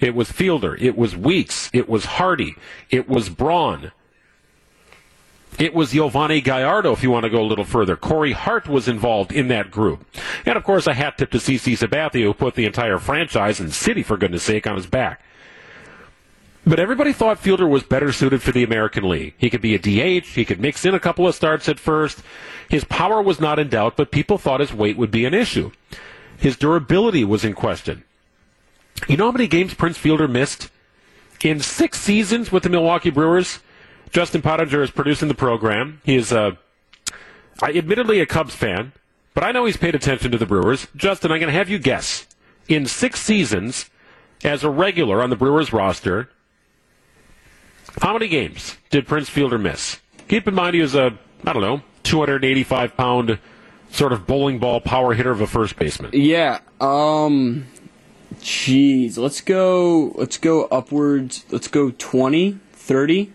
It 0.00 0.14
was 0.14 0.32
Fielder, 0.32 0.76
it 0.76 0.96
was 0.96 1.14
Weeks, 1.14 1.70
it 1.72 1.88
was 1.88 2.06
Hardy, 2.06 2.56
it 2.88 3.08
was 3.08 3.28
Braun, 3.28 3.92
it 5.58 5.74
was 5.74 5.92
Yovani 5.92 6.42
Gallardo, 6.42 6.92
if 6.92 7.02
you 7.02 7.10
want 7.10 7.24
to 7.24 7.30
go 7.30 7.42
a 7.42 7.44
little 7.44 7.64
further. 7.64 7.96
Corey 7.96 8.32
Hart 8.32 8.68
was 8.68 8.88
involved 8.88 9.32
in 9.32 9.48
that 9.48 9.70
group. 9.70 10.06
And 10.46 10.56
of 10.56 10.64
course, 10.64 10.86
a 10.86 10.94
hat 10.94 11.18
tip 11.18 11.30
to 11.32 11.38
CC 11.38 11.76
Sabathia, 11.76 12.24
who 12.24 12.34
put 12.34 12.54
the 12.54 12.66
entire 12.66 12.98
franchise 12.98 13.60
and 13.60 13.72
city, 13.72 14.02
for 14.02 14.16
goodness 14.16 14.42
sake, 14.42 14.66
on 14.66 14.76
his 14.76 14.86
back. 14.86 15.22
But 16.66 16.78
everybody 16.78 17.12
thought 17.12 17.38
Fielder 17.38 17.66
was 17.66 17.82
better 17.82 18.12
suited 18.12 18.42
for 18.42 18.52
the 18.52 18.62
American 18.62 19.08
League. 19.08 19.34
He 19.38 19.50
could 19.50 19.62
be 19.62 19.74
a 19.74 19.78
DH, 19.78 20.26
he 20.26 20.44
could 20.44 20.60
mix 20.60 20.84
in 20.84 20.94
a 20.94 21.00
couple 21.00 21.26
of 21.26 21.34
starts 21.34 21.68
at 21.68 21.80
first. 21.80 22.22
His 22.68 22.84
power 22.84 23.22
was 23.22 23.40
not 23.40 23.58
in 23.58 23.68
doubt, 23.68 23.96
but 23.96 24.10
people 24.10 24.38
thought 24.38 24.60
his 24.60 24.72
weight 24.72 24.96
would 24.96 25.10
be 25.10 25.24
an 25.24 25.34
issue. 25.34 25.72
His 26.36 26.56
durability 26.56 27.24
was 27.24 27.44
in 27.44 27.54
question. 27.54 28.04
You 29.08 29.16
know 29.16 29.26
how 29.26 29.32
many 29.32 29.48
games 29.48 29.74
Prince 29.74 29.98
Fielder 29.98 30.28
missed? 30.28 30.70
In 31.42 31.60
six 31.60 31.98
seasons 31.98 32.52
with 32.52 32.62
the 32.62 32.68
Milwaukee 32.68 33.10
Brewers, 33.10 33.60
Justin 34.10 34.42
Pottinger 34.42 34.82
is 34.82 34.90
producing 34.90 35.28
the 35.28 35.34
program. 35.34 36.00
He 36.04 36.16
is, 36.16 36.32
uh, 36.32 36.52
admittedly, 37.62 38.20
a 38.20 38.26
Cubs 38.26 38.54
fan, 38.54 38.92
but 39.34 39.44
I 39.44 39.52
know 39.52 39.64
he's 39.64 39.76
paid 39.76 39.94
attention 39.94 40.32
to 40.32 40.38
the 40.38 40.46
Brewers. 40.46 40.88
Justin, 40.96 41.30
I'm 41.30 41.38
going 41.38 41.52
to 41.52 41.58
have 41.58 41.68
you 41.68 41.78
guess. 41.78 42.26
In 42.68 42.86
six 42.86 43.20
seasons, 43.20 43.90
as 44.44 44.64
a 44.64 44.70
regular 44.70 45.22
on 45.22 45.30
the 45.30 45.36
Brewers 45.36 45.72
roster, 45.72 46.28
how 48.00 48.12
many 48.12 48.28
games 48.28 48.76
did 48.90 49.06
Prince 49.06 49.28
Fielder 49.28 49.58
miss? 49.58 50.00
Keep 50.28 50.48
in 50.48 50.54
mind 50.54 50.74
he 50.74 50.80
was 50.80 50.94
a, 50.94 51.18
I 51.44 51.52
don't 51.52 51.62
know, 51.62 51.82
285 52.04 52.96
pound 52.96 53.38
sort 53.90 54.12
of 54.12 54.26
bowling 54.26 54.58
ball 54.58 54.80
power 54.80 55.14
hitter 55.14 55.30
of 55.30 55.40
a 55.40 55.46
first 55.46 55.76
baseman. 55.76 56.10
Yeah. 56.14 56.60
Um. 56.80 57.66
Jeez. 58.36 59.18
Let's 59.18 59.40
go. 59.40 60.12
Let's 60.14 60.38
go 60.38 60.64
upwards. 60.66 61.44
Let's 61.50 61.68
go 61.68 61.90
20, 61.90 62.58
30. 62.72 63.32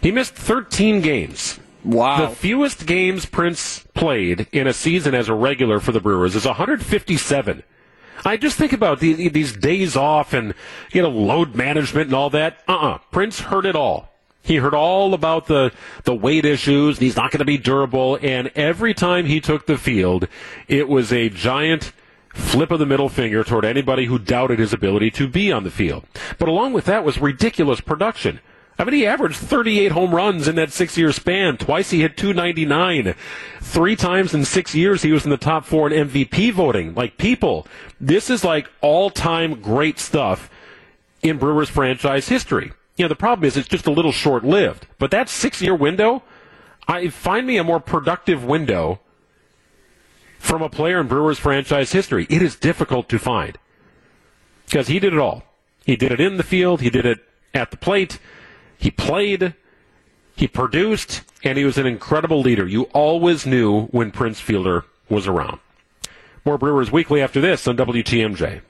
He 0.00 0.10
missed 0.10 0.34
13 0.34 1.00
games. 1.00 1.58
Wow. 1.84 2.26
The 2.26 2.34
fewest 2.34 2.86
games 2.86 3.24
Prince 3.26 3.84
played 3.94 4.46
in 4.52 4.66
a 4.66 4.72
season 4.72 5.14
as 5.14 5.28
a 5.28 5.34
regular 5.34 5.80
for 5.80 5.92
the 5.92 6.00
Brewers 6.00 6.34
is 6.34 6.44
157. 6.44 7.62
I 8.24 8.36
just 8.36 8.58
think 8.58 8.72
about 8.72 9.00
the, 9.00 9.28
these 9.28 9.56
days 9.56 9.96
off 9.96 10.32
and 10.32 10.54
you 10.92 11.02
know 11.02 11.08
load 11.08 11.54
management 11.54 12.06
and 12.06 12.14
all 12.14 12.30
that. 12.30 12.62
Uh-uh. 12.66 12.98
Prince 13.10 13.40
heard 13.40 13.64
it 13.64 13.76
all. 13.76 14.10
He 14.42 14.56
heard 14.56 14.74
all 14.74 15.14
about 15.14 15.46
the 15.46 15.72
the 16.04 16.14
weight 16.14 16.44
issues. 16.44 16.98
He's 16.98 17.16
not 17.16 17.30
going 17.30 17.40
to 17.40 17.44
be 17.44 17.58
durable, 17.58 18.18
and 18.22 18.50
every 18.54 18.94
time 18.94 19.26
he 19.26 19.40
took 19.40 19.66
the 19.66 19.78
field, 19.78 20.26
it 20.66 20.88
was 20.88 21.12
a 21.12 21.28
giant 21.28 21.92
flip 22.34 22.70
of 22.70 22.78
the 22.78 22.86
middle 22.86 23.08
finger 23.08 23.44
toward 23.44 23.64
anybody 23.64 24.06
who 24.06 24.18
doubted 24.18 24.58
his 24.58 24.72
ability 24.72 25.10
to 25.10 25.28
be 25.28 25.52
on 25.52 25.64
the 25.64 25.70
field. 25.70 26.04
But 26.38 26.48
along 26.48 26.72
with 26.72 26.86
that 26.86 27.04
was 27.04 27.18
ridiculous 27.18 27.80
production. 27.80 28.40
I 28.78 28.84
mean, 28.84 28.94
he 28.94 29.06
averaged 29.06 29.36
38 29.36 29.90
home 29.90 30.14
runs 30.14 30.46
in 30.46 30.54
that 30.54 30.72
six 30.72 30.96
year 30.96 31.10
span. 31.10 31.56
Twice 31.56 31.90
he 31.90 32.02
hit 32.02 32.16
299. 32.16 33.14
Three 33.60 33.96
times 33.96 34.32
in 34.32 34.44
six 34.44 34.74
years 34.74 35.02
he 35.02 35.10
was 35.10 35.24
in 35.24 35.30
the 35.30 35.36
top 35.36 35.64
four 35.64 35.90
in 35.90 36.08
MVP 36.08 36.52
voting. 36.52 36.94
Like, 36.94 37.18
people, 37.18 37.66
this 38.00 38.30
is 38.30 38.44
like 38.44 38.70
all 38.80 39.10
time 39.10 39.60
great 39.60 39.98
stuff 39.98 40.48
in 41.22 41.38
Brewers 41.38 41.68
franchise 41.68 42.28
history. 42.28 42.72
You 42.96 43.04
know, 43.04 43.08
the 43.08 43.16
problem 43.16 43.46
is 43.46 43.56
it's 43.56 43.68
just 43.68 43.86
a 43.86 43.92
little 43.92 44.12
short 44.12 44.44
lived. 44.44 44.86
But 44.98 45.10
that 45.10 45.28
six 45.28 45.60
year 45.60 45.74
window, 45.74 46.22
I 46.86 47.08
find 47.08 47.46
me 47.46 47.56
a 47.56 47.64
more 47.64 47.80
productive 47.80 48.44
window 48.44 49.00
from 50.38 50.62
a 50.62 50.68
player 50.68 51.00
in 51.00 51.08
Brewers 51.08 51.38
franchise 51.38 51.90
history. 51.90 52.28
It 52.30 52.42
is 52.42 52.54
difficult 52.54 53.08
to 53.08 53.18
find. 53.18 53.58
Because 54.66 54.86
he 54.86 55.00
did 55.00 55.12
it 55.12 55.18
all. 55.18 55.42
He 55.84 55.96
did 55.96 56.12
it 56.12 56.20
in 56.20 56.36
the 56.36 56.42
field, 56.42 56.80
he 56.80 56.90
did 56.90 57.06
it 57.06 57.20
at 57.54 57.70
the 57.70 57.76
plate. 57.76 58.20
He 58.78 58.92
played, 58.92 59.54
he 60.36 60.46
produced, 60.46 61.22
and 61.42 61.58
he 61.58 61.64
was 61.64 61.76
an 61.78 61.86
incredible 61.86 62.40
leader. 62.40 62.66
You 62.66 62.84
always 62.94 63.44
knew 63.44 63.86
when 63.86 64.12
Prince 64.12 64.40
Fielder 64.40 64.84
was 65.08 65.26
around. 65.26 65.58
More 66.44 66.58
Brewers 66.58 66.92
Weekly 66.92 67.20
after 67.20 67.40
this 67.40 67.66
on 67.66 67.76
WTMJ. 67.76 68.60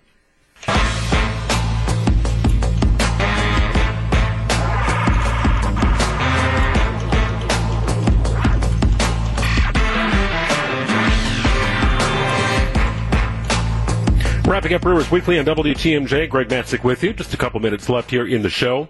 Wrapping 14.48 14.72
up 14.72 14.80
Brewers 14.80 15.10
Weekly 15.10 15.38
on 15.38 15.44
WTMJ. 15.44 16.30
Greg 16.30 16.48
Matzek 16.48 16.82
with 16.82 17.04
you. 17.04 17.12
Just 17.12 17.34
a 17.34 17.36
couple 17.36 17.60
minutes 17.60 17.90
left 17.90 18.10
here 18.10 18.26
in 18.26 18.40
the 18.40 18.48
show. 18.48 18.88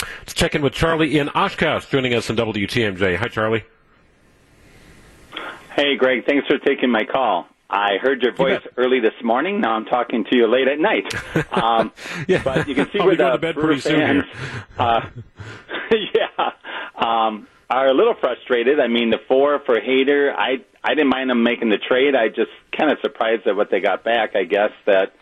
Let's 0.00 0.34
check 0.34 0.54
in 0.54 0.62
with 0.62 0.74
Charlie 0.74 1.18
in 1.18 1.28
Oshkosh, 1.30 1.86
joining 1.86 2.14
us 2.14 2.28
on 2.28 2.36
WTMJ. 2.36 3.16
Hi, 3.16 3.28
Charlie. 3.28 3.64
Hey, 5.74 5.96
Greg. 5.96 6.24
Thanks 6.26 6.46
for 6.46 6.58
taking 6.58 6.90
my 6.90 7.04
call. 7.04 7.48
I 7.68 7.96
heard 8.00 8.22
your 8.22 8.32
voice 8.32 8.60
you 8.64 8.70
early 8.76 9.00
this 9.00 9.14
morning. 9.24 9.60
Now 9.60 9.72
I'm 9.72 9.86
talking 9.86 10.24
to 10.30 10.36
you 10.36 10.46
late 10.46 10.68
at 10.68 10.78
night. 10.78 11.12
Um, 11.56 11.92
yeah. 12.28 12.42
But 12.42 12.68
you 12.68 12.74
can 12.74 12.90
see 12.90 12.98
where 13.00 13.16
going 13.16 13.30
the 13.30 13.32
to 13.32 13.38
bed 13.38 13.54
Brewer 13.54 13.68
pretty 13.68 13.80
soon 13.80 14.22
fans, 14.22 14.24
uh, 14.78 15.08
yeah, 16.14 16.50
um, 16.96 17.48
are 17.70 17.88
a 17.88 17.94
little 17.94 18.14
frustrated. 18.14 18.78
I 18.78 18.88
mean, 18.88 19.10
the 19.10 19.18
four 19.26 19.60
for 19.64 19.80
Hader, 19.80 20.34
I 20.36 20.58
I 20.84 20.90
didn't 20.90 21.08
mind 21.08 21.30
them 21.30 21.42
making 21.42 21.70
the 21.70 21.78
trade. 21.78 22.14
I 22.14 22.28
just 22.28 22.50
kind 22.76 22.92
of 22.92 22.98
surprised 23.00 23.46
at 23.46 23.56
what 23.56 23.70
they 23.70 23.80
got 23.80 24.04
back. 24.04 24.36
I 24.36 24.44
guess 24.44 24.70
that 24.84 25.14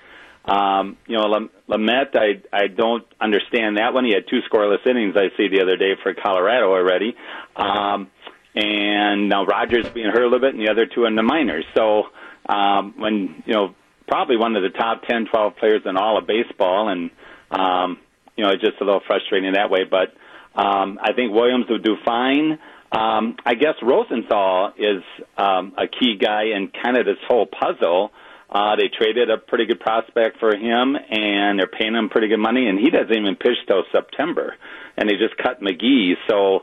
um, 0.46 0.98
you 1.06 1.16
know, 1.16 1.48
Lamet, 1.68 2.14
I 2.14 2.42
I 2.52 2.66
don't 2.66 3.04
understand 3.20 3.78
that 3.78 3.94
one. 3.94 4.04
He 4.04 4.12
had 4.12 4.24
two 4.28 4.40
scoreless 4.50 4.86
innings. 4.86 5.16
I 5.16 5.34
see 5.36 5.48
the 5.48 5.62
other 5.62 5.76
day 5.76 5.92
for 6.02 6.12
Colorado 6.14 6.70
already, 6.70 7.16
um, 7.56 8.10
and 8.54 9.28
now 9.28 9.46
Rogers 9.46 9.88
being 9.88 10.10
hurt 10.10 10.22
a 10.22 10.26
little 10.26 10.40
bit, 10.40 10.54
and 10.54 10.60
the 10.64 10.70
other 10.70 10.86
two 10.86 11.06
in 11.06 11.14
the 11.14 11.22
minors. 11.22 11.64
So 11.74 12.04
um, 12.46 12.94
when 12.98 13.42
you 13.46 13.54
know, 13.54 13.74
probably 14.06 14.36
one 14.36 14.54
of 14.54 14.62
the 14.62 14.76
top 14.76 15.02
ten, 15.08 15.26
twelve 15.26 15.56
players 15.56 15.82
in 15.86 15.96
all 15.96 16.18
of 16.18 16.26
baseball, 16.26 16.90
and 16.90 17.10
um, 17.50 17.98
you 18.36 18.44
know, 18.44 18.50
it's 18.50 18.62
just 18.62 18.80
a 18.82 18.84
little 18.84 19.02
frustrating 19.06 19.54
that 19.54 19.70
way. 19.70 19.84
But 19.90 20.12
um, 20.60 20.98
I 21.02 21.14
think 21.14 21.32
Williams 21.32 21.66
would 21.70 21.82
do 21.82 21.96
fine. 22.04 22.58
Um, 22.92 23.36
I 23.44 23.54
guess 23.54 23.74
Rosenthal 23.82 24.72
is 24.76 25.02
um, 25.36 25.72
a 25.78 25.88
key 25.88 26.16
guy 26.20 26.44
in 26.54 26.70
kind 26.82 26.96
of 26.96 27.06
this 27.06 27.16
whole 27.26 27.46
puzzle. 27.46 28.12
Uh, 28.54 28.76
they 28.76 28.88
traded 28.88 29.30
a 29.30 29.36
pretty 29.36 29.66
good 29.66 29.80
prospect 29.80 30.38
for 30.38 30.54
him, 30.54 30.96
and 30.96 31.58
they're 31.58 31.66
paying 31.66 31.94
him 31.96 32.08
pretty 32.08 32.28
good 32.28 32.38
money, 32.38 32.68
and 32.68 32.78
he 32.78 32.88
doesn't 32.88 33.12
even 33.12 33.34
pitch 33.34 33.58
till 33.66 33.82
September. 33.90 34.54
And 34.96 35.08
they 35.08 35.14
just 35.16 35.36
cut 35.36 35.60
McGee, 35.60 36.12
so 36.28 36.62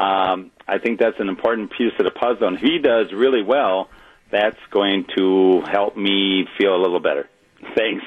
um, 0.00 0.52
I 0.68 0.78
think 0.78 1.00
that's 1.00 1.18
an 1.18 1.28
important 1.28 1.72
piece 1.72 1.92
of 1.98 2.04
the 2.04 2.12
puzzle. 2.12 2.46
And 2.46 2.56
if 2.56 2.62
he 2.62 2.78
does 2.78 3.12
really 3.12 3.42
well, 3.42 3.90
that's 4.30 4.58
going 4.70 5.04
to 5.16 5.62
help 5.62 5.96
me 5.96 6.46
feel 6.56 6.76
a 6.76 6.80
little 6.80 7.00
better. 7.00 7.28
Thanks. 7.76 8.04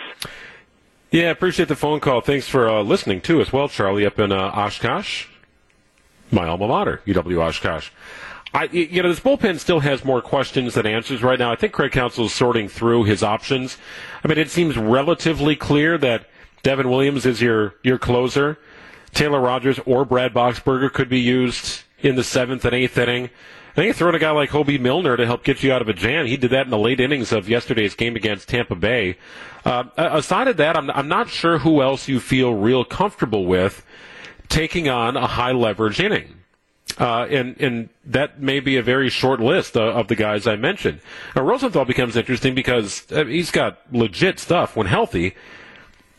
Yeah, 1.12 1.30
appreciate 1.32 1.68
the 1.68 1.76
phone 1.76 2.00
call. 2.00 2.22
Thanks 2.22 2.48
for 2.48 2.70
uh, 2.70 2.82
listening 2.84 3.20
too, 3.20 3.42
as 3.42 3.52
well, 3.52 3.68
Charlie, 3.68 4.06
up 4.06 4.18
in 4.18 4.32
uh, 4.32 4.38
Oshkosh. 4.38 5.28
my 6.32 6.48
alma 6.48 6.68
mater, 6.68 7.02
UW 7.06 7.42
Oshkosh. 7.42 7.90
I, 8.56 8.70
you 8.72 9.04
know, 9.04 9.10
this 9.10 9.20
bullpen 9.20 9.60
still 9.60 9.82
has 9.82 10.06
more 10.06 10.22
questions 10.22 10.76
than 10.76 10.86
answers 10.86 11.22
right 11.22 11.38
now. 11.38 11.52
I 11.52 11.58
think 11.58 11.74
Craig 11.74 11.92
Counsell 11.92 12.28
is 12.28 12.34
sorting 12.34 12.70
through 12.70 13.04
his 13.04 13.22
options. 13.22 13.78
I 14.24 14.30
mean, 14.30 14.38
it 14.38 14.50
seems 14.50 14.78
relatively 14.78 15.58
clear 15.58 15.98
that 15.98 16.30
Devin 16.64 16.90
Williams 16.90 17.26
is 17.26 17.42
your, 17.42 17.76
your 17.84 17.98
closer. 17.98 18.58
Taylor 19.14 19.42
Rogers 19.42 19.78
or 19.86 20.06
Brad 20.06 20.34
Boxberger 20.34 20.92
could 20.92 21.10
be 21.10 21.20
used 21.20 21.82
in 22.00 22.16
the 22.16 22.24
seventh 22.24 22.64
and 22.64 22.74
eighth 22.74 22.98
inning. 22.98 23.30
I 23.72 23.76
think 23.76 23.96
throwing 23.98 24.16
a 24.16 24.20
guy 24.20 24.32
like 24.32 24.52
Hoby 24.52 24.80
Milner 24.80 25.18
to 25.18 25.26
help 25.26 25.44
get 25.44 25.62
you 25.62 25.74
out 25.74 25.82
of 25.82 25.90
a 25.90 25.94
jam. 25.94 26.26
He 26.26 26.38
did 26.38 26.52
that 26.52 26.66
in 26.66 26.70
the 26.70 26.78
late 26.78 27.02
innings 27.02 27.34
of 27.34 27.50
yesterday's 27.50 27.94
game 27.94 28.16
against 28.16 28.48
Tampa 28.48 28.76
Bay. 28.76 29.18
Uh, 29.66 29.84
aside 29.98 30.48
of 30.48 30.56
that, 30.56 30.78
I'm, 30.78 30.90
I'm 30.92 31.10
not 31.10 31.28
sure 31.28 31.58
who 31.58 31.82
else 31.82 32.08
you 32.08 32.22
feel 32.22 32.54
real 32.54 32.86
comfortable 32.86 33.46
with 33.46 33.86
taking 34.48 34.88
on 34.88 35.18
a 35.18 35.28
high 35.28 35.52
leverage 35.52 36.00
inning. 36.00 36.36
Uh, 36.98 37.26
and 37.30 37.60
and 37.60 37.90
that 38.06 38.40
may 38.42 38.60
be 38.60 38.78
a 38.78 38.84
very 38.84 39.10
short 39.10 39.40
list 39.40 39.76
uh, 39.76 39.82
of 39.82 40.08
the 40.08 40.16
guys 40.16 40.48
I 40.48 40.56
mentioned. 40.56 41.02
Now, 41.36 41.42
Rosenthal 41.42 41.84
becomes 41.84 42.16
interesting 42.16 42.56
because 42.56 43.12
uh, 43.12 43.26
he's 43.26 43.52
got 43.52 43.80
legit 43.92 44.40
stuff 44.40 44.76
when 44.76 44.88
healthy, 44.88 45.36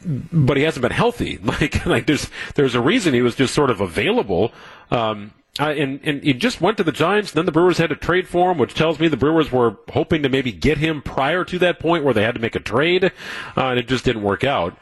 but 0.05 0.57
he 0.57 0.65
hasn't 0.65 0.83
been 0.83 0.93
healthy. 0.93 1.39
Like 1.45 1.87
like 1.87 2.07
there's 2.07 2.29
there's 2.57 2.75
a 2.75 2.81
reason 2.81 3.15
he 3.15 3.23
was 3.23 3.37
just 3.37 3.55
sort 3.55 3.71
of 3.71 3.81
available. 3.81 4.53
Um, 4.91 5.33
uh, 5.59 5.71
and, 5.71 6.01
and 6.05 6.23
he 6.23 6.35
just 6.35 6.61
went 6.61 6.77
to 6.77 6.85
the 6.85 6.93
Giants. 6.93 7.31
And 7.31 7.39
then 7.39 7.47
the 7.47 7.53
Brewers 7.53 7.79
had 7.79 7.89
to 7.89 7.97
trade 7.97 8.29
for 8.29 8.51
him, 8.51 8.59
which 8.59 8.75
tells 8.75 9.01
me 9.01 9.09
the 9.09 9.17
Brewers 9.17 9.51
were 9.51 9.77
hoping 9.91 10.23
to 10.23 10.29
maybe 10.29 10.53
get 10.53 10.77
him 10.77 11.01
prior 11.01 11.45
to 11.45 11.59
that 11.61 11.79
point 11.79 12.05
where 12.05 12.13
they 12.13 12.23
had 12.23 12.35
to 12.35 12.41
make 12.41 12.55
a 12.55 12.61
trade, 12.61 13.05
uh, 13.05 13.11
and 13.57 13.79
it 13.79 13.89
just 13.89 14.05
didn't 14.05 14.23
work 14.23 14.45
out. 14.45 14.77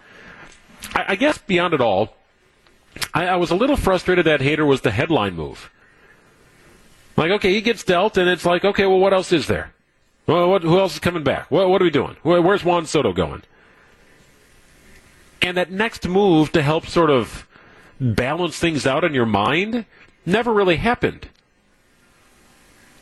I, 0.94 1.04
I 1.08 1.14
guess 1.16 1.38
beyond 1.38 1.74
it 1.74 1.80
all, 1.80 2.16
I, 3.12 3.26
I 3.28 3.36
was 3.36 3.50
a 3.50 3.56
little 3.56 3.76
frustrated 3.76 4.26
that 4.26 4.40
Hader 4.40 4.66
was 4.66 4.82
the 4.82 4.90
headline 4.90 5.34
move. 5.34 5.70
Like, 7.16 7.30
okay, 7.32 7.52
he 7.52 7.60
gets 7.60 7.84
dealt, 7.84 8.16
and 8.16 8.28
it's 8.28 8.44
like, 8.44 8.64
okay, 8.64 8.86
well, 8.86 8.98
what 8.98 9.12
else 9.12 9.32
is 9.32 9.46
there? 9.46 9.72
Well, 10.26 10.48
what, 10.50 10.62
who 10.62 10.78
else 10.78 10.94
is 10.94 10.98
coming 11.00 11.22
back? 11.22 11.50
What, 11.50 11.68
what 11.68 11.80
are 11.80 11.84
we 11.84 11.90
doing? 11.90 12.16
Where, 12.22 12.40
where's 12.40 12.64
Juan 12.64 12.86
Soto 12.86 13.12
going? 13.12 13.42
And 15.42 15.56
that 15.56 15.70
next 15.70 16.08
move 16.08 16.52
to 16.52 16.62
help 16.62 16.86
sort 16.86 17.10
of 17.10 17.46
balance 18.00 18.58
things 18.58 18.86
out 18.86 19.04
in 19.04 19.14
your 19.14 19.26
mind 19.26 19.84
never 20.26 20.52
really 20.52 20.76
happened. 20.76 21.28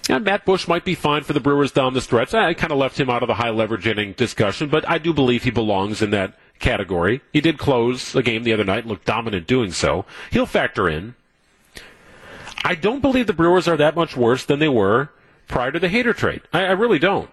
And 0.08 0.24
Matt 0.24 0.44
Bush 0.44 0.66
might 0.66 0.84
be 0.84 0.94
fine 0.94 1.22
for 1.22 1.32
the 1.32 1.40
Brewers 1.40 1.70
down 1.70 1.94
the 1.94 2.00
stretch. 2.00 2.34
I 2.34 2.54
kind 2.54 2.72
of 2.72 2.78
left 2.78 2.98
him 2.98 3.08
out 3.08 3.22
of 3.22 3.28
the 3.28 3.34
high 3.34 3.50
leverage 3.50 3.86
inning 3.86 4.12
discussion, 4.12 4.68
but 4.68 4.88
I 4.88 4.98
do 4.98 5.12
believe 5.12 5.44
he 5.44 5.50
belongs 5.50 6.02
in 6.02 6.10
that 6.10 6.34
category. 6.58 7.20
He 7.32 7.40
did 7.40 7.58
close 7.58 8.14
a 8.14 8.22
game 8.22 8.42
the 8.42 8.52
other 8.52 8.64
night 8.64 8.80
and 8.80 8.88
looked 8.88 9.04
dominant 9.04 9.46
doing 9.46 9.70
so. 9.70 10.04
He'll 10.30 10.46
factor 10.46 10.88
in. 10.88 11.14
I 12.64 12.74
don't 12.74 13.00
believe 13.00 13.26
the 13.26 13.32
Brewers 13.32 13.68
are 13.68 13.76
that 13.76 13.94
much 13.94 14.16
worse 14.16 14.44
than 14.44 14.58
they 14.58 14.68
were 14.68 15.10
prior 15.48 15.70
to 15.70 15.78
the 15.78 15.88
Hader 15.88 16.16
trade. 16.16 16.42
I, 16.52 16.64
I 16.64 16.72
really 16.72 16.98
don't. 16.98 17.30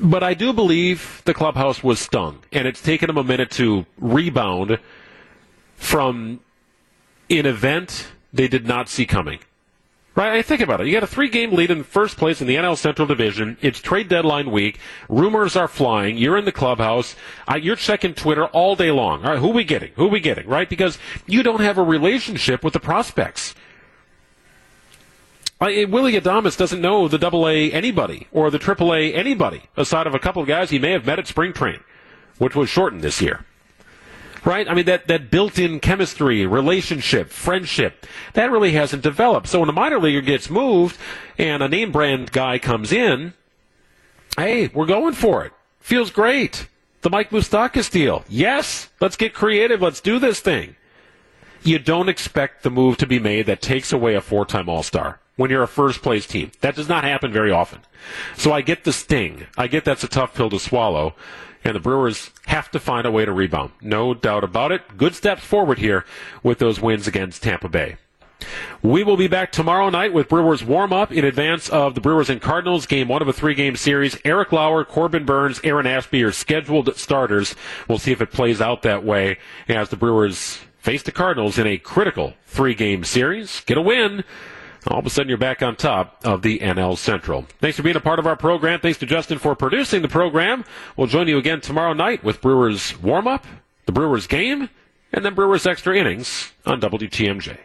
But 0.00 0.22
I 0.22 0.34
do 0.34 0.52
believe 0.52 1.22
the 1.26 1.34
clubhouse 1.34 1.82
was 1.82 2.00
stung, 2.00 2.40
and 2.50 2.66
it's 2.66 2.80
taken 2.80 3.08
them 3.08 3.18
a 3.18 3.24
minute 3.24 3.50
to 3.52 3.84
rebound 3.98 4.78
from 5.76 6.40
an 7.28 7.46
event 7.46 8.08
they 8.32 8.48
did 8.48 8.66
not 8.66 8.88
see 8.88 9.04
coming. 9.04 9.38
Right? 10.14 10.34
I 10.34 10.42
think 10.42 10.60
about 10.60 10.80
it. 10.82 10.86
You 10.86 10.92
got 10.92 11.02
a 11.02 11.06
three 11.06 11.30
game 11.30 11.52
lead 11.52 11.70
in 11.70 11.84
first 11.84 12.18
place 12.18 12.42
in 12.42 12.46
the 12.46 12.56
NL 12.56 12.76
Central 12.76 13.06
Division. 13.06 13.56
It's 13.62 13.80
trade 13.80 14.08
deadline 14.08 14.50
week. 14.50 14.78
Rumors 15.08 15.56
are 15.56 15.68
flying. 15.68 16.18
You're 16.18 16.36
in 16.36 16.44
the 16.44 16.52
clubhouse. 16.52 17.16
Uh, 17.50 17.54
you're 17.54 17.76
checking 17.76 18.12
Twitter 18.12 18.44
all 18.46 18.76
day 18.76 18.90
long. 18.90 19.24
All 19.24 19.30
right, 19.30 19.38
who 19.38 19.50
are 19.50 19.54
we 19.54 19.64
getting? 19.64 19.92
Who 19.96 20.06
are 20.06 20.10
we 20.10 20.20
getting? 20.20 20.46
Right? 20.46 20.68
Because 20.68 20.98
you 21.26 21.42
don't 21.42 21.62
have 21.62 21.78
a 21.78 21.82
relationship 21.82 22.62
with 22.62 22.74
the 22.74 22.80
prospects. 22.80 23.54
Uh, 25.62 25.70
Willy 25.88 26.20
Adames 26.20 26.58
doesn't 26.58 26.80
know 26.80 27.08
the 27.08 27.18
double 27.18 27.48
A 27.48 27.70
anybody 27.72 28.26
or 28.32 28.50
the 28.50 28.58
triple 28.58 28.92
A 28.92 29.14
anybody 29.14 29.62
aside 29.78 30.06
of 30.06 30.14
a 30.14 30.18
couple 30.18 30.42
of 30.42 30.48
guys 30.48 30.68
he 30.68 30.78
may 30.78 30.90
have 30.90 31.06
met 31.06 31.20
at 31.20 31.26
spring 31.26 31.54
training, 31.54 31.84
which 32.36 32.54
was 32.54 32.68
shortened 32.68 33.00
this 33.00 33.22
year 33.22 33.46
right? 34.44 34.68
I 34.68 34.74
mean, 34.74 34.86
that, 34.86 35.06
that 35.08 35.30
built 35.30 35.58
in 35.58 35.80
chemistry, 35.80 36.46
relationship, 36.46 37.30
friendship, 37.30 38.06
that 38.34 38.50
really 38.50 38.72
hasn't 38.72 39.02
developed. 39.02 39.48
So 39.48 39.60
when 39.60 39.68
a 39.68 39.72
minor 39.72 39.98
leaguer 39.98 40.20
gets 40.20 40.50
moved 40.50 40.96
and 41.38 41.62
a 41.62 41.68
name 41.68 41.92
brand 41.92 42.32
guy 42.32 42.58
comes 42.58 42.92
in, 42.92 43.34
hey, 44.36 44.68
we're 44.68 44.86
going 44.86 45.14
for 45.14 45.44
it. 45.44 45.52
Feels 45.80 46.10
great. 46.10 46.68
The 47.02 47.10
Mike 47.10 47.30
Moustakas 47.30 47.90
deal. 47.90 48.24
Yes, 48.28 48.88
let's 49.00 49.16
get 49.16 49.34
creative. 49.34 49.82
Let's 49.82 50.00
do 50.00 50.18
this 50.18 50.40
thing. 50.40 50.76
You 51.64 51.78
don't 51.78 52.08
expect 52.08 52.62
the 52.62 52.70
move 52.70 52.96
to 52.98 53.06
be 53.06 53.18
made 53.18 53.46
that 53.46 53.62
takes 53.62 53.92
away 53.92 54.14
a 54.14 54.20
four 54.20 54.44
time 54.46 54.68
All 54.68 54.82
Star 54.82 55.20
when 55.36 55.50
you're 55.50 55.62
a 55.62 55.68
first 55.68 56.02
place 56.02 56.26
team. 56.26 56.50
That 56.60 56.76
does 56.76 56.88
not 56.88 57.04
happen 57.04 57.32
very 57.32 57.50
often. 57.50 57.80
So 58.36 58.52
I 58.52 58.60
get 58.62 58.84
the 58.84 58.92
sting. 58.92 59.46
I 59.56 59.66
get 59.66 59.84
that's 59.84 60.04
a 60.04 60.08
tough 60.08 60.34
pill 60.34 60.50
to 60.50 60.58
swallow 60.58 61.14
and 61.64 61.74
the 61.74 61.80
Brewers 61.80 62.30
have 62.46 62.70
to 62.72 62.80
find 62.80 63.06
a 63.06 63.10
way 63.10 63.24
to 63.24 63.32
rebound. 63.32 63.72
No 63.80 64.14
doubt 64.14 64.44
about 64.44 64.72
it. 64.72 64.96
Good 64.96 65.14
steps 65.14 65.44
forward 65.44 65.78
here 65.78 66.04
with 66.42 66.58
those 66.58 66.80
wins 66.80 67.06
against 67.06 67.42
Tampa 67.42 67.68
Bay. 67.68 67.96
We 68.82 69.04
will 69.04 69.16
be 69.16 69.28
back 69.28 69.52
tomorrow 69.52 69.88
night 69.88 70.12
with 70.12 70.28
Brewers 70.28 70.64
warm 70.64 70.92
up 70.92 71.12
in 71.12 71.24
advance 71.24 71.68
of 71.68 71.94
the 71.94 72.00
Brewers 72.00 72.28
and 72.28 72.40
Cardinals 72.40 72.86
game 72.86 73.06
one 73.06 73.22
of 73.22 73.28
a 73.28 73.32
three 73.32 73.54
game 73.54 73.76
series. 73.76 74.18
Eric 74.24 74.52
Lauer, 74.52 74.84
Corbin 74.84 75.24
Burnes, 75.24 75.60
Aaron 75.62 75.86
Ashby 75.86 76.24
are 76.24 76.32
scheduled 76.32 76.96
starters. 76.96 77.54
We'll 77.88 77.98
see 77.98 78.12
if 78.12 78.20
it 78.20 78.32
plays 78.32 78.60
out 78.60 78.82
that 78.82 79.04
way 79.04 79.38
as 79.68 79.90
the 79.90 79.96
Brewers 79.96 80.58
face 80.78 81.02
the 81.02 81.12
Cardinals 81.12 81.58
in 81.58 81.66
a 81.66 81.78
critical 81.78 82.34
three 82.46 82.74
game 82.74 83.04
series. 83.04 83.60
Get 83.66 83.78
a 83.78 83.82
win 83.82 84.24
all 84.88 84.98
of 84.98 85.06
a 85.06 85.10
sudden 85.10 85.28
you're 85.28 85.38
back 85.38 85.62
on 85.62 85.76
top 85.76 86.18
of 86.24 86.42
the 86.42 86.58
NL 86.58 86.98
Central. 86.98 87.46
Thanks 87.60 87.76
for 87.76 87.82
being 87.82 87.96
a 87.96 88.00
part 88.00 88.18
of 88.18 88.26
our 88.26 88.36
program. 88.36 88.80
Thanks 88.80 88.98
to 88.98 89.06
Justin 89.06 89.38
for 89.38 89.54
producing 89.54 90.02
the 90.02 90.08
program. 90.08 90.64
We'll 90.96 91.06
join 91.06 91.28
you 91.28 91.38
again 91.38 91.60
tomorrow 91.60 91.92
night 91.92 92.24
with 92.24 92.40
Brewers 92.40 92.98
warm 93.00 93.26
up, 93.26 93.46
the 93.86 93.92
Brewers 93.92 94.26
game, 94.26 94.68
and 95.12 95.24
then 95.24 95.34
Brewers 95.34 95.66
extra 95.66 95.96
innings 95.96 96.52
on 96.66 96.80
WTMJ. 96.80 97.58